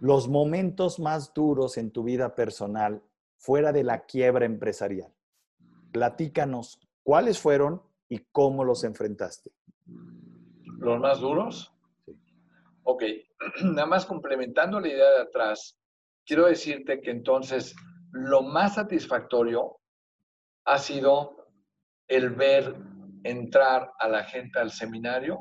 los 0.00 0.28
momentos 0.28 0.98
más 0.98 1.34
duros 1.34 1.76
en 1.76 1.90
tu 1.90 2.02
vida 2.02 2.34
personal 2.34 3.02
fuera 3.36 3.70
de 3.70 3.84
la 3.84 4.06
quiebra 4.06 4.46
empresarial. 4.46 5.12
Platícanos 5.92 6.80
cuáles 7.02 7.38
fueron 7.38 7.82
y 8.08 8.18
cómo 8.32 8.64
los 8.64 8.82
enfrentaste. 8.84 9.52
¿Los 10.78 10.98
más 11.00 11.20
duros? 11.20 11.72
Sí. 12.06 12.18
Ok, 12.84 13.02
nada 13.64 13.86
más 13.86 14.06
complementando 14.06 14.80
la 14.80 14.88
idea 14.88 15.10
de 15.10 15.22
atrás, 15.22 15.78
quiero 16.24 16.46
decirte 16.46 17.00
que 17.00 17.10
entonces 17.10 17.74
lo 18.12 18.42
más 18.42 18.74
satisfactorio 18.74 19.78
ha 20.64 20.78
sido 20.78 21.48
el 22.08 22.30
ver 22.30 22.74
entrar 23.24 23.90
a 23.98 24.08
la 24.08 24.24
gente 24.24 24.58
al 24.58 24.70
seminario 24.70 25.38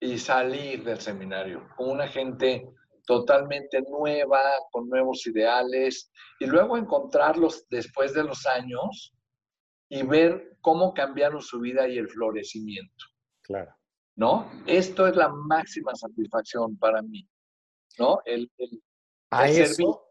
y 0.00 0.18
salir 0.18 0.84
del 0.84 1.00
seminario 1.00 1.68
con 1.76 1.90
una 1.90 2.06
gente 2.08 2.66
totalmente 3.06 3.80
nueva, 3.82 4.40
con 4.72 4.88
nuevos 4.88 5.26
ideales, 5.26 6.10
y 6.40 6.46
luego 6.46 6.76
encontrarlos 6.76 7.66
después 7.70 8.12
de 8.12 8.24
los 8.24 8.44
años 8.46 9.14
y 9.88 10.02
ver 10.02 10.56
cómo 10.60 10.92
cambiaron 10.92 11.40
su 11.40 11.60
vida 11.60 11.86
y 11.88 11.98
el 11.98 12.08
florecimiento. 12.08 13.06
Claro. 13.42 13.75
¿No? 14.16 14.50
Esto 14.66 15.06
es 15.06 15.14
la 15.14 15.28
máxima 15.28 15.94
satisfacción 15.94 16.76
para 16.78 17.02
mí. 17.02 17.28
¿No? 17.98 18.20
El, 18.24 18.50
a, 19.30 19.48
eso, 19.48 20.06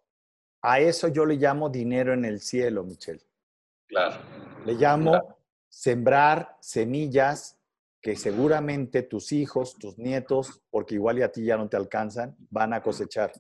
a 0.62 0.80
eso 0.80 1.08
yo 1.08 1.26
le 1.26 1.36
llamo 1.36 1.70
dinero 1.70 2.14
en 2.14 2.26
el 2.26 2.40
cielo, 2.40 2.84
Michelle. 2.84 3.24
Claro. 3.88 4.22
Le 4.66 4.74
llamo 4.74 5.38
sembrar 5.70 6.58
semillas 6.62 7.60
que 8.02 8.16
seguramente 8.16 9.02
tus 9.02 9.32
hijos, 9.32 9.76
tus 9.80 9.98
nietos, 9.98 10.62
porque 10.70 10.96
igual 10.96 11.18
y 11.18 11.24
a 11.24 11.32
ti 11.32 11.44
ya 11.44 11.58
no 11.58 11.68
te 11.68 11.76
alcanzan, 11.76 12.36
van 12.52 12.74
a 12.74 12.82
cosechar. 12.82 13.32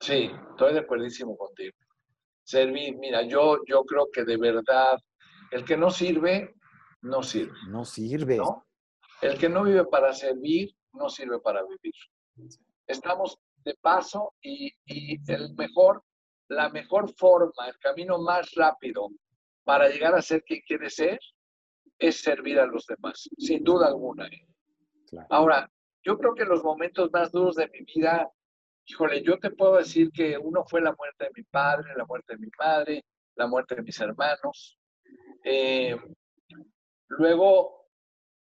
Sí, 0.00 0.30
estoy 0.50 0.74
de 0.74 0.80
acuerdo 0.80 1.06
contigo. 1.36 1.76
Servir, 2.44 2.96
mira, 2.96 3.22
yo, 3.22 3.58
yo 3.66 3.82
creo 3.84 4.08
que 4.12 4.24
de 4.24 4.36
verdad, 4.36 4.98
el 5.50 5.64
que 5.64 5.76
no 5.76 5.90
sirve, 5.90 6.54
no 7.02 7.24
sirve. 7.24 7.52
No 7.68 7.84
sirve. 7.84 8.38
El 9.22 9.38
que 9.38 9.48
no 9.48 9.64
vive 9.64 9.84
para 9.86 10.12
servir, 10.12 10.74
no 10.92 11.08
sirve 11.08 11.40
para 11.40 11.62
vivir. 11.62 11.94
Estamos 12.86 13.38
de 13.64 13.74
paso 13.80 14.34
y, 14.40 14.72
y 14.84 15.32
el 15.32 15.54
mejor, 15.54 16.02
la 16.48 16.68
mejor 16.68 17.12
forma, 17.14 17.68
el 17.68 17.78
camino 17.78 18.18
más 18.18 18.52
rápido 18.54 19.08
para 19.64 19.88
llegar 19.88 20.14
a 20.14 20.22
ser 20.22 20.44
quien 20.44 20.60
quiere 20.60 20.88
ser, 20.90 21.18
es 21.98 22.20
servir 22.20 22.60
a 22.60 22.66
los 22.66 22.86
demás, 22.86 23.28
sin 23.36 23.64
duda 23.64 23.88
alguna. 23.88 24.26
¿eh? 24.26 24.46
Ahora, 25.30 25.68
yo 26.04 26.16
creo 26.18 26.34
que 26.34 26.44
los 26.44 26.62
momentos 26.62 27.10
más 27.12 27.32
duros 27.32 27.56
de 27.56 27.68
mi 27.68 27.80
vida, 27.80 28.30
híjole, 28.84 29.22
yo 29.22 29.38
te 29.38 29.50
puedo 29.50 29.76
decir 29.76 30.10
que 30.12 30.38
uno 30.38 30.64
fue 30.64 30.80
la 30.80 30.94
muerte 30.96 31.24
de 31.24 31.30
mi 31.34 31.42
padre, 31.42 31.94
la 31.96 32.04
muerte 32.04 32.34
de 32.34 32.38
mi 32.38 32.48
madre, 32.58 33.04
la 33.34 33.46
muerte 33.46 33.74
de 33.74 33.82
mis 33.82 34.00
hermanos. 34.00 34.78
Eh, 35.42 35.96
luego, 37.08 37.75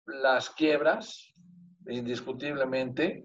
las 0.07 0.51
quiebras, 0.51 1.33
indiscutiblemente. 1.87 3.25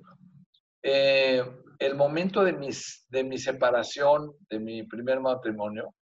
Eh, 0.83 1.43
el 1.79 1.95
momento 1.95 2.43
de, 2.43 2.53
mis, 2.53 3.05
de 3.09 3.23
mi 3.23 3.37
separación, 3.37 4.33
de 4.49 4.59
mi 4.59 4.83
primer 4.83 5.19
matrimonio, 5.19 5.93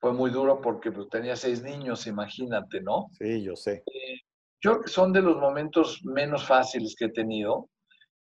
fue 0.00 0.12
muy 0.12 0.30
duro 0.30 0.60
porque 0.60 0.92
pues, 0.92 1.08
tenía 1.08 1.36
seis 1.36 1.62
niños, 1.62 2.06
imagínate, 2.06 2.80
¿no? 2.82 3.06
Sí, 3.12 3.42
yo 3.42 3.56
sé. 3.56 3.82
Eh, 3.86 4.20
yo 4.62 4.72
creo 4.72 4.82
que 4.82 4.90
son 4.90 5.12
de 5.12 5.22
los 5.22 5.36
momentos 5.36 6.00
menos 6.04 6.46
fáciles 6.46 6.94
que 6.98 7.06
he 7.06 7.12
tenido, 7.12 7.70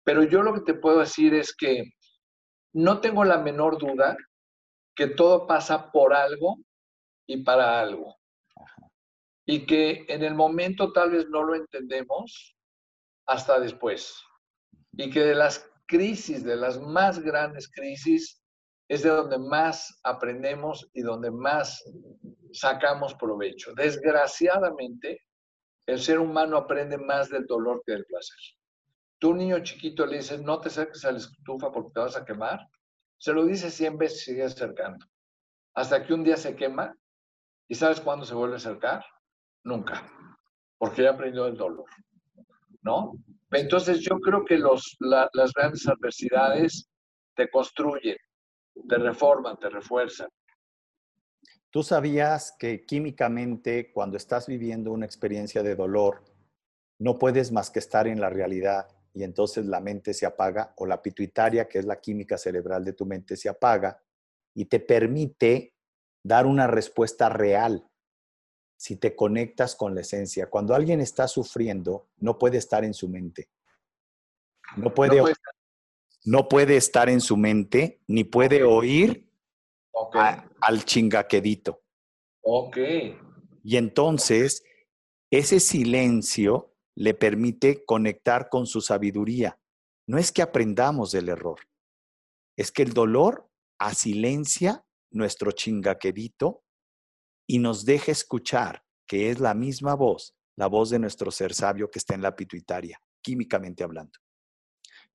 pero 0.04 0.24
yo 0.24 0.44
lo 0.44 0.54
que 0.54 0.62
te 0.62 0.74
puedo 0.74 1.00
decir 1.00 1.34
es 1.34 1.56
que 1.56 1.84
no 2.74 3.02
tengo 3.02 3.24
la 3.24 3.38
menor 3.38 3.78
duda 3.78 4.16
que 4.96 5.08
todo 5.08 5.48
pasa 5.48 5.92
por 5.92 6.14
algo 6.14 6.58
y 7.28 7.44
para 7.44 7.80
algo. 7.80 8.16
Y 9.46 9.66
que 9.66 10.06
en 10.08 10.24
el 10.24 10.36
momento 10.36 10.94
tal 10.94 11.12
vez 11.12 11.28
no 11.30 11.44
lo 11.44 11.56
entendemos 11.56 12.56
hasta 13.26 13.60
después. 13.60 14.22
Y 14.94 15.10
que 15.10 15.22
de 15.22 15.36
las 15.36 15.70
crisis, 15.86 16.44
de 16.44 16.56
las 16.56 16.80
más 16.80 17.20
grandes 17.20 17.70
crisis, 17.70 18.42
es 18.88 19.04
de 19.04 19.10
donde 19.10 19.38
más 19.38 20.00
aprendemos 20.04 20.90
y 20.94 21.02
donde 21.02 21.32
más 21.32 21.84
sacamos 22.52 23.16
provecho. 23.16 23.74
Desgraciadamente, 23.74 25.22
el 25.86 26.00
ser 26.00 26.20
humano 26.20 26.58
aprende 26.58 26.98
más 26.98 27.30
del 27.30 27.46
dolor 27.46 27.82
que 27.86 27.94
del 27.94 28.06
placer. 28.06 28.38
Tú, 29.20 29.34
niño 29.34 29.64
chiquito, 29.64 30.06
le 30.06 30.18
dices, 30.18 30.42
no 30.42 30.60
te 30.60 30.70
acerques 30.70 31.04
a 31.06 31.12
la 31.12 31.18
estufa 31.18 31.72
porque 31.72 31.92
te 31.94 32.00
vas 32.02 32.16
a 32.16 32.26
quemar. 32.26 32.60
Se 33.18 33.34
lo 33.34 33.46
dice 33.46 33.72
100 33.72 33.98
veces 33.98 34.22
y 34.22 34.26
sigue 34.32 34.44
acercando. 34.44 35.06
Hasta 35.74 36.06
que 36.06 36.14
un 36.14 36.24
día 36.24 36.38
se 36.38 36.56
quema. 36.56 36.96
¿Y 37.68 37.76
sabes 37.76 38.02
cuándo 38.02 38.26
se 38.26 38.36
vuelve 38.36 38.56
a 38.56 38.58
acercar? 38.58 39.06
Nunca. 39.64 40.04
Porque 40.78 41.04
ya 41.04 41.12
aprendió 41.12 41.46
el 41.48 41.58
dolor. 41.58 41.86
¿No? 42.82 43.14
Entonces 43.52 44.02
yo 44.02 44.20
creo 44.20 44.44
que 44.44 44.58
los, 44.58 44.98
las 45.00 45.54
grandes 45.54 45.88
adversidades 45.88 46.90
te 47.36 47.50
construyen, 47.50 48.18
te 48.90 48.98
reforman, 48.98 49.58
te 49.58 49.70
refuerzan. 49.70 50.30
¿Tú 51.70 51.82
sabías 51.82 52.56
que 52.60 52.86
químicamente 52.86 53.92
cuando 53.92 54.18
estás 54.18 54.48
viviendo 54.48 54.92
una 54.92 55.06
experiencia 55.06 55.64
de 55.64 55.76
dolor, 55.76 56.24
no 57.00 57.18
puedes 57.18 57.52
más 57.52 57.72
que 57.72 57.80
estar 57.80 58.08
en 58.08 58.22
la 58.22 58.30
realidad 58.30 58.88
y 59.14 59.24
entonces 59.24 59.66
la 59.66 59.80
mente 59.80 60.14
se 60.14 60.26
apaga 60.26 60.74
o 60.78 60.86
la 60.86 61.02
pituitaria, 61.02 61.68
que 61.68 61.80
es 61.80 61.86
la 61.86 62.00
química 62.00 62.38
cerebral 62.38 62.84
de 62.84 62.94
tu 62.94 63.06
mente, 63.06 63.36
se 63.36 63.50
apaga 63.50 64.02
y 64.54 64.66
te 64.66 64.80
permite 64.80 65.74
dar 66.24 66.46
una 66.46 66.68
respuesta 66.68 67.30
real 67.30 67.88
si 68.78 68.98
te 68.98 69.16
conectas 69.16 69.76
con 69.76 69.96
la 69.96 70.02
esencia. 70.02 70.50
Cuando 70.50 70.76
alguien 70.76 71.00
está 71.00 71.28
sufriendo, 71.28 72.08
no 72.18 72.38
puede 72.38 72.58
estar 72.58 72.84
en 72.84 72.94
su 72.94 73.08
mente. 73.08 73.50
No 74.76 74.94
puede, 74.94 75.22
no 76.26 76.48
puede 76.48 76.78
estar 76.78 77.10
en 77.10 77.22
su 77.22 77.38
mente 77.38 78.02
ni 78.08 78.24
puede 78.24 78.64
oír 78.64 79.30
al 80.62 80.86
chingaquedito. 80.86 81.84
Ok. 82.42 82.78
Y 83.64 83.78
entonces, 83.78 84.64
ese 85.32 85.60
silencio 85.60 86.76
le 86.96 87.14
permite 87.14 87.86
conectar 87.86 88.50
con 88.50 88.68
su 88.68 88.82
sabiduría. 88.82 89.60
No 90.06 90.18
es 90.18 90.32
que 90.32 90.42
aprendamos 90.42 91.12
del 91.12 91.30
error, 91.30 91.60
es 92.58 92.72
que 92.72 92.84
el 92.84 92.94
dolor 92.94 93.50
asilencia 93.80 94.86
nuestro 95.12 95.52
chingaquedito 95.52 96.63
y 97.54 97.60
nos 97.60 97.86
deja 97.86 98.12
escuchar 98.12 98.84
que 99.06 99.30
es 99.30 99.40
la 99.40 99.54
misma 99.54 99.94
voz, 99.94 100.36
la 100.56 100.66
voz 100.66 100.90
de 100.90 100.98
nuestro 100.98 101.30
ser 101.30 101.54
sabio 101.54 101.88
que 101.92 102.00
está 102.00 102.16
en 102.16 102.24
la 102.24 102.36
pituitaria, 102.36 103.00
químicamente 103.22 103.84
hablando. 103.84 104.18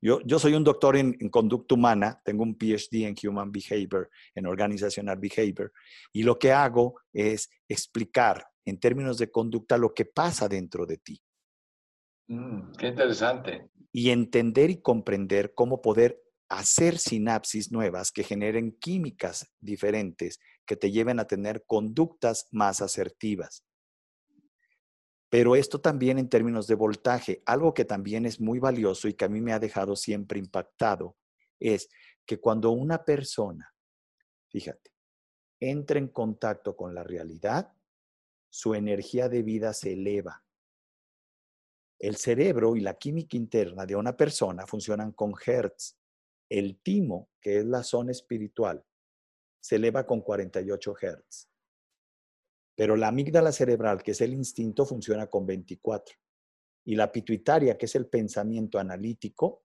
Yo, 0.00 0.38
soy 0.38 0.54
un 0.54 0.62
doctor 0.62 0.96
en, 0.96 1.14
conducta 1.30 1.74
humana, 1.74 2.22
tengo 2.24 2.44
un 2.44 2.56
PhD 2.56 3.08
en 3.08 3.16
Human 3.20 3.50
Behavior, 3.50 4.08
en 4.36 4.46
Organizational 4.46 5.18
Behavior, 5.18 5.72
y 6.12 6.22
lo 6.22 6.38
que 6.38 6.52
hago 6.52 7.00
es 7.12 7.50
explicar 7.68 8.46
en 8.64 8.78
términos 8.78 9.18
de 9.18 9.32
conducta 9.32 9.76
lo 9.76 9.92
que 9.92 10.04
pasa 10.04 10.48
dentro 10.48 10.86
de 10.86 10.98
ti. 10.98 11.20
Mm, 12.28 12.70
qué 12.78 12.86
interesante. 12.86 13.68
Y 13.90 14.10
entender 14.10 14.70
y 14.70 14.80
comprender 14.80 15.54
cómo 15.54 15.82
poder 15.82 16.22
hacer 16.48 16.98
sinapsis 16.98 17.72
nuevas 17.72 18.12
que 18.12 18.22
generen 18.22 18.78
químicas 18.78 19.52
diferentes 19.58 20.38
que 20.68 20.76
te 20.76 20.92
lleven 20.92 21.18
a 21.18 21.26
tener 21.26 21.64
conductas 21.64 22.46
más 22.52 22.82
asertivas. 22.82 23.64
Pero 25.30 25.56
esto 25.56 25.80
también 25.80 26.18
en 26.18 26.28
términos 26.28 26.66
de 26.66 26.74
voltaje, 26.74 27.42
algo 27.46 27.72
que 27.72 27.86
también 27.86 28.26
es 28.26 28.38
muy 28.38 28.58
valioso 28.58 29.08
y 29.08 29.14
que 29.14 29.24
a 29.24 29.28
mí 29.28 29.40
me 29.40 29.54
ha 29.54 29.58
dejado 29.58 29.96
siempre 29.96 30.38
impactado, 30.38 31.16
es 31.58 31.88
que 32.26 32.38
cuando 32.38 32.70
una 32.70 33.02
persona, 33.04 33.74
fíjate, 34.50 34.92
entra 35.58 35.98
en 35.98 36.08
contacto 36.08 36.76
con 36.76 36.94
la 36.94 37.02
realidad, 37.02 37.72
su 38.50 38.74
energía 38.74 39.28
de 39.30 39.42
vida 39.42 39.72
se 39.72 39.94
eleva. 39.94 40.44
El 41.98 42.16
cerebro 42.16 42.76
y 42.76 42.80
la 42.80 42.94
química 42.94 43.38
interna 43.38 43.86
de 43.86 43.96
una 43.96 44.16
persona 44.16 44.66
funcionan 44.66 45.12
con 45.12 45.32
hertz. 45.44 45.98
El 46.48 46.78
timo, 46.80 47.30
que 47.40 47.58
es 47.58 47.64
la 47.64 47.82
zona 47.82 48.12
espiritual, 48.12 48.84
se 49.60 49.76
eleva 49.76 50.06
con 50.06 50.20
48 50.20 50.94
hertz. 51.00 51.48
Pero 52.74 52.96
la 52.96 53.08
amígdala 53.08 53.50
cerebral, 53.52 54.02
que 54.02 54.12
es 54.12 54.20
el 54.20 54.32
instinto, 54.32 54.86
funciona 54.86 55.26
con 55.26 55.44
24. 55.46 56.14
Y 56.84 56.94
la 56.94 57.10
pituitaria, 57.10 57.76
que 57.76 57.86
es 57.86 57.94
el 57.96 58.06
pensamiento 58.06 58.78
analítico, 58.78 59.64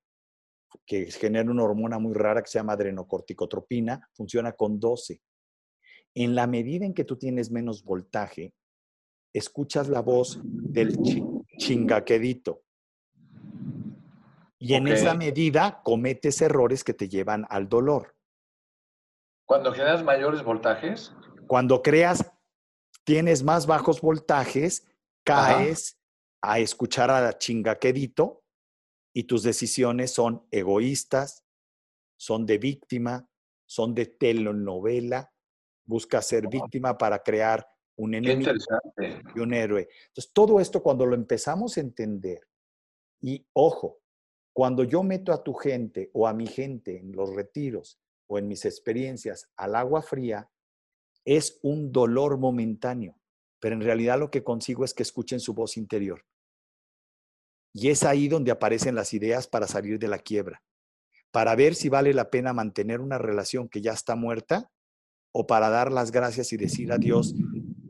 que 0.86 1.12
genera 1.12 1.52
una 1.52 1.64
hormona 1.64 2.00
muy 2.00 2.14
rara 2.14 2.42
que 2.42 2.50
se 2.50 2.58
llama 2.58 2.74
adrenocorticotropina, 2.74 4.10
funciona 4.14 4.54
con 4.54 4.80
12. 4.80 5.22
En 6.16 6.36
la 6.36 6.48
medida 6.48 6.86
en 6.86 6.94
que 6.94 7.06
tú 7.06 7.18
tienes 7.18 7.52
menos 7.52 7.84
voltaje, 7.84 8.54
escuchas 9.32 9.90
la 9.90 10.02
voz 10.02 10.40
del 10.44 10.98
chingaquedito. 11.58 12.64
Y 14.60 14.76
en 14.76 14.88
esa 14.88 15.14
medida 15.14 15.82
cometes 15.84 16.42
errores 16.42 16.84
que 16.84 16.94
te 16.94 17.10
llevan 17.10 17.46
al 17.50 17.68
dolor. 17.68 18.16
Cuando 19.46 19.74
generas 19.74 20.04
mayores 20.04 20.44
voltajes. 20.44 21.14
Cuando 21.48 21.82
creas 21.82 22.32
tienes 23.04 23.44
más 23.44 23.68
bajos 23.68 24.02
voltajes, 24.02 24.88
caes 25.24 26.00
a 26.42 26.60
escuchar 26.60 27.10
a 27.12 27.22
la 27.22 27.38
chingaquedito 27.38 28.44
y 29.14 29.24
tus 29.24 29.44
decisiones 29.44 30.12
son 30.12 30.46
egoístas, 30.52 31.46
son 32.18 32.46
de 32.46 32.58
víctima, 32.58 33.30
son 33.66 33.94
de 33.94 34.06
telenovela, 34.06 35.34
buscas 35.86 36.28
ser 36.28 36.48
víctima 36.48 36.98
para 36.98 37.20
crear 37.20 37.68
un 37.96 38.16
enemigo 38.16 38.52
y 39.36 39.40
un 39.40 39.54
héroe. 39.54 39.88
Entonces, 40.08 40.34
todo 40.34 40.60
esto 40.60 40.82
cuando 40.82 41.06
lo 41.06 41.16
empezamos 41.16 41.78
a 41.78 41.82
entender, 41.82 42.48
y 43.22 43.46
ojo, 43.54 44.00
cuando 44.54 44.84
yo 44.84 45.04
meto 45.04 45.32
a 45.32 45.44
tu 45.44 45.54
gente 45.54 46.10
o 46.14 46.28
a 46.28 46.34
mi 46.34 46.48
gente 46.48 46.98
en 46.98 47.12
los 47.14 47.34
retiros 47.34 48.00
o 48.34 48.40
en 48.40 48.48
mis 48.48 48.66
experiencias 48.66 49.52
al 49.56 49.76
agua 49.76 50.02
fría, 50.02 50.50
es 51.24 51.60
un 51.62 51.92
dolor 51.92 52.40
momentáneo, 52.40 53.16
pero 53.60 53.76
en 53.76 53.82
realidad 53.82 54.18
lo 54.18 54.32
que 54.32 54.44
consigo 54.44 54.84
es 54.84 54.96
que 54.96 55.04
escuchen 55.04 55.40
su 55.40 55.54
voz 55.54 55.78
interior. 55.78 56.26
Y 57.74 57.90
es 57.90 58.04
ahí 58.04 58.28
donde 58.28 58.52
aparecen 58.52 58.96
las 58.96 59.14
ideas 59.14 59.48
para 59.48 59.68
salir 59.68 60.00
de 60.00 60.08
la 60.08 60.18
quiebra, 60.18 60.64
para 61.32 61.56
ver 61.56 61.76
si 61.76 61.90
vale 61.90 62.12
la 62.14 62.32
pena 62.32 62.54
mantener 62.54 63.02
una 63.02 63.20
relación 63.20 63.70
que 63.70 63.82
ya 63.82 63.94
está 63.94 64.16
muerta 64.16 64.72
o 65.32 65.46
para 65.46 65.70
dar 65.70 65.92
las 65.92 66.12
gracias 66.12 66.52
y 66.54 66.58
decir 66.58 66.92
adiós 66.92 67.36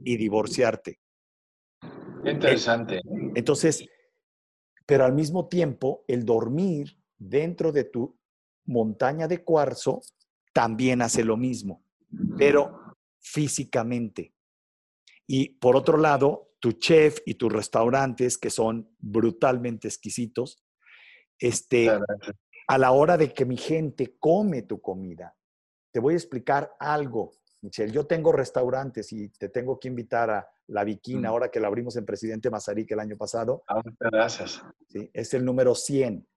y 0.03 0.17
divorciarte. 0.17 0.99
interesante. 2.25 3.01
Entonces, 3.33 3.87
pero 4.85 5.05
al 5.05 5.13
mismo 5.13 5.47
tiempo, 5.47 6.03
el 6.09 6.25
dormir 6.25 6.97
dentro 7.17 7.71
de 7.71 7.85
tu 7.85 8.17
montaña 8.65 9.29
de 9.29 9.41
cuarzo 9.41 10.01
también 10.53 11.01
hace 11.01 11.23
lo 11.23 11.35
mismo, 11.35 11.83
pero 12.37 12.95
físicamente. 13.19 14.33
Y 15.27 15.49
por 15.49 15.75
otro 15.75 15.97
lado, 15.97 16.53
tu 16.59 16.73
chef 16.73 17.19
y 17.25 17.35
tus 17.35 17.51
restaurantes, 17.51 18.37
que 18.37 18.49
son 18.49 18.95
brutalmente 18.99 19.87
exquisitos, 19.87 20.63
este, 21.39 21.89
a 22.67 22.77
la 22.77 22.91
hora 22.91 23.17
de 23.17 23.33
que 23.33 23.45
mi 23.45 23.57
gente 23.57 24.15
come 24.19 24.61
tu 24.61 24.79
comida, 24.79 25.35
te 25.91 25.99
voy 25.99 26.13
a 26.13 26.17
explicar 26.17 26.73
algo, 26.79 27.33
Michelle. 27.61 27.91
Yo 27.91 28.05
tengo 28.05 28.31
restaurantes 28.31 29.11
y 29.11 29.29
te 29.29 29.49
tengo 29.49 29.79
que 29.79 29.87
invitar 29.87 30.29
a 30.29 30.47
La 30.67 30.83
Viquina, 30.83 31.29
mm. 31.29 31.31
ahora 31.31 31.51
que 31.51 31.59
la 31.59 31.67
abrimos 31.67 31.95
en 31.97 32.05
Presidente 32.05 32.49
Mazarik 32.49 32.91
el 32.91 32.99
año 32.99 33.15
pasado. 33.17 33.63
Ah, 33.67 33.81
gracias. 33.99 34.61
¿sí? 34.89 35.09
Es 35.13 35.33
el 35.33 35.43
número 35.43 35.75
100. 35.75 36.27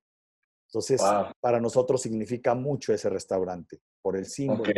Entonces, 0.68 1.00
para 1.40 1.60
nosotros 1.60 2.02
significa 2.02 2.54
mucho 2.54 2.92
ese 2.92 3.08
restaurante, 3.08 3.80
por 4.06 4.16
el 4.16 4.26
símbolo. 4.26 4.72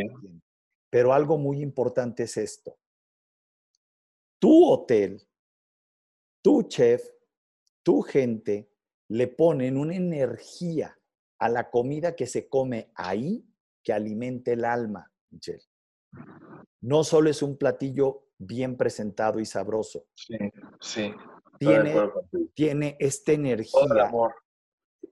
Pero 0.89 1.13
algo 1.13 1.37
muy 1.37 1.61
importante 1.61 2.23
es 2.23 2.39
esto. 2.39 2.79
Tu 4.39 4.65
hotel, 4.65 5.21
tu 6.43 6.63
chef, 6.63 7.07
tu 7.83 8.01
gente 8.01 8.71
le 9.09 9.29
ponen 9.29 9.77
una 9.77 9.95
energía 9.95 10.99
a 11.39 11.51
la 11.51 11.69
comida 11.69 12.17
que 12.17 12.27
se 12.27 12.49
come 12.49 12.91
ahí 12.95 13.45
que 13.83 13.93
alimente 13.93 14.55
el 14.55 14.65
alma, 14.65 15.13
Michelle. 15.29 15.67
No 16.81 17.05
solo 17.05 17.29
es 17.29 17.43
un 17.43 17.59
platillo 17.59 18.29
bien 18.39 18.79
presentado 18.79 19.41
y 19.41 19.45
sabroso. 19.45 20.07
Sí, 20.15 20.39
sí. 20.81 21.13
Tiene, 21.59 22.01
tiene 22.55 22.97
esta 22.99 23.33
energía. 23.33 24.07
amor. 24.07 24.35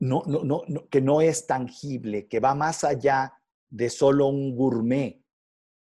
No, 0.00 0.22
no, 0.24 0.42
no, 0.42 0.88
que 0.88 1.02
no 1.02 1.20
es 1.20 1.46
tangible, 1.46 2.28
que 2.28 2.40
va 2.40 2.54
más 2.54 2.82
allá 2.82 3.35
de 3.70 3.90
solo 3.90 4.26
un 4.26 4.54
gourmet. 4.54 5.20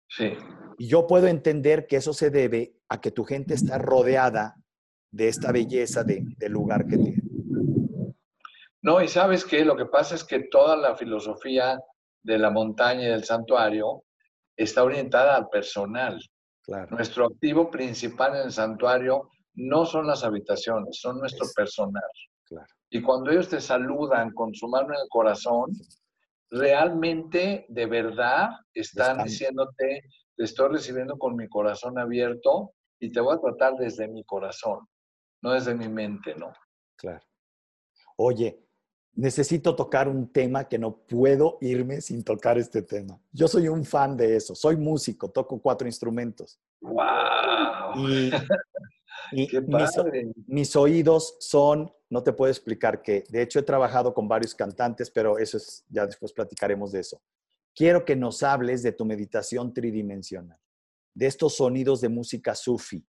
Sí. 0.07 0.33
Y 0.77 0.87
yo 0.87 1.07
puedo 1.07 1.27
entender 1.27 1.87
que 1.87 1.97
eso 1.97 2.13
se 2.13 2.29
debe 2.29 2.75
a 2.89 2.99
que 2.99 3.11
tu 3.11 3.23
gente 3.23 3.53
está 3.53 3.77
rodeada 3.77 4.55
de 5.11 5.27
esta 5.27 5.51
belleza 5.51 6.03
de, 6.03 6.23
del 6.37 6.51
lugar 6.51 6.87
que 6.87 6.97
tiene. 6.97 7.21
No, 8.81 9.01
y 9.01 9.07
sabes 9.07 9.45
que 9.45 9.63
lo 9.63 9.75
que 9.75 9.85
pasa 9.85 10.15
es 10.15 10.23
que 10.23 10.47
toda 10.49 10.75
la 10.75 10.95
filosofía 10.95 11.79
de 12.23 12.37
la 12.37 12.49
montaña 12.49 13.03
y 13.03 13.11
del 13.11 13.23
santuario 13.23 14.03
está 14.55 14.83
orientada 14.83 15.35
al 15.35 15.49
personal. 15.49 16.19
Claro. 16.63 16.95
Nuestro 16.95 17.25
activo 17.25 17.69
principal 17.69 18.35
en 18.35 18.43
el 18.43 18.51
santuario 18.51 19.29
no 19.55 19.85
son 19.85 20.07
las 20.07 20.23
habitaciones, 20.23 20.99
son 20.99 21.19
nuestro 21.19 21.47
personal. 21.55 22.03
Claro. 22.45 22.67
Y 22.89 23.01
cuando 23.01 23.31
ellos 23.31 23.49
te 23.49 23.61
saludan 23.61 24.31
con 24.33 24.53
su 24.53 24.67
mano 24.67 24.89
en 24.89 25.01
el 25.01 25.09
corazón, 25.09 25.71
realmente, 26.51 27.65
de 27.69 27.85
verdad, 27.85 28.49
están, 28.73 29.23
diciéndote, 29.23 30.03
te 30.35 30.43
estoy 30.43 30.69
recibiendo 30.73 31.17
con 31.17 31.35
mi 31.35 31.47
corazón 31.47 31.97
abierto 31.97 32.73
y 32.99 33.11
te 33.11 33.21
voy 33.21 33.35
a 33.35 33.39
tratar 33.39 33.75
desde 33.75 34.07
mi 34.07 34.23
corazón, 34.23 34.87
no 35.41 35.53
desde 35.53 35.73
mi 35.73 35.87
mente, 35.87 36.35
¿no? 36.35 36.53
Claro. 36.97 37.25
Oye, 38.17 38.63
necesito 39.13 39.75
tocar 39.75 40.07
un 40.07 40.31
tema 40.31 40.67
que 40.67 40.77
no 40.77 40.97
puedo 40.97 41.57
irme 41.61 42.01
sin 42.01 42.23
tocar 42.23 42.57
este 42.57 42.81
tema. 42.81 43.19
Yo 43.31 43.47
soy 43.47 43.67
un 43.69 43.85
fan 43.85 44.17
de 44.17 44.35
eso, 44.35 44.53
soy 44.53 44.75
músico, 44.75 45.31
toco 45.31 45.59
cuatro 45.61 45.87
instrumentos. 45.87 46.59
¡Wow! 46.81 48.07
Y, 48.07 48.31
mis, 49.31 50.75
oídos 50.75 51.37
son, 51.39 51.91
no 52.09 52.23
te 52.23 52.33
puedo 52.33 52.51
explicar 52.51 53.01
qué. 53.01 53.23
De 53.29 53.41
hecho, 53.41 53.59
he 53.59 53.63
trabajado 53.63 54.13
con 54.13 54.27
varios 54.27 54.53
cantantes, 54.55 55.09
pero 55.09 55.37
eso 55.37 55.57
es, 55.57 55.85
ya 55.89 56.05
después 56.05 56.33
platicaremos 56.33 56.91
de 56.91 56.99
eso. 56.99 57.21
Quiero 57.73 58.03
que 58.03 58.15
nos 58.15 58.43
hables 58.43 58.83
de 58.83 58.91
tu 58.91 59.05
meditación 59.05 59.73
tridimensional, 59.73 60.59
de 61.13 61.27
estos 61.27 61.55
sonidos 61.55 62.01
de 62.01 62.09
música 62.09 62.55
sufi, 62.55 63.05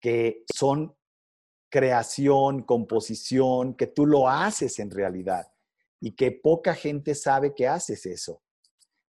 que 0.00 0.44
son 0.54 0.94
creación, 1.70 2.62
composición, 2.62 3.74
que 3.74 3.88
tú 3.88 4.06
lo 4.06 4.28
haces 4.28 4.78
en 4.78 4.90
realidad 4.90 5.46
y 6.00 6.12
que 6.12 6.30
poca 6.30 6.74
gente 6.74 7.14
sabe 7.14 7.54
que 7.54 7.66
haces 7.66 8.06
eso. 8.06 8.42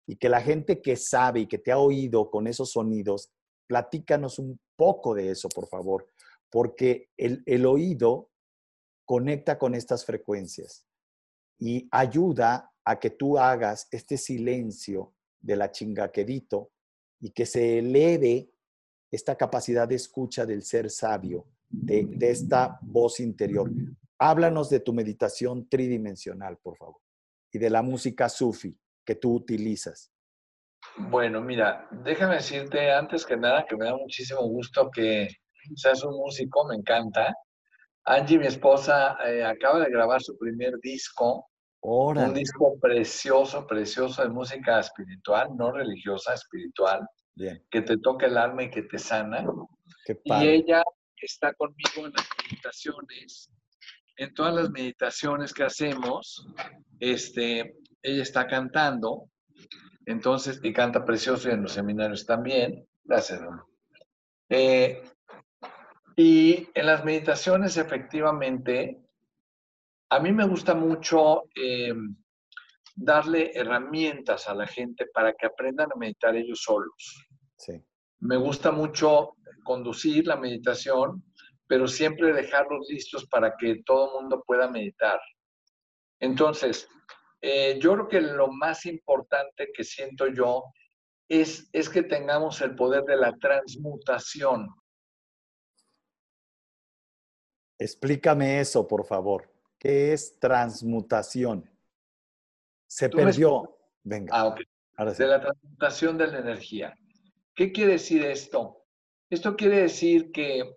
Y 0.07 0.16
que 0.16 0.28
la 0.28 0.40
gente 0.40 0.82
que 0.82 0.97
sabe 0.97 1.40
y 1.40 1.47
que 1.47 1.59
te 1.59 1.72
ha 1.72 1.78
oído 1.78 2.30
con 2.30 2.47
esos 2.47 2.72
sonidos, 2.72 3.32
platícanos 3.66 4.38
un 4.38 4.61
poco 4.83 5.14
de 5.14 5.30
eso, 5.30 5.49
por 5.49 5.68
favor, 5.68 6.09
porque 6.51 7.11
el, 7.16 7.66
oído 7.66 8.33
conecta 9.05 9.57
con 9.57 9.76
estas 9.76 10.05
frecuencias 10.05 10.85
y 11.57 11.89
ayuda 11.93 12.74
a 12.85 12.99
que 12.99 13.11
tú 13.11 13.39
hagas 13.39 13.87
este 13.93 14.16
silencio 14.16 15.14
de 15.41 15.55
la 15.55 15.70
chingaquedito 15.70 16.72
y 17.20 17.30
que 17.30 17.47
se 17.47 17.78
eleve 17.78 18.51
esta 19.09 19.37
capacidad 19.37 19.87
de 19.87 19.95
escucha 19.95 20.45
del 20.47 20.64
ser 20.64 20.91
sabio, 20.91 21.47
de, 21.68 22.05
de, 22.05 22.30
esta 22.30 22.80
voz 22.83 23.20
interior. 23.20 23.70
Háblanos 24.18 24.68
de 24.68 24.80
tu 24.80 24.93
meditación 24.93 25.68
tridimensional, 25.68 26.59
por 26.59 26.76
favor, 26.76 27.01
y 27.53 27.59
de 27.61 27.70
la 27.70 27.83
música 27.83 28.28
sufi 28.28 28.76
que 29.07 29.14
tú 29.14 29.33
utilizas. 29.33 30.11
Bueno, 30.97 31.41
mira, 31.41 31.89
déjame 31.91 32.37
decirte 32.37 32.93
antes 32.93 33.24
que 33.24 33.37
nada 33.37 33.64
que 33.66 33.76
me 33.76 33.87
da 33.87 33.97
muchísimo 33.97 34.43
gusto 34.43 34.91
que 34.91 35.28
seas 35.76 36.03
un 36.05 36.16
músico, 36.16 36.66
me 36.66 36.76
encanta. 36.76 37.35
Angie, 38.05 38.39
mi 38.39 38.47
esposa, 38.47 39.16
eh, 39.24 39.45
acaba 39.45 39.80
de 39.80 39.91
grabar 39.91 40.20
su 40.20 40.37
primer 40.37 40.78
disco 40.80 41.47
un 41.85 42.33
disco 42.33 42.78
precioso, 42.80 43.66
precioso 43.66 44.22
de 44.22 44.28
música 44.28 44.78
espiritual, 44.78 45.49
no 45.57 45.72
religiosa, 45.72 46.35
espiritual, 46.35 47.01
que 47.70 47.83
te 47.83 47.99
toca 47.99 48.26
el 48.26 48.39
alma 48.39 48.64
y 48.64 48.70
que 48.70 48.83
te 48.83 48.99
sana. 48.99 49.45
y 50.24 50.47
ella 50.47 50.85
está 51.16 51.53
conmigo 51.55 52.07
en 52.07 52.12
las 52.12 52.28
meditaciones. 52.45 53.51
En 54.16 54.33
todas 54.35 54.55
las 54.55 54.70
meditaciones 54.70 55.53
que 55.53 55.64
hacemos, 55.64 56.47
este, 57.01 57.74
ella 58.03 58.22
está 58.22 58.47
cantando. 58.47 59.28
Entonces, 60.07 60.61
y 60.63 60.73
canta 60.73 61.05
precioso 61.05 61.49
y 61.49 61.53
en 61.53 61.63
los 61.63 61.73
seminarios 61.73 62.27
también. 62.27 62.87
Gracias, 63.05 63.41
eh, 64.49 65.03
y 66.17 66.69
en 66.75 66.87
las 66.87 67.05
meditaciones, 67.05 67.77
efectivamente, 67.77 69.01
a 70.11 70.21
mí 70.21 70.31
me 70.31 70.47
gusta 70.47 70.75
mucho 70.75 71.45
eh, 71.55 71.95
darle 72.95 73.53
herramientas 73.55 74.49
a 74.49 74.55
la 74.55 74.67
gente 74.67 75.07
para 75.07 75.33
que 75.33 75.47
aprendan 75.47 75.91
a 75.91 75.99
meditar 75.99 76.37
ellos 76.37 76.63
solos. 76.63 77.27
Sí. 77.57 77.83
Me 78.21 78.37
gusta 78.37 78.71
mucho 78.71 79.37
conducir 79.65 80.27
la 80.27 80.37
meditación, 80.37 81.25
pero 81.67 81.89
siempre 81.89 82.35
dejarlos 82.35 82.87
listos 82.91 83.27
para 83.27 83.57
que 83.57 83.83
todo 83.87 84.09
el 84.09 84.23
mundo 84.23 84.45
pueda 84.47 84.69
meditar. 84.69 85.19
Entonces, 86.21 86.89
eh, 87.45 87.76
yo 87.80 87.95
creo 87.95 88.09
que 88.09 88.20
lo 88.20 88.49
más 88.53 88.86
importante 88.86 89.72
que 89.74 89.82
siento 89.82 90.28
yo 90.28 90.62
es, 91.28 91.68
es 91.72 91.88
que 91.88 92.05
tengamos 92.05 92.61
el 92.61 92.76
poder 92.76 93.03
de 93.03 93.16
la 93.16 93.36
transmutación. 93.36 94.68
Explícame 97.78 98.61
eso, 98.61 98.86
por 98.86 99.05
favor. 99.05 99.53
¿Qué 99.76 100.12
es 100.12 100.38
transmutación? 100.38 101.68
Se 102.86 103.09
perdió. 103.09 103.76
Venga. 104.05 104.32
Ah, 104.32 104.47
ok. 104.47 104.61
De 105.18 105.26
la 105.26 105.40
transmutación 105.40 106.16
de 106.16 106.28
la 106.28 106.38
energía. 106.38 106.97
¿Qué 107.57 107.72
quiere 107.72 107.93
decir 107.93 108.24
esto? 108.24 108.86
Esto 109.28 109.57
quiere 109.57 109.82
decir 109.82 110.30
que 110.30 110.76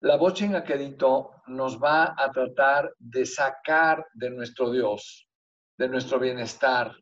la 0.00 0.16
voz 0.16 0.34
chingaquedito 0.34 1.32
nos 1.48 1.82
va 1.82 2.14
a 2.16 2.30
tratar 2.30 2.94
de 2.98 3.26
sacar 3.26 4.06
de 4.14 4.30
nuestro 4.30 4.70
Dios, 4.70 5.28
de 5.76 5.88
nuestro 5.88 6.18
bienestar, 6.18 6.94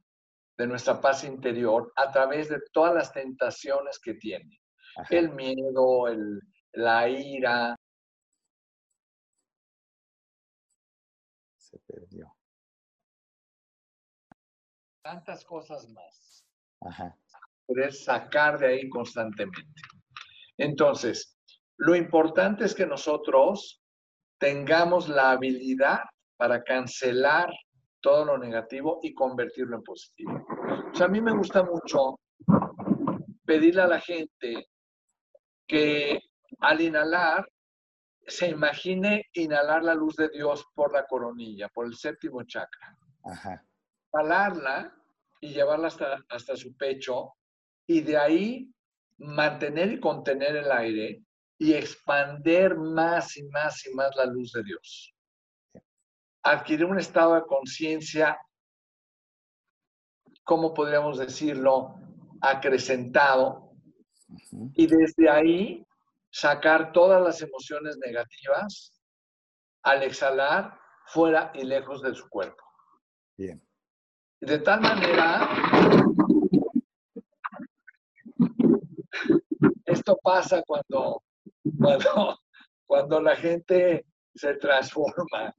de 0.57 0.66
nuestra 0.66 1.01
paz 1.01 1.25
interior 1.25 1.93
a 1.97 2.11
través 2.11 2.49
de 2.49 2.61
todas 2.73 2.95
las 2.95 3.12
tentaciones 3.12 3.99
que 3.99 4.14
tiene. 4.14 4.61
El 5.09 5.31
miedo, 5.33 6.09
el, 6.09 6.41
la 6.73 7.09
ira. 7.09 7.77
Se 11.57 11.79
perdió. 11.87 12.35
Tantas 15.03 15.45
cosas 15.45 15.89
más. 15.89 16.47
Ajá. 16.81 17.16
Poder 17.66 17.93
sacar 17.93 18.59
de 18.59 18.66
ahí 18.66 18.89
constantemente. 18.89 19.81
Entonces, 20.59 21.39
lo 21.79 21.97
importante 21.97 22.64
es 22.64 22.75
que 22.75 22.87
nosotros 22.87 23.83
tengamos 24.39 25.09
la 25.09 25.33
habilidad 25.33 26.01
para 26.37 26.62
cancelar 26.62 27.51
todo 28.03 28.25
lo 28.25 28.39
negativo 28.39 28.99
y 29.03 29.15
convertirlo 29.15 29.77
en 29.77 29.83
positivo. 29.83 30.47
O 30.93 30.95
sea, 30.95 31.07
a 31.07 31.09
mí 31.09 31.21
me 31.21 31.33
gusta 31.33 31.63
mucho 31.63 32.19
pedirle 33.47 33.83
a 33.83 33.87
la 33.87 34.01
gente 34.01 34.67
que 35.67 36.21
al 36.61 36.81
inhalar 36.81 37.49
se 38.27 38.49
imagine 38.49 39.25
inhalar 39.33 39.83
la 39.83 39.95
luz 39.95 40.17
de 40.17 40.29
Dios 40.29 40.67
por 40.75 40.93
la 40.93 41.07
coronilla, 41.07 41.69
por 41.69 41.87
el 41.87 41.95
séptimo 41.95 42.43
chakra. 42.45 42.97
Ajá. 43.25 43.65
y 45.41 45.49
llevarla 45.55 45.89
hasta, 45.89 46.19
hasta 46.29 46.57
su 46.57 46.77
pecho 46.77 47.35
y 47.87 48.01
de 48.01 48.17
ahí 48.17 48.73
mantener 49.19 49.93
y 49.93 50.01
contener 50.01 50.57
el 50.57 50.71
aire 50.71 51.25
y 51.59 51.75
expander 51.75 52.77
más 52.77 53.37
y 53.37 53.45
más 53.45 53.87
y 53.87 53.95
más 53.95 54.15
la 54.17 54.27
luz 54.27 54.53
de 54.53 54.63
Dios. 54.65 55.15
Adquirir 56.45 56.84
un 56.86 56.99
estado 56.99 57.34
de 57.34 57.43
conciencia, 57.43 58.38
¿cómo 60.45 60.74
podríamos 60.74 61.18
decirlo? 61.18 61.95
Acrecentado. 62.40 63.72
Y 64.74 64.86
desde 64.86 65.30
ahí 65.30 65.86
sacar 66.30 66.93
todas 66.93 67.22
las 67.22 67.43
emociones 67.43 67.99
negativas 67.99 68.93
al 69.82 70.03
exhalar 70.03 70.78
fuera 71.07 71.53
y 71.55 71.64
lejos 71.64 72.03
de 72.03 72.14
su 72.14 72.28
cuerpo. 72.28 72.64
Bien. 73.36 73.62
De 74.40 74.59
tal 74.59 74.80
manera 74.80 75.49
esto 79.84 80.18
pasa 80.22 80.62
cuando, 80.66 81.22
cuando, 81.78 82.38
cuando 82.86 83.20
la 83.20 83.36
gente 83.36 84.07
se 84.34 84.55
transforma. 84.55 85.55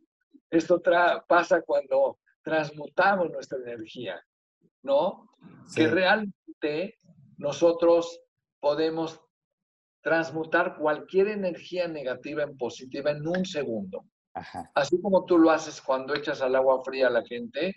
Esto 0.54 0.80
pasa 1.28 1.64
cuando 1.64 2.20
transmutamos 2.43 3.32
nuestra 3.32 3.58
energía, 3.58 4.24
¿no? 4.84 5.32
Que 5.76 5.88
realmente 5.88 6.99
nosotros 7.38 8.22
podemos 8.60 9.20
transmutar 10.04 10.78
cualquier 10.78 11.30
energía 11.30 11.88
negativa 11.88 12.43
en 12.43 12.56
positiva 12.56 13.10
en 13.10 13.28
un 13.28 13.43
segundo. 13.45 14.06
Así 14.76 15.01
como 15.01 15.26
tú 15.26 15.39
lo 15.39 15.49
haces 15.49 15.82
cuando 15.82 16.14
echas 16.14 16.39
al 16.43 16.56
agua 16.56 16.84
fría 16.84 17.08
a 17.08 17.10
la 17.18 17.26
gente, 17.26 17.74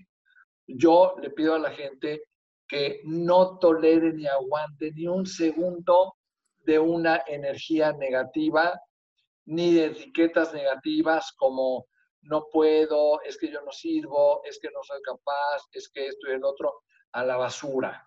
yo 0.66 1.14
le 1.22 1.30
pido 1.30 1.54
a 1.54 1.58
la 1.58 1.70
gente 1.70 2.24
que 2.68 3.00
no 3.04 3.58
tolere 3.58 4.12
ni 4.12 4.26
aguante 4.26 4.92
ni 4.92 5.06
un 5.06 5.24
segundo 5.24 6.16
de 6.58 6.78
una 6.78 7.22
energía 7.26 7.94
negativa, 7.94 8.78
ni 9.46 9.72
de 9.72 9.86
etiquetas 9.86 10.52
negativas 10.52 11.32
como 11.38 11.86
no 12.26 12.48
puedo, 12.50 13.20
es 13.22 13.38
que 13.38 13.50
yo 13.50 13.60
no 13.62 13.72
sirvo, 13.72 14.42
es 14.44 14.58
que 14.60 14.70
no 14.70 14.82
soy 14.82 15.00
capaz, 15.02 15.62
es 15.72 15.88
que 15.88 16.08
esto 16.08 16.28
y 16.28 16.34
el 16.34 16.44
otro, 16.44 16.82
a 17.12 17.24
la 17.24 17.36
basura, 17.36 18.06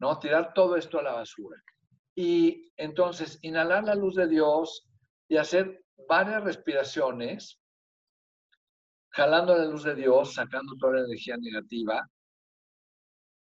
¿no? 0.00 0.18
Tirar 0.18 0.52
todo 0.54 0.76
esto 0.76 0.98
a 0.98 1.02
la 1.02 1.12
basura. 1.12 1.62
Y 2.14 2.70
entonces, 2.76 3.38
inhalar 3.42 3.84
la 3.84 3.94
luz 3.94 4.16
de 4.16 4.28
Dios 4.28 4.88
y 5.28 5.36
hacer 5.36 5.84
varias 6.08 6.42
respiraciones, 6.44 7.60
jalando 9.10 9.56
la 9.56 9.64
luz 9.64 9.84
de 9.84 9.94
Dios, 9.94 10.34
sacando 10.34 10.74
toda 10.78 10.94
la 10.94 11.04
energía 11.06 11.36
negativa, 11.38 12.06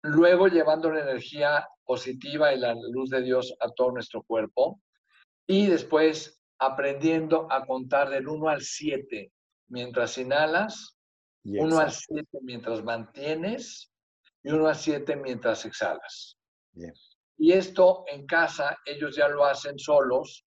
luego 0.03 0.47
llevando 0.47 0.91
la 0.91 1.01
energía 1.01 1.67
positiva 1.83 2.53
y 2.53 2.59
la 2.59 2.73
luz 2.73 3.09
de 3.09 3.21
Dios 3.21 3.55
a 3.59 3.69
todo 3.71 3.91
nuestro 3.91 4.23
cuerpo 4.23 4.81
y 5.47 5.67
después 5.67 6.41
aprendiendo 6.59 7.51
a 7.51 7.65
contar 7.65 8.09
del 8.09 8.27
1 8.27 8.49
al 8.49 8.61
7 8.61 9.31
mientras 9.69 10.17
inhalas, 10.17 10.97
1 11.43 11.79
al 11.79 11.91
7 11.91 12.25
mientras 12.41 12.83
mantienes 12.83 13.91
y 14.43 14.51
1 14.51 14.67
al 14.67 14.75
7 14.75 15.15
mientras 15.15 15.65
exhalas. 15.65 16.37
Y 17.37 17.53
esto 17.53 18.03
en 18.07 18.25
casa 18.25 18.77
ellos 18.85 19.15
ya 19.15 19.29
lo 19.29 19.45
hacen 19.45 19.79
solos, 19.79 20.45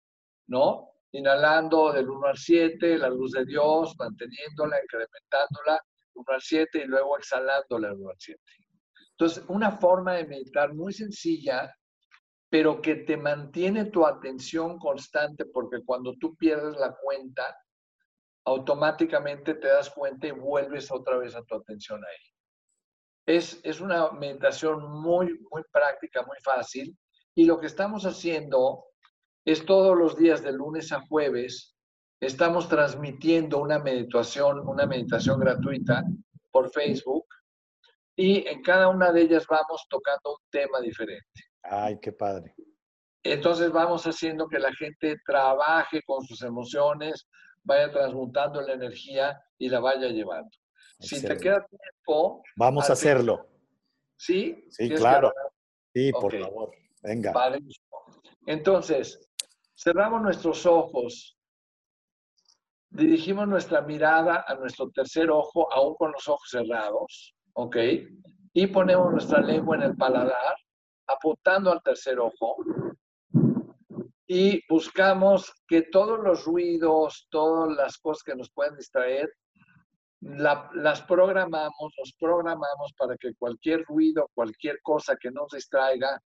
¿no? 0.49 0.91
Inhalando 1.13 1.93
del 1.93 2.09
1 2.09 2.27
al 2.27 2.37
7, 2.37 2.99
la 2.99 3.09
luz 3.09 3.33
de 3.33 3.45
Dios, 3.45 3.95
manteniéndola, 3.99 4.83
incrementándola, 4.83 5.83
1 6.15 6.27
al 6.29 6.43
7 6.43 6.83
y 6.85 6.87
luego 6.87 7.17
exhalándola 7.19 7.89
del 7.89 7.99
1 7.99 8.11
al 8.11 8.17
7. 8.19 8.41
Entonces, 9.13 9.45
una 9.49 9.73
forma 9.73 10.15
de 10.15 10.27
meditar 10.27 10.75
muy 10.75 10.93
sencilla, 10.93 11.75
pero 12.51 12.83
que 12.83 12.97
te 12.97 13.17
mantiene 13.17 13.87
tu 13.87 14.05
atención 14.05 14.79
constante, 14.79 15.47
porque 15.47 15.83
cuando 15.85 16.15
tú 16.19 16.35
pierdes 16.37 16.77
la 16.77 16.95
cuenta, 16.95 17.57
automáticamente 18.45 19.55
te 19.55 19.69
das 19.69 19.91
cuenta 19.91 20.27
y 20.27 20.33
vuelves 20.33 20.91
otra 20.91 21.17
vez 21.19 21.35
a 21.35 21.43
tu 21.43 21.55
atención 21.55 22.01
ahí. 22.05 22.33
Es, 23.27 23.61
es 23.63 23.81
una 23.81 24.11
meditación 24.11 25.01
muy, 25.01 25.39
muy 25.51 25.63
práctica, 25.71 26.23
muy 26.23 26.39
fácil, 26.43 26.97
y 27.35 27.45
lo 27.45 27.61
que 27.61 27.67
estamos 27.67 28.05
haciendo 28.05 28.85
es 29.45 29.65
todos 29.65 29.97
los 29.97 30.17
días 30.17 30.43
de 30.43 30.53
lunes 30.53 30.93
a 30.93 31.01
jueves, 31.07 31.75
estamos 32.21 32.69
transmitiendo 32.69 33.59
una 33.59 33.79
meditación, 33.79 34.67
una 34.69 34.87
meditación 34.87 35.41
gratuita 35.41 36.05
por 36.51 36.71
Facebook 36.71 37.27
y 38.17 38.47
en 38.47 38.63
cada 38.63 38.89
una 38.89 39.11
de 39.13 39.23
ellas 39.23 39.47
vamos 39.49 39.85
tocando 39.89 40.31
un 40.31 40.51
tema 40.51 40.81
diferente. 40.81 41.51
Ay, 41.63 41.99
qué 42.01 42.13
padre. 42.13 42.55
Entonces 43.25 43.71
vamos 43.73 44.05
haciendo 44.05 44.49
que 44.49 44.59
la 44.59 44.73
gente 44.75 45.17
trabaje 45.25 46.03
con 46.05 46.25
sus 46.25 46.43
emociones, 46.43 47.27
vaya 47.65 47.91
transmutando 47.91 48.61
la 48.61 48.75
energía 48.75 49.43
y 49.59 49.69
la 49.69 49.81
vaya 49.81 50.09
llevando. 50.09 50.51
Si 50.99 51.21
te 51.21 51.37
queda 51.37 51.67
tiempo... 51.67 52.43
Vamos 52.57 52.89
a 52.89 52.93
hacerlo. 52.93 53.49
¿Sí? 54.17 54.65
Sí, 54.71 54.89
claro. 54.91 55.33
Sí, 55.93 56.13
por 56.13 56.39
favor. 56.39 56.71
Venga. 57.03 57.33
Entonces, 58.47 59.29
cerramos 59.77 60.23
nuestros 60.23 60.65
ojos, 60.67 61.37
dirigimos 62.91 63.49
nuestra 63.49 63.81
mirada 63.83 64.45
a 64.47 64.55
nuestro 64.55 64.91
tercer 64.91 65.31
ojo, 65.31 65.73
aún 65.73 65.95
con 65.97 66.13
los 66.13 66.29
ojos 66.29 66.49
cerrados. 66.51 67.35
¿ok? 67.55 67.77
Y 68.53 68.67
ponemos 68.67 69.11
nuestra 69.11 69.41
lengua 69.41 69.77
en 69.77 69.83
el 69.83 69.97
paladar, 69.97 70.57
apuntando 71.07 71.73
al 71.73 71.83
tercer 71.83 72.19
ojo. 72.19 72.57
Y 74.35 74.65
buscamos 74.67 75.53
que 75.69 75.83
todos 75.83 76.19
los 76.19 76.47
ruidos, 76.47 77.27
todas 77.29 77.77
las 77.77 77.99
cosas 77.99 78.23
que 78.23 78.35
nos 78.35 78.51
pueden 78.51 78.75
distraer, 78.77 79.31
las 80.21 81.03
programamos, 81.03 81.93
los 81.99 82.15
programamos 82.19 82.95
para 82.97 83.15
que 83.19 83.35
cualquier 83.35 83.85
ruido, 83.85 84.31
cualquier 84.33 84.81
cosa 84.81 85.17
que 85.21 85.31
nos 85.31 85.51
distraiga, 85.51 86.19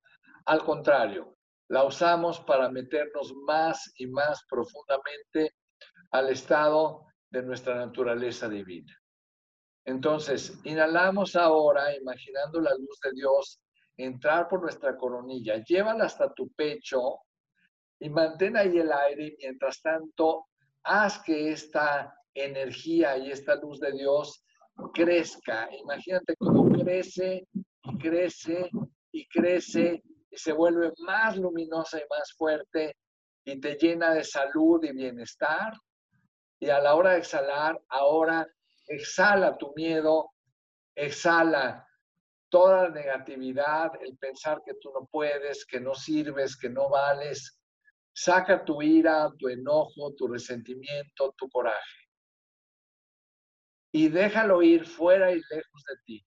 al 0.44 0.62
contrario, 0.62 1.34
la 1.68 1.84
usamos 1.84 2.40
para 2.40 2.68
meternos 2.68 3.32
más 3.46 3.94
y 3.96 4.06
más 4.06 4.44
profundamente 4.50 5.54
al 6.10 6.28
estado 6.28 7.06
de 7.30 7.42
nuestra 7.42 7.74
naturaleza 7.74 8.50
divina. 8.50 8.92
Entonces, 9.86 10.60
inhalamos 10.64 11.36
ahora, 11.36 11.96
imaginando 11.96 12.60
la 12.60 12.74
luz 12.74 13.00
de 13.02 13.12
Dios 13.12 13.62
entrar 13.96 14.46
por 14.46 14.60
nuestra 14.60 14.94
coronilla, 14.94 15.64
llévala 15.64 16.04
hasta 16.04 16.30
tu 16.34 16.50
pecho 16.50 17.23
y 18.04 18.10
mantén 18.10 18.54
ahí 18.54 18.76
el 18.76 18.92
aire 18.92 19.28
y 19.28 19.36
mientras 19.38 19.80
tanto 19.80 20.48
haz 20.82 21.22
que 21.22 21.52
esta 21.52 22.14
energía 22.34 23.16
y 23.16 23.30
esta 23.30 23.54
luz 23.54 23.80
de 23.80 23.92
Dios 23.92 24.44
crezca. 24.92 25.70
Imagínate 25.72 26.36
cómo 26.36 26.68
crece 26.68 27.48
y 27.82 27.98
crece 27.98 28.68
y 29.10 29.26
crece 29.28 30.02
y 30.30 30.36
se 30.36 30.52
vuelve 30.52 30.92
más 30.98 31.38
luminosa 31.38 31.98
y 31.98 32.04
más 32.10 32.34
fuerte 32.36 32.94
y 33.42 33.58
te 33.58 33.76
llena 33.76 34.12
de 34.12 34.22
salud 34.22 34.84
y 34.84 34.92
bienestar. 34.92 35.72
Y 36.60 36.68
a 36.68 36.80
la 36.80 36.96
hora 36.96 37.12
de 37.12 37.20
exhalar, 37.20 37.80
ahora 37.88 38.46
exhala 38.86 39.56
tu 39.56 39.72
miedo, 39.74 40.30
exhala 40.94 41.88
toda 42.50 42.82
la 42.82 42.90
negatividad, 42.90 43.92
el 44.02 44.18
pensar 44.18 44.60
que 44.62 44.74
tú 44.74 44.92
no 44.92 45.08
puedes, 45.10 45.64
que 45.64 45.80
no 45.80 45.94
sirves, 45.94 46.54
que 46.54 46.68
no 46.68 46.90
vales. 46.90 47.58
Saca 48.14 48.64
tu 48.64 48.80
ira, 48.80 49.28
tu 49.38 49.48
enojo, 49.48 50.14
tu 50.16 50.28
resentimiento, 50.28 51.34
tu 51.36 51.48
coraje. 51.48 52.08
Y 53.92 54.08
déjalo 54.08 54.62
ir 54.62 54.86
fuera 54.86 55.32
y 55.32 55.40
lejos 55.50 55.84
de 55.88 55.96
ti. 56.04 56.26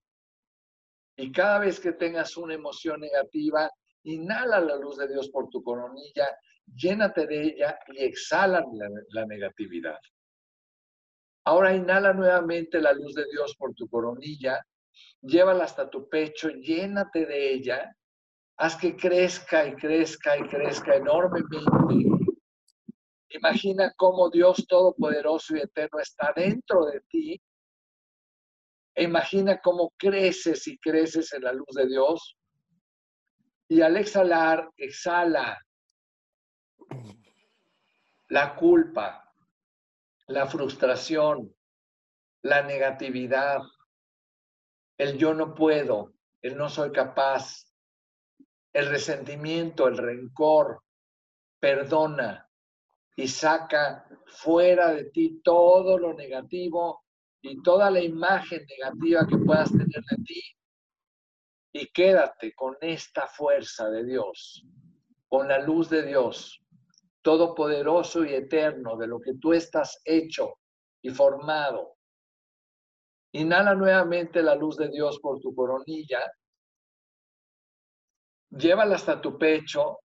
Y 1.16 1.32
cada 1.32 1.58
vez 1.58 1.80
que 1.80 1.92
tengas 1.92 2.36
una 2.36 2.54
emoción 2.54 3.00
negativa, 3.00 3.70
inhala 4.04 4.60
la 4.60 4.76
luz 4.76 4.98
de 4.98 5.08
Dios 5.08 5.28
por 5.30 5.48
tu 5.48 5.62
coronilla, 5.62 6.28
llénate 6.74 7.26
de 7.26 7.42
ella 7.42 7.78
y 7.88 8.04
exhala 8.04 8.64
la, 9.10 9.26
negatividad. 9.26 9.98
Ahora 11.44 11.74
inhala 11.74 12.12
nuevamente 12.12 12.80
la 12.80 12.92
luz 12.92 13.14
de 13.14 13.24
Dios 13.32 13.56
por 13.56 13.74
tu 13.74 13.88
coronilla, 13.88 14.64
llévala 15.22 15.64
hasta 15.64 15.88
tu 15.88 16.08
pecho, 16.08 16.50
llénate 16.50 17.26
de 17.26 17.52
ella, 17.52 17.96
haz 18.58 18.76
que 18.76 18.96
crezca 18.96 19.66
y 19.66 19.74
crezca 19.76 20.36
y 20.36 20.42
crezca 20.42 20.96
enormemente. 20.96 21.58
Imagina 23.30 23.92
cómo 23.96 24.30
Dios 24.30 24.66
Todopoderoso 24.66 25.56
y 25.56 25.60
Eterno 25.60 26.00
está 26.00 26.32
dentro 26.34 26.86
de 26.86 27.00
ti. 27.08 27.40
E 28.94 29.04
imagina 29.04 29.60
cómo 29.60 29.92
creces 29.96 30.66
y 30.66 30.76
creces 30.78 31.32
en 31.32 31.44
la 31.44 31.52
luz 31.52 31.68
de 31.74 31.86
Dios. 31.86 32.36
Y 33.68 33.80
al 33.80 33.96
exhalar, 33.96 34.68
exhala 34.76 35.60
la 38.28 38.56
culpa, 38.56 39.32
la 40.26 40.46
frustración, 40.46 41.54
la 42.42 42.62
negatividad, 42.62 43.60
el 44.98 45.16
yo 45.16 45.32
no 45.32 45.54
puedo, 45.54 46.12
el 46.42 46.56
no 46.56 46.68
soy 46.68 46.90
capaz, 46.90 47.67
el 48.78 48.90
resentimiento, 48.90 49.88
el 49.88 49.96
rencor, 49.96 50.84
perdona 51.58 52.48
y 53.16 53.26
saca 53.26 54.08
fuera 54.26 54.92
de 54.92 55.06
ti 55.06 55.40
todo 55.42 55.98
lo 55.98 56.14
negativo 56.14 57.04
y 57.42 57.60
toda 57.60 57.90
la 57.90 58.00
imagen 58.00 58.64
negativa 58.66 59.26
que 59.26 59.36
puedas 59.36 59.70
tener 59.72 59.88
de 59.88 60.24
ti 60.24 60.42
y 61.72 61.86
quédate 61.88 62.54
con 62.54 62.76
esta 62.80 63.26
fuerza 63.26 63.90
de 63.90 64.04
Dios, 64.04 64.64
con 65.26 65.48
la 65.48 65.58
luz 65.58 65.90
de 65.90 66.04
Dios, 66.04 66.60
todopoderoso 67.22 68.24
y 68.24 68.32
eterno, 68.34 68.96
de 68.96 69.08
lo 69.08 69.18
que 69.18 69.34
tú 69.40 69.54
estás 69.54 70.00
hecho 70.04 70.54
y 71.02 71.10
formado. 71.10 71.96
Inhala 73.32 73.74
nuevamente 73.74 74.40
la 74.40 74.54
luz 74.54 74.76
de 74.76 74.88
Dios 74.88 75.18
por 75.18 75.40
tu 75.40 75.52
coronilla. 75.52 76.20
Llévala 78.50 78.96
hasta 78.96 79.20
tu 79.20 79.38
pecho 79.38 79.98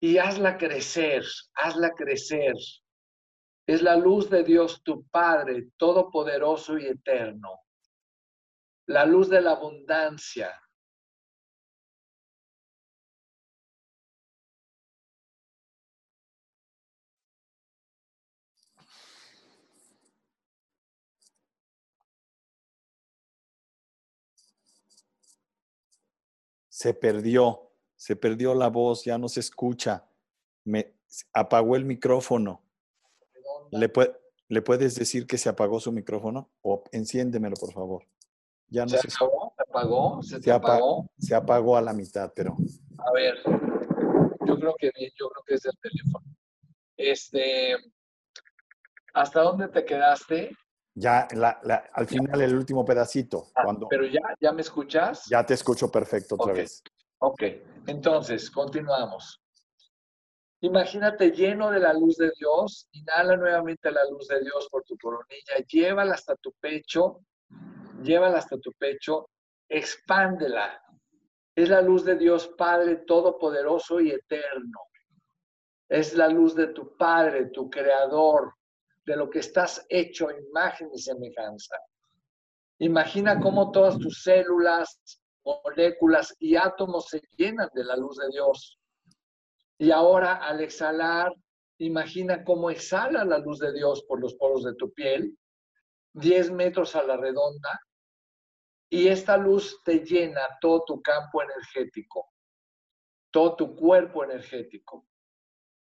y 0.00 0.18
hazla 0.18 0.56
crecer, 0.56 1.24
hazla 1.54 1.94
crecer. 1.94 2.54
Es 3.66 3.82
la 3.82 3.96
luz 3.96 4.30
de 4.30 4.44
Dios, 4.44 4.82
tu 4.82 5.06
Padre, 5.08 5.68
todopoderoso 5.76 6.78
y 6.78 6.86
eterno. 6.86 7.60
La 8.86 9.04
luz 9.04 9.28
de 9.28 9.42
la 9.42 9.50
abundancia, 9.52 10.58
se 26.78 26.94
perdió, 26.94 27.72
se 27.96 28.14
perdió 28.14 28.54
la 28.54 28.68
voz, 28.68 29.04
ya 29.04 29.18
no 29.18 29.28
se 29.28 29.40
escucha. 29.40 30.08
Me 30.62 30.94
apagó 31.32 31.74
el 31.74 31.84
micrófono. 31.84 32.62
¿Le, 33.72 33.90
¿Le 34.46 34.62
puedes 34.62 34.94
decir 34.94 35.26
que 35.26 35.38
se 35.38 35.48
apagó 35.48 35.80
su 35.80 35.90
micrófono? 35.90 36.52
O 36.62 36.84
enciéndemelo, 36.92 37.56
por 37.56 37.72
favor. 37.72 38.04
Ya 38.68 38.84
no 38.84 38.90
¿Se, 38.90 38.96
apagó? 38.96 39.52
¿Se 39.56 39.62
apagó? 39.64 40.22
¿Se, 40.22 40.52
apagó? 40.52 41.10
Se 41.18 41.34
apagó 41.34 41.76
a 41.76 41.82
la 41.82 41.92
mitad, 41.92 42.32
pero. 42.32 42.56
A 42.98 43.12
ver, 43.12 43.34
yo 44.46 44.56
creo 44.56 44.76
que 44.78 44.92
yo 45.18 45.30
creo 45.30 45.44
que 45.48 45.54
es 45.54 45.64
el 45.64 45.76
teléfono. 45.82 46.24
Este, 46.96 47.74
¿hasta 49.14 49.40
dónde 49.40 49.66
te 49.66 49.84
quedaste? 49.84 50.52
Ya 50.98 51.28
al 51.92 52.06
final, 52.06 52.40
el 52.40 52.56
último 52.56 52.84
pedacito. 52.84 53.48
Ah, 53.54 53.62
cuando, 53.64 53.88
pero 53.88 54.04
ya, 54.04 54.20
ya 54.40 54.52
me 54.52 54.62
escuchas. 54.62 55.26
Ya 55.30 55.46
te 55.46 55.54
escucho 55.54 55.90
perfecto 55.90 56.34
otra 56.34 56.52
vez. 56.52 56.82
Ok, 57.18 57.42
entonces, 57.86 58.50
continuamos. 58.50 59.40
Imagínate 60.60 61.30
lleno 61.30 61.70
de 61.70 61.78
la 61.78 61.92
luz 61.92 62.16
de 62.16 62.32
Dios, 62.36 62.88
inhala 62.90 63.36
nuevamente 63.36 63.92
la 63.92 64.04
luz 64.10 64.26
de 64.26 64.40
Dios 64.40 64.68
por 64.68 64.82
tu 64.82 64.96
coronilla, 64.98 65.64
llévala 65.68 66.14
hasta 66.14 66.34
tu 66.34 66.52
pecho, 66.60 67.20
llévala 68.02 68.38
hasta 68.38 68.58
tu 68.58 68.72
pecho, 68.72 69.28
expándela. 69.68 70.82
Es 71.54 71.68
la 71.68 71.80
luz 71.80 72.04
de 72.04 72.16
Dios 72.16 72.48
Padre 72.58 72.96
Todopoderoso 72.96 74.00
y 74.00 74.10
Eterno. 74.10 74.80
Es 75.88 76.14
la 76.14 76.28
luz 76.28 76.56
de 76.56 76.68
tu 76.68 76.96
Padre, 76.96 77.46
tu 77.46 77.70
Creador, 77.70 78.54
de 79.08 79.16
lo 79.16 79.30
que 79.30 79.38
estás 79.38 79.84
hecho 79.88 80.30
imagen 80.30 80.90
y 80.92 80.98
semejanza. 80.98 81.76
Imagina 82.78 83.40
cómo 83.40 83.72
todas 83.72 83.98
tus 83.98 84.22
células, 84.22 85.00
moléculas 85.42 86.36
y 86.38 86.56
átomos 86.56 87.06
se 87.08 87.22
llenan 87.36 87.70
de 87.74 87.84
la 87.84 87.96
luz 87.96 88.18
de 88.18 88.28
Dios. 88.28 88.78
Y 89.78 89.90
ahora 89.90 90.34
al 90.34 90.60
exhalar, 90.60 91.32
imagina 91.78 92.44
cómo 92.44 92.68
exhala 92.68 93.24
la 93.24 93.38
luz 93.38 93.58
de 93.60 93.72
Dios 93.72 94.04
por 94.06 94.20
los 94.20 94.34
poros 94.34 94.64
de 94.64 94.74
tu 94.74 94.92
piel, 94.92 95.36
10 96.12 96.50
metros 96.50 96.94
a 96.94 97.02
la 97.02 97.16
redonda, 97.16 97.80
y 98.90 99.08
esta 99.08 99.38
luz 99.38 99.80
te 99.84 100.00
llena 100.00 100.42
todo 100.60 100.84
tu 100.86 101.00
campo 101.00 101.42
energético, 101.42 102.28
todo 103.30 103.56
tu 103.56 103.74
cuerpo 103.74 104.24
energético 104.24 105.06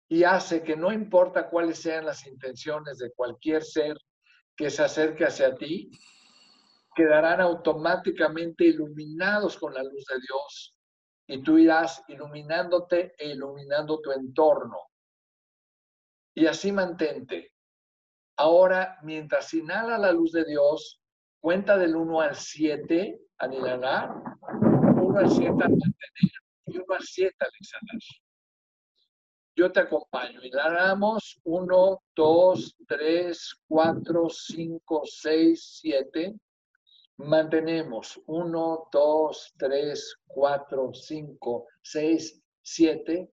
y 0.08 0.24
hace 0.24 0.62
que 0.62 0.76
no 0.76 0.90
importa 0.90 1.50
cuáles 1.50 1.80
sean 1.80 2.06
las 2.06 2.26
intenciones 2.26 2.98
de 2.98 3.12
cualquier 3.12 3.62
ser 3.62 3.96
que 4.56 4.70
se 4.70 4.82
acerque 4.82 5.24
hacia 5.24 5.54
ti, 5.54 5.90
quedarán 6.94 7.40
automáticamente 7.40 8.64
iluminados 8.64 9.56
con 9.58 9.74
la 9.74 9.82
luz 9.82 10.04
de 10.06 10.16
Dios 10.20 10.74
y 11.28 11.42
tú 11.42 11.58
irás 11.58 12.02
iluminándote 12.08 13.14
e 13.18 13.28
iluminando 13.32 14.00
tu 14.00 14.10
entorno. 14.10 14.78
Y 16.34 16.46
así 16.46 16.72
mantente. 16.72 17.52
Ahora, 18.36 18.98
mientras 19.02 19.52
inhala 19.52 19.98
la 19.98 20.12
luz 20.12 20.32
de 20.32 20.44
Dios, 20.44 21.00
cuenta 21.40 21.76
del 21.76 21.94
1 21.96 22.20
al 22.20 22.34
7 22.34 23.20
al 23.38 23.54
inhalar, 23.54 24.10
1 24.50 25.18
al 25.18 25.30
7 25.30 25.48
al 25.50 25.56
mantener 25.56 26.32
y 26.66 26.78
1 26.78 26.84
al 26.88 27.02
7 27.02 27.36
al 27.38 27.50
exhalar. 27.60 28.00
Yo 29.58 29.72
te 29.72 29.80
acompaño. 29.80 30.40
Inhalamos 30.44 31.40
1, 31.42 32.02
2, 32.14 32.76
3, 32.86 33.54
4, 33.66 34.28
5, 34.30 35.02
6, 35.04 35.78
7. 35.82 36.34
Mantenemos 37.16 38.20
1, 38.26 38.88
2, 38.92 39.54
3, 39.58 40.16
4, 40.28 40.94
5, 40.94 41.66
6, 41.82 42.42
7. 42.62 43.32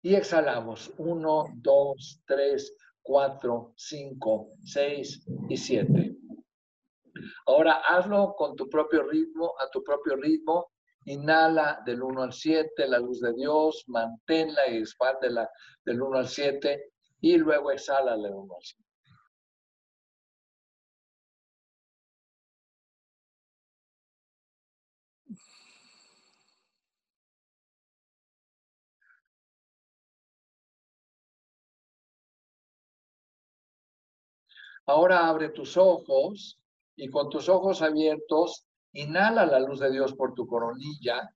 Y 0.00 0.14
exhalamos. 0.14 0.92
Uno, 0.98 1.44
dos, 1.56 2.22
tres, 2.26 2.76
cuatro, 3.02 3.72
cinco, 3.74 4.50
seis 4.62 5.26
y 5.48 5.56
siete. 5.56 6.14
Ahora 7.46 7.82
hazlo 7.88 8.34
con 8.36 8.54
tu 8.54 8.68
propio 8.68 9.02
ritmo, 9.02 9.54
a 9.58 9.70
tu 9.70 9.82
propio 9.82 10.16
ritmo. 10.16 10.73
Inhala 11.06 11.82
del 11.84 12.02
1 12.02 12.22
al 12.22 12.32
7, 12.32 12.86
la 12.88 12.98
luz 12.98 13.20
de 13.20 13.32
Dios, 13.34 13.84
manténla 13.88 14.68
y 14.68 14.78
expándela 14.78 15.50
del 15.84 16.00
1 16.02 16.18
al 16.18 16.28
7 16.28 16.92
y 17.20 17.36
luego 17.36 17.70
exhala 17.70 18.16
del 18.16 18.32
1 18.32 18.54
al 18.54 18.62
7. 18.62 18.84
Ahora 34.86 35.28
abre 35.28 35.48
tus 35.48 35.76
ojos 35.78 36.60
y 36.96 37.08
con 37.08 37.30
tus 37.30 37.48
ojos 37.48 37.80
abiertos, 37.80 38.66
inhala 38.94 39.46
la 39.46 39.60
luz 39.60 39.80
de 39.80 39.90
Dios 39.90 40.14
por 40.14 40.34
tu 40.34 40.46
coronilla, 40.46 41.28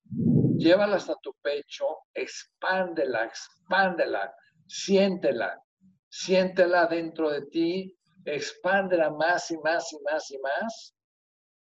llévala 0.56 0.96
hasta 0.96 1.14
tu 1.22 1.32
pecho, 1.42 1.84
expándela, 2.14 3.24
expándela, 3.24 4.32
siéntela, 4.66 5.60
siéntela 6.08 6.86
dentro 6.86 7.30
de 7.30 7.42
ti, 7.46 7.96
expándela 8.24 9.10
más 9.10 9.50
y 9.50 9.58
más 9.58 9.92
y 9.92 9.98
más 10.02 10.30
y 10.30 10.38
más. 10.38 10.94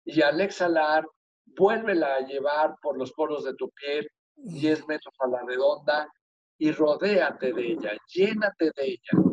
Y 0.04 0.22
al 0.22 0.40
exhalar, 0.40 1.04
vuélvela 1.56 2.16
a 2.16 2.20
llevar 2.20 2.74
por 2.82 2.96
los 2.98 3.12
poros 3.12 3.44
de 3.44 3.54
tu 3.54 3.70
piel, 3.70 4.08
10 4.36 4.86
metros 4.86 5.14
a 5.18 5.28
la 5.28 5.42
redonda, 5.46 6.08
y 6.58 6.72
rodéate 6.72 7.52
de 7.52 7.72
ella, 7.72 7.92
llénate 8.14 8.70
de 8.76 8.86
ella. 8.86 9.30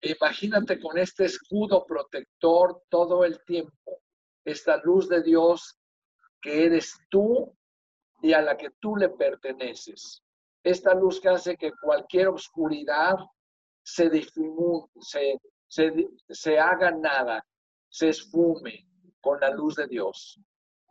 Imagínate 0.00 0.80
con 0.80 0.96
este 0.98 1.24
escudo 1.24 1.84
protector 1.84 2.82
todo 2.88 3.24
el 3.24 3.42
tiempo, 3.44 4.02
esta 4.50 4.78
luz 4.82 5.08
de 5.08 5.22
Dios 5.22 5.78
que 6.40 6.64
eres 6.64 6.98
tú 7.10 7.54
y 8.22 8.32
a 8.32 8.40
la 8.40 8.56
que 8.56 8.70
tú 8.80 8.96
le 8.96 9.10
perteneces. 9.10 10.22
Esta 10.62 10.94
luz 10.94 11.20
que 11.20 11.28
hace 11.28 11.56
que 11.56 11.72
cualquier 11.82 12.28
oscuridad 12.28 13.16
se 13.82 14.10
se, 15.00 15.40
se, 15.68 16.08
se 16.28 16.58
haga 16.58 16.90
nada, 16.90 17.44
se 17.88 18.08
esfume 18.08 18.86
con 19.20 19.40
la 19.40 19.50
luz 19.50 19.76
de 19.76 19.86
Dios. 19.86 20.40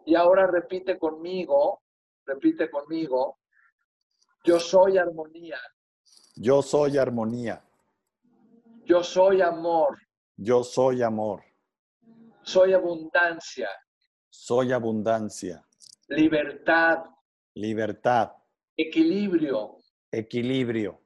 Y 0.05 0.15
ahora 0.15 0.47
repite 0.47 0.97
conmigo, 0.97 1.81
repite 2.25 2.69
conmigo, 2.69 3.39
yo 4.43 4.59
soy 4.59 4.97
armonía. 4.97 5.59
Yo 6.35 6.61
soy 6.61 6.97
armonía. 6.97 7.63
Yo 8.85 9.03
soy 9.03 9.41
amor. 9.41 9.97
Yo 10.37 10.63
soy 10.63 11.01
amor. 11.01 11.43
Soy 12.47 12.71
abundancia. 12.71 13.67
Soy 14.29 14.71
abundancia. 14.71 15.67
Libertad. 16.07 17.03
Libertad. 17.55 18.31
Equilibrio. 18.77 19.79
Equilibrio. 20.09 20.97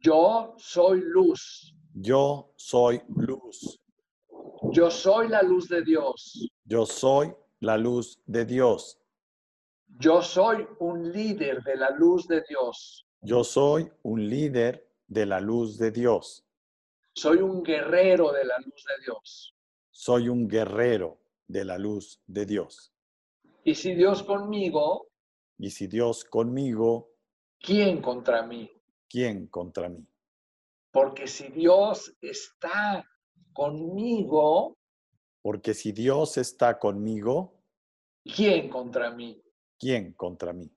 Yo 0.00 0.54
soy 0.58 1.00
luz. 1.00 1.74
Yo 1.94 2.52
soy 2.56 3.00
luz. 3.08 3.80
Yo 4.70 4.90
soy 4.90 5.28
la 5.28 5.40
luz 5.40 5.66
de 5.66 5.82
Dios. 5.82 6.46
Yo 6.66 6.84
soy 6.84 7.34
la 7.60 7.78
luz 7.78 8.22
de 8.26 8.44
Dios. 8.44 8.98
Yo 9.98 10.20
soy 10.20 10.68
un 10.80 11.10
líder 11.10 11.62
de 11.64 11.76
la 11.76 11.88
luz 11.88 12.28
de 12.28 12.42
Dios. 12.46 13.06
Yo 13.22 13.44
soy 13.44 13.90
un 14.02 14.28
líder 14.28 14.86
de 15.06 15.24
la 15.24 15.40
luz 15.40 15.78
de 15.78 15.90
Dios. 15.90 16.44
Soy 17.14 17.38
un 17.38 17.62
guerrero 17.62 18.30
de 18.30 18.44
la 18.44 18.58
luz 18.58 18.84
de 18.84 19.04
Dios. 19.06 19.54
Soy 20.02 20.30
un 20.30 20.48
guerrero 20.48 21.20
de 21.46 21.62
la 21.62 21.76
luz 21.76 22.22
de 22.26 22.46
Dios. 22.46 22.90
Y 23.64 23.74
si 23.74 23.94
Dios 23.94 24.22
conmigo, 24.22 25.08
Y 25.58 25.68
si 25.68 25.88
Dios 25.88 26.24
conmigo, 26.24 27.10
¿quién 27.60 28.00
contra 28.00 28.42
mí? 28.46 28.70
¿quién 29.10 29.46
contra 29.48 29.90
mí? 29.90 30.08
Porque 30.90 31.26
si 31.26 31.48
Dios 31.48 32.16
está 32.22 33.04
conmigo, 33.52 34.78
Porque 35.42 35.74
si 35.74 35.92
Dios 35.92 36.38
está 36.38 36.78
conmigo, 36.78 37.60
¿quién 38.24 38.70
contra 38.70 39.10
mí? 39.10 39.38
¿quién 39.78 40.14
contra 40.14 40.54
mí? 40.54 40.72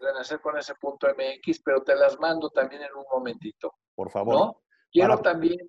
renacer 0.01 0.39
con 0.41 0.57
ese 0.57 0.75
punto 0.75 1.07
MX, 1.07 1.61
pero 1.63 1.81
te 1.83 1.95
las 1.95 2.19
mando 2.19 2.49
también 2.49 2.81
en 2.83 2.93
un 2.95 3.05
momentito. 3.11 3.73
por 3.95 4.09
favor. 4.09 4.33
¿no? 4.35 4.61
Quiero 4.91 5.17
Para- 5.19 5.33
también 5.33 5.59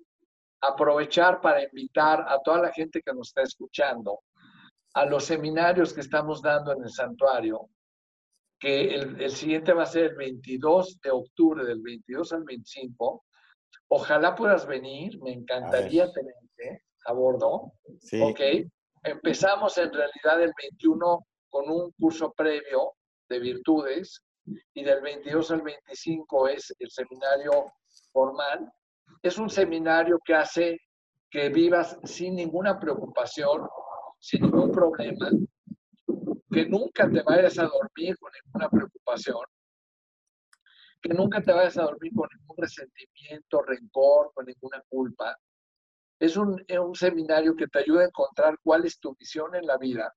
aprovechar 0.61 1.41
para 1.41 1.63
invitar 1.63 2.25
a 2.27 2.39
toda 2.41 2.59
la 2.61 2.71
gente 2.71 3.01
que 3.01 3.13
nos 3.13 3.27
está 3.29 3.43
escuchando 3.43 4.21
a 4.95 5.05
los 5.05 5.25
seminarios 5.25 5.93
que 5.93 6.01
estamos 6.01 6.41
dando 6.41 6.71
en 6.71 6.83
el 6.83 6.89
santuario, 6.89 7.69
que 8.59 8.95
el, 8.95 9.21
el 9.21 9.31
siguiente 9.31 9.73
va 9.73 9.83
a 9.83 9.87
ser 9.87 10.05
el 10.11 10.15
22 10.15 10.99
de 11.01 11.11
octubre, 11.11 11.65
del 11.65 11.81
22 11.81 12.31
al 12.33 12.43
25. 12.45 13.25
Ojalá 13.89 14.33
puedas 14.33 14.65
venir, 14.65 15.21
me 15.21 15.33
encantaría 15.33 16.11
tenerte 16.11 16.85
a 17.05 17.13
bordo. 17.13 17.73
Sí, 17.99 18.19
Ok, 18.21 18.39
empezamos 19.05 19.77
en 19.77 19.93
realidad 19.93 20.41
el 20.41 20.51
21 20.61 21.25
con 21.49 21.69
un 21.69 21.91
curso 21.91 22.33
previo 22.33 22.93
de 23.29 23.39
virtudes 23.39 24.21
y 24.73 24.83
del 24.83 25.01
22 25.01 25.51
al 25.51 25.61
25 25.61 26.47
es 26.49 26.75
el 26.79 26.89
seminario 26.91 27.71
formal. 28.11 28.71
Es 29.21 29.37
un 29.37 29.49
seminario 29.49 30.19
que 30.23 30.33
hace 30.35 30.79
que 31.29 31.49
vivas 31.49 31.97
sin 32.03 32.35
ninguna 32.35 32.79
preocupación, 32.79 33.67
sin 34.19 34.43
ningún 34.43 34.71
problema, 34.71 35.29
que 36.51 36.65
nunca 36.65 37.09
te 37.09 37.21
vayas 37.21 37.59
a 37.59 37.63
dormir 37.63 38.17
con 38.17 38.31
ninguna 38.43 38.69
preocupación, 38.69 39.45
que 41.01 41.13
nunca 41.13 41.41
te 41.41 41.51
vayas 41.51 41.77
a 41.77 41.83
dormir 41.83 42.11
con 42.15 42.29
ningún 42.37 42.57
resentimiento, 42.57 43.61
rencor, 43.61 44.31
con 44.33 44.45
ninguna 44.45 44.81
culpa. 44.87 45.37
Es 46.19 46.37
un, 46.37 46.63
es 46.67 46.79
un 46.79 46.95
seminario 46.95 47.55
que 47.55 47.67
te 47.67 47.79
ayuda 47.79 48.01
a 48.01 48.05
encontrar 48.05 48.57
cuál 48.63 48.85
es 48.85 48.99
tu 48.99 49.15
misión 49.19 49.53
en 49.55 49.65
la 49.65 49.77
vida. 49.77 50.13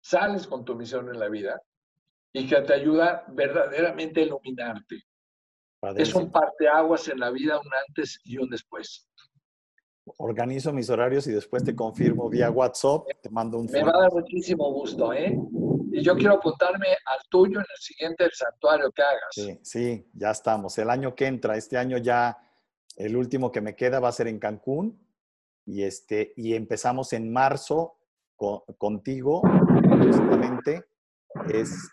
Sales 0.00 0.46
con 0.46 0.64
tu 0.64 0.74
misión 0.74 1.08
en 1.08 1.18
la 1.18 1.28
vida 1.28 1.60
y 2.32 2.48
que 2.48 2.60
te 2.62 2.74
ayuda 2.74 3.24
verdaderamente 3.28 4.20
a 4.20 4.24
iluminarte. 4.24 5.02
Es 5.96 6.14
un 6.14 6.30
parteaguas 6.30 7.08
en 7.08 7.20
la 7.20 7.30
vida, 7.30 7.58
un 7.58 7.70
antes 7.88 8.20
y 8.24 8.38
un 8.38 8.48
después. 8.48 9.08
Organizo 10.16 10.72
mis 10.72 10.88
horarios 10.90 11.26
y 11.26 11.32
después 11.32 11.62
te 11.62 11.76
confirmo 11.76 12.28
vía 12.28 12.50
WhatsApp. 12.50 13.06
Te 13.22 13.30
mando 13.30 13.58
un 13.58 13.66
Me 13.66 13.82
va 13.82 13.92
a 13.94 14.00
dar 14.02 14.12
muchísimo 14.12 14.72
gusto, 14.72 15.12
¿eh? 15.12 15.38
Y 15.92 16.02
yo 16.02 16.16
quiero 16.16 16.34
apuntarme 16.34 16.88
al 16.88 17.18
tuyo 17.28 17.58
en 17.58 17.66
el 17.68 17.80
siguiente 17.80 18.28
santuario 18.32 18.90
que 18.90 19.02
hagas. 19.02 19.30
Sí, 19.32 19.58
sí, 19.62 20.10
ya 20.14 20.30
estamos. 20.30 20.76
El 20.78 20.90
año 20.90 21.14
que 21.14 21.26
entra, 21.26 21.56
este 21.56 21.76
año 21.76 21.98
ya, 21.98 22.38
el 22.96 23.16
último 23.16 23.52
que 23.52 23.60
me 23.60 23.76
queda 23.76 24.00
va 24.00 24.08
a 24.08 24.12
ser 24.12 24.28
en 24.28 24.38
Cancún. 24.38 24.98
Y, 25.68 25.82
este, 25.82 26.32
y 26.34 26.54
empezamos 26.54 27.12
en 27.12 27.30
marzo 27.30 27.98
contigo, 28.78 29.42
justamente, 30.02 30.86
es 31.52 31.90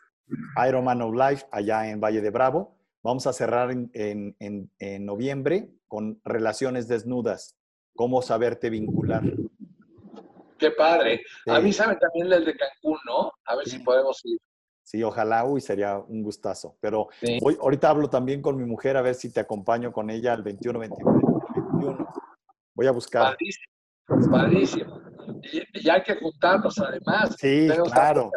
Ironman 0.66 1.02
of 1.02 1.14
Life 1.14 1.46
allá 1.52 1.90
en 1.90 2.00
Valle 2.00 2.22
de 2.22 2.30
Bravo. 2.30 2.78
Vamos 3.04 3.28
a 3.28 3.34
cerrar 3.34 3.72
en, 3.72 3.92
en, 4.40 5.06
noviembre 5.06 5.70
con 5.90 6.22
relaciones 6.24 6.88
desnudas, 6.88 7.58
cómo 7.96 8.22
saberte 8.22 8.70
vincular. 8.70 9.24
Qué 10.58 10.72
padre. 10.72 11.24
A 11.46 11.60
mí 11.60 11.74
saben 11.74 12.00
también 12.00 12.32
el 12.32 12.46
de 12.46 12.56
Cancún, 12.56 12.98
¿no? 13.06 13.34
A 13.44 13.58
ver 13.58 13.68
si 13.68 13.80
podemos 13.80 14.22
ir. 14.24 14.40
Sí, 14.84 15.04
ojalá, 15.04 15.44
uy, 15.44 15.60
sería 15.60 15.98
un 15.98 16.24
gustazo. 16.24 16.78
Pero 16.80 17.10
hoy, 17.42 17.58
ahorita 17.60 17.90
hablo 17.90 18.10
también 18.10 18.42
con 18.42 18.56
mi 18.56 18.64
mujer 18.64 18.96
a 18.96 19.02
ver 19.02 19.16
si 19.16 19.34
te 19.34 19.42
acompaño 19.42 19.92
con 19.92 20.10
ella 20.10 20.34
el 20.34 20.44
21, 20.44 20.80
21. 20.80 21.25
Voy 22.76 22.88
a 22.88 22.92
buscar. 22.92 23.24
Padrísimo, 23.24 24.32
padrísimo. 24.32 25.02
Y, 25.52 25.90
hay 25.90 26.04
que 26.04 26.16
juntarnos 26.16 26.78
además. 26.80 27.36
Sí, 27.40 27.68
claro. 27.92 28.32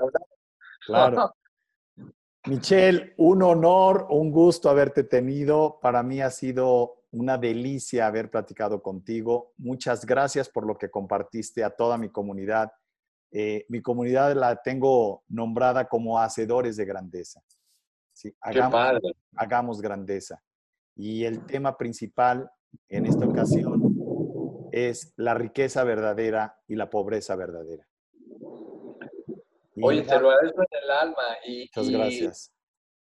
Claro. 0.86 1.34
Michelle, 2.46 3.14
un 3.18 3.42
honor, 3.42 4.06
un 4.10 4.30
gusto 4.30 4.70
haberte 4.70 5.04
tenido. 5.04 5.78
Para 5.82 6.02
mí 6.02 6.20
ha 6.20 6.30
sido 6.30 7.02
una 7.10 7.36
delicia 7.36 8.06
haber 8.06 8.30
platicado 8.30 8.80
contigo. 8.80 9.52
Muchas 9.58 10.06
gracias 10.06 10.48
por 10.48 10.66
lo 10.66 10.78
que 10.78 10.88
compartiste 10.88 11.64
a 11.64 11.70
toda 11.70 11.98
mi 11.98 12.10
comunidad. 12.10 12.72
Eh, 13.30 13.66
mi 13.68 13.82
comunidad 13.82 14.34
la 14.34 14.56
tengo 14.62 15.24
nombrada 15.28 15.88
como 15.88 16.18
hacedores 16.18 16.76
de 16.76 16.84
grandeza. 16.86 17.42
Sí, 18.14 18.34
hagamos, 18.40 19.00
hagamos 19.36 19.80
grandeza. 19.82 20.42
Y 20.96 21.24
el 21.24 21.44
tema 21.44 21.76
principal 21.76 22.50
en 22.88 23.06
esta 23.06 23.26
ocasión 23.26 23.87
es 24.72 25.12
la 25.16 25.34
riqueza 25.34 25.84
verdadera 25.84 26.60
y 26.66 26.76
la 26.76 26.90
pobreza 26.90 27.36
verdadera. 27.36 27.86
Oye, 29.80 30.02
te 30.02 30.18
lo 30.18 30.30
agradezco 30.30 30.62
en 30.62 30.82
el 30.82 30.90
alma. 30.90 31.22
Y, 31.46 31.60
muchas 31.60 31.90
gracias. 31.90 32.52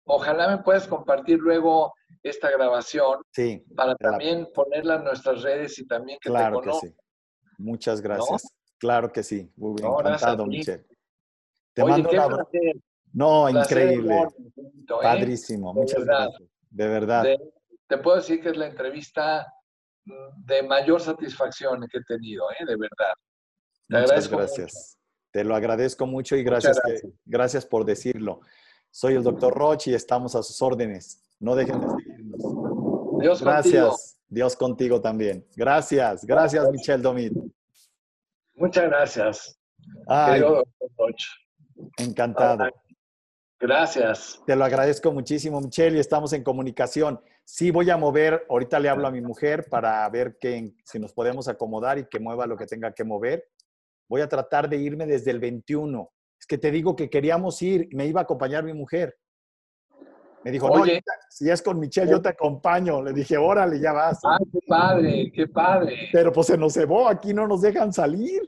Ojalá 0.04 0.56
me 0.56 0.62
puedas 0.62 0.86
compartir 0.86 1.38
luego 1.38 1.92
esta 2.22 2.50
grabación 2.50 3.20
sí, 3.30 3.62
para 3.76 3.94
también 3.96 4.48
ponerla 4.54 4.96
en 4.96 5.04
nuestras 5.04 5.42
redes 5.42 5.78
y 5.78 5.86
también 5.86 6.18
que 6.20 6.30
claro 6.30 6.60
te 6.60 6.68
conozca. 6.68 6.88
Que 6.88 6.92
sí. 6.92 6.96
Muchas 7.58 8.00
gracias. 8.00 8.42
Claro 8.78 9.12
que 9.12 9.22
sí. 9.22 9.52
Muy 9.56 9.74
bien. 9.74 9.92
Encantado, 9.92 10.46
Michelle. 10.46 10.86
Te 11.74 11.84
mando 11.84 12.10
una... 12.10 12.46
No, 13.12 13.48
increíble. 13.48 14.14
¿eh? 14.14 14.26
Padrísimo. 14.86 15.74
Muchas 15.74 16.04
gracias. 16.04 16.48
De 16.70 16.88
verdad. 16.88 17.26
te 17.86 17.98
puedo 17.98 18.16
decir 18.16 18.40
que 18.40 18.50
es 18.50 18.56
la 18.56 18.66
entrevista 18.66 19.52
de 20.36 20.62
mayor 20.62 21.00
satisfacción 21.00 21.86
que 21.90 21.98
he 21.98 22.04
tenido, 22.04 22.50
¿eh? 22.52 22.64
de 22.66 22.76
verdad. 22.76 23.14
Te 23.88 24.00
Muchas 24.00 24.28
gracias. 24.28 24.98
Te 25.30 25.44
lo 25.44 25.54
agradezco 25.54 26.06
mucho 26.06 26.36
y 26.36 26.42
gracias, 26.42 26.80
gracias. 27.24 27.66
por 27.66 27.84
decirlo. 27.84 28.40
Soy 28.90 29.14
el 29.14 29.22
doctor 29.22 29.54
Roche 29.54 29.90
y 29.90 29.94
estamos 29.94 30.34
a 30.34 30.42
sus 30.42 30.60
órdenes. 30.62 31.22
No 31.38 31.54
dejen 31.54 31.80
de 31.80 31.86
seguirnos. 31.88 33.20
Dios 33.20 33.42
gracias. 33.42 33.84
Contigo. 33.84 33.96
Dios 34.28 34.56
contigo 34.56 35.00
también. 35.00 35.46
Gracias. 35.56 36.24
Gracias, 36.24 36.70
Michelle 36.70 37.02
Domit. 37.02 37.32
Muchas 38.54 38.84
gracias. 38.84 39.58
Ay, 40.06 40.42
encantado. 41.98 42.68
Gracias. 43.60 44.40
Te 44.46 44.54
lo 44.54 44.64
agradezco 44.64 45.12
muchísimo, 45.12 45.60
Michelle, 45.60 45.96
y 45.96 46.00
estamos 46.00 46.32
en 46.32 46.42
comunicación. 46.42 47.20
Sí, 47.50 47.70
voy 47.70 47.88
a 47.88 47.96
mover, 47.96 48.44
ahorita 48.50 48.78
le 48.78 48.90
hablo 48.90 49.06
a 49.06 49.10
mi 49.10 49.22
mujer 49.22 49.70
para 49.70 50.06
ver 50.10 50.36
que, 50.38 50.74
si 50.84 50.98
nos 50.98 51.14
podemos 51.14 51.48
acomodar 51.48 51.98
y 51.98 52.04
que 52.04 52.20
mueva 52.20 52.46
lo 52.46 52.58
que 52.58 52.66
tenga 52.66 52.92
que 52.92 53.04
mover. 53.04 53.48
Voy 54.06 54.20
a 54.20 54.28
tratar 54.28 54.68
de 54.68 54.76
irme 54.76 55.06
desde 55.06 55.30
el 55.30 55.40
21. 55.40 56.12
Es 56.38 56.46
que 56.46 56.58
te 56.58 56.70
digo 56.70 56.94
que 56.94 57.08
queríamos 57.08 57.62
ir, 57.62 57.88
me 57.92 58.06
iba 58.06 58.20
a 58.20 58.24
acompañar 58.24 58.64
mi 58.64 58.74
mujer. 58.74 59.16
Me 60.44 60.50
dijo, 60.50 60.66
Oye, 60.66 60.96
no, 60.96 61.12
si 61.30 61.48
es 61.48 61.62
con 61.62 61.80
Michelle, 61.80 62.10
yo 62.10 62.20
te 62.20 62.28
acompaño. 62.28 63.02
Le 63.02 63.14
dije, 63.14 63.38
órale, 63.38 63.80
ya 63.80 63.94
vas. 63.94 64.20
¡Ay, 64.24 64.44
qué 64.52 64.58
padre, 64.68 65.32
qué 65.34 65.46
padre! 65.48 66.10
Pero 66.12 66.30
pues 66.30 66.48
se 66.48 66.58
nos 66.58 66.74
cebó, 66.74 67.08
aquí 67.08 67.32
no 67.32 67.48
nos 67.48 67.62
dejan 67.62 67.94
salir. 67.94 68.42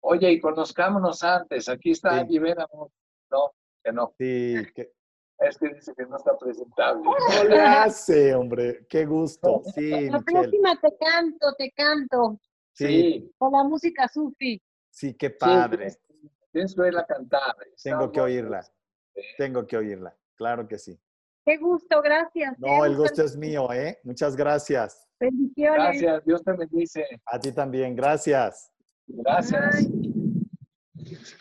Oye, 0.00 0.30
y 0.30 0.40
conozcámonos 0.40 1.22
antes. 1.22 1.70
Aquí 1.70 1.92
está 1.92 2.26
sí. 2.26 2.38
No, 2.38 3.52
que 3.82 3.92
no. 3.92 4.12
Sí, 4.18 4.56
que... 4.74 4.92
Es 5.38 5.58
que 5.58 5.68
dice 5.68 5.92
que 5.94 6.06
no 6.06 6.16
está 6.16 6.36
presentable. 6.38 7.02
No 7.44 7.44
le 7.48 7.60
hace, 7.60 8.34
hombre. 8.34 8.86
Qué 8.88 9.04
gusto. 9.04 9.62
Sí, 9.74 10.08
La 10.08 10.20
próxima 10.20 10.80
te 10.80 10.96
canto, 10.98 11.54
te 11.58 11.70
canto. 11.72 12.40
Sí. 12.72 13.32
Con 13.38 13.52
la 13.52 13.64
música 13.64 14.08
sufi. 14.08 14.62
Sí, 14.90 15.14
qué 15.14 15.30
padre. 15.30 15.90
Sí, 15.90 15.98
tienes 16.52 16.74
que 16.74 16.80
oírla 16.80 17.06
cantar. 17.06 17.54
Tengo 17.82 18.10
que 18.10 18.20
oírla. 18.20 18.66
Tengo 19.36 19.66
que 19.66 19.76
oírla. 19.76 20.16
Claro 20.36 20.66
que 20.66 20.78
sí. 20.78 20.98
Qué 21.44 21.58
gusto, 21.58 22.02
gracias. 22.02 22.58
No, 22.58 22.84
el 22.84 22.96
gusto 22.96 23.22
es 23.22 23.36
mío, 23.36 23.72
¿eh? 23.72 23.98
Muchas 24.02 24.36
gracias. 24.36 25.06
Bendiciones. 25.20 26.00
Gracias, 26.00 26.24
Dios 26.24 26.42
te 26.42 26.52
bendice. 26.52 27.06
A 27.26 27.38
ti 27.38 27.52
también, 27.52 27.94
gracias. 27.94 28.72
Gracias. 29.06 29.88
Bye. 30.94 31.36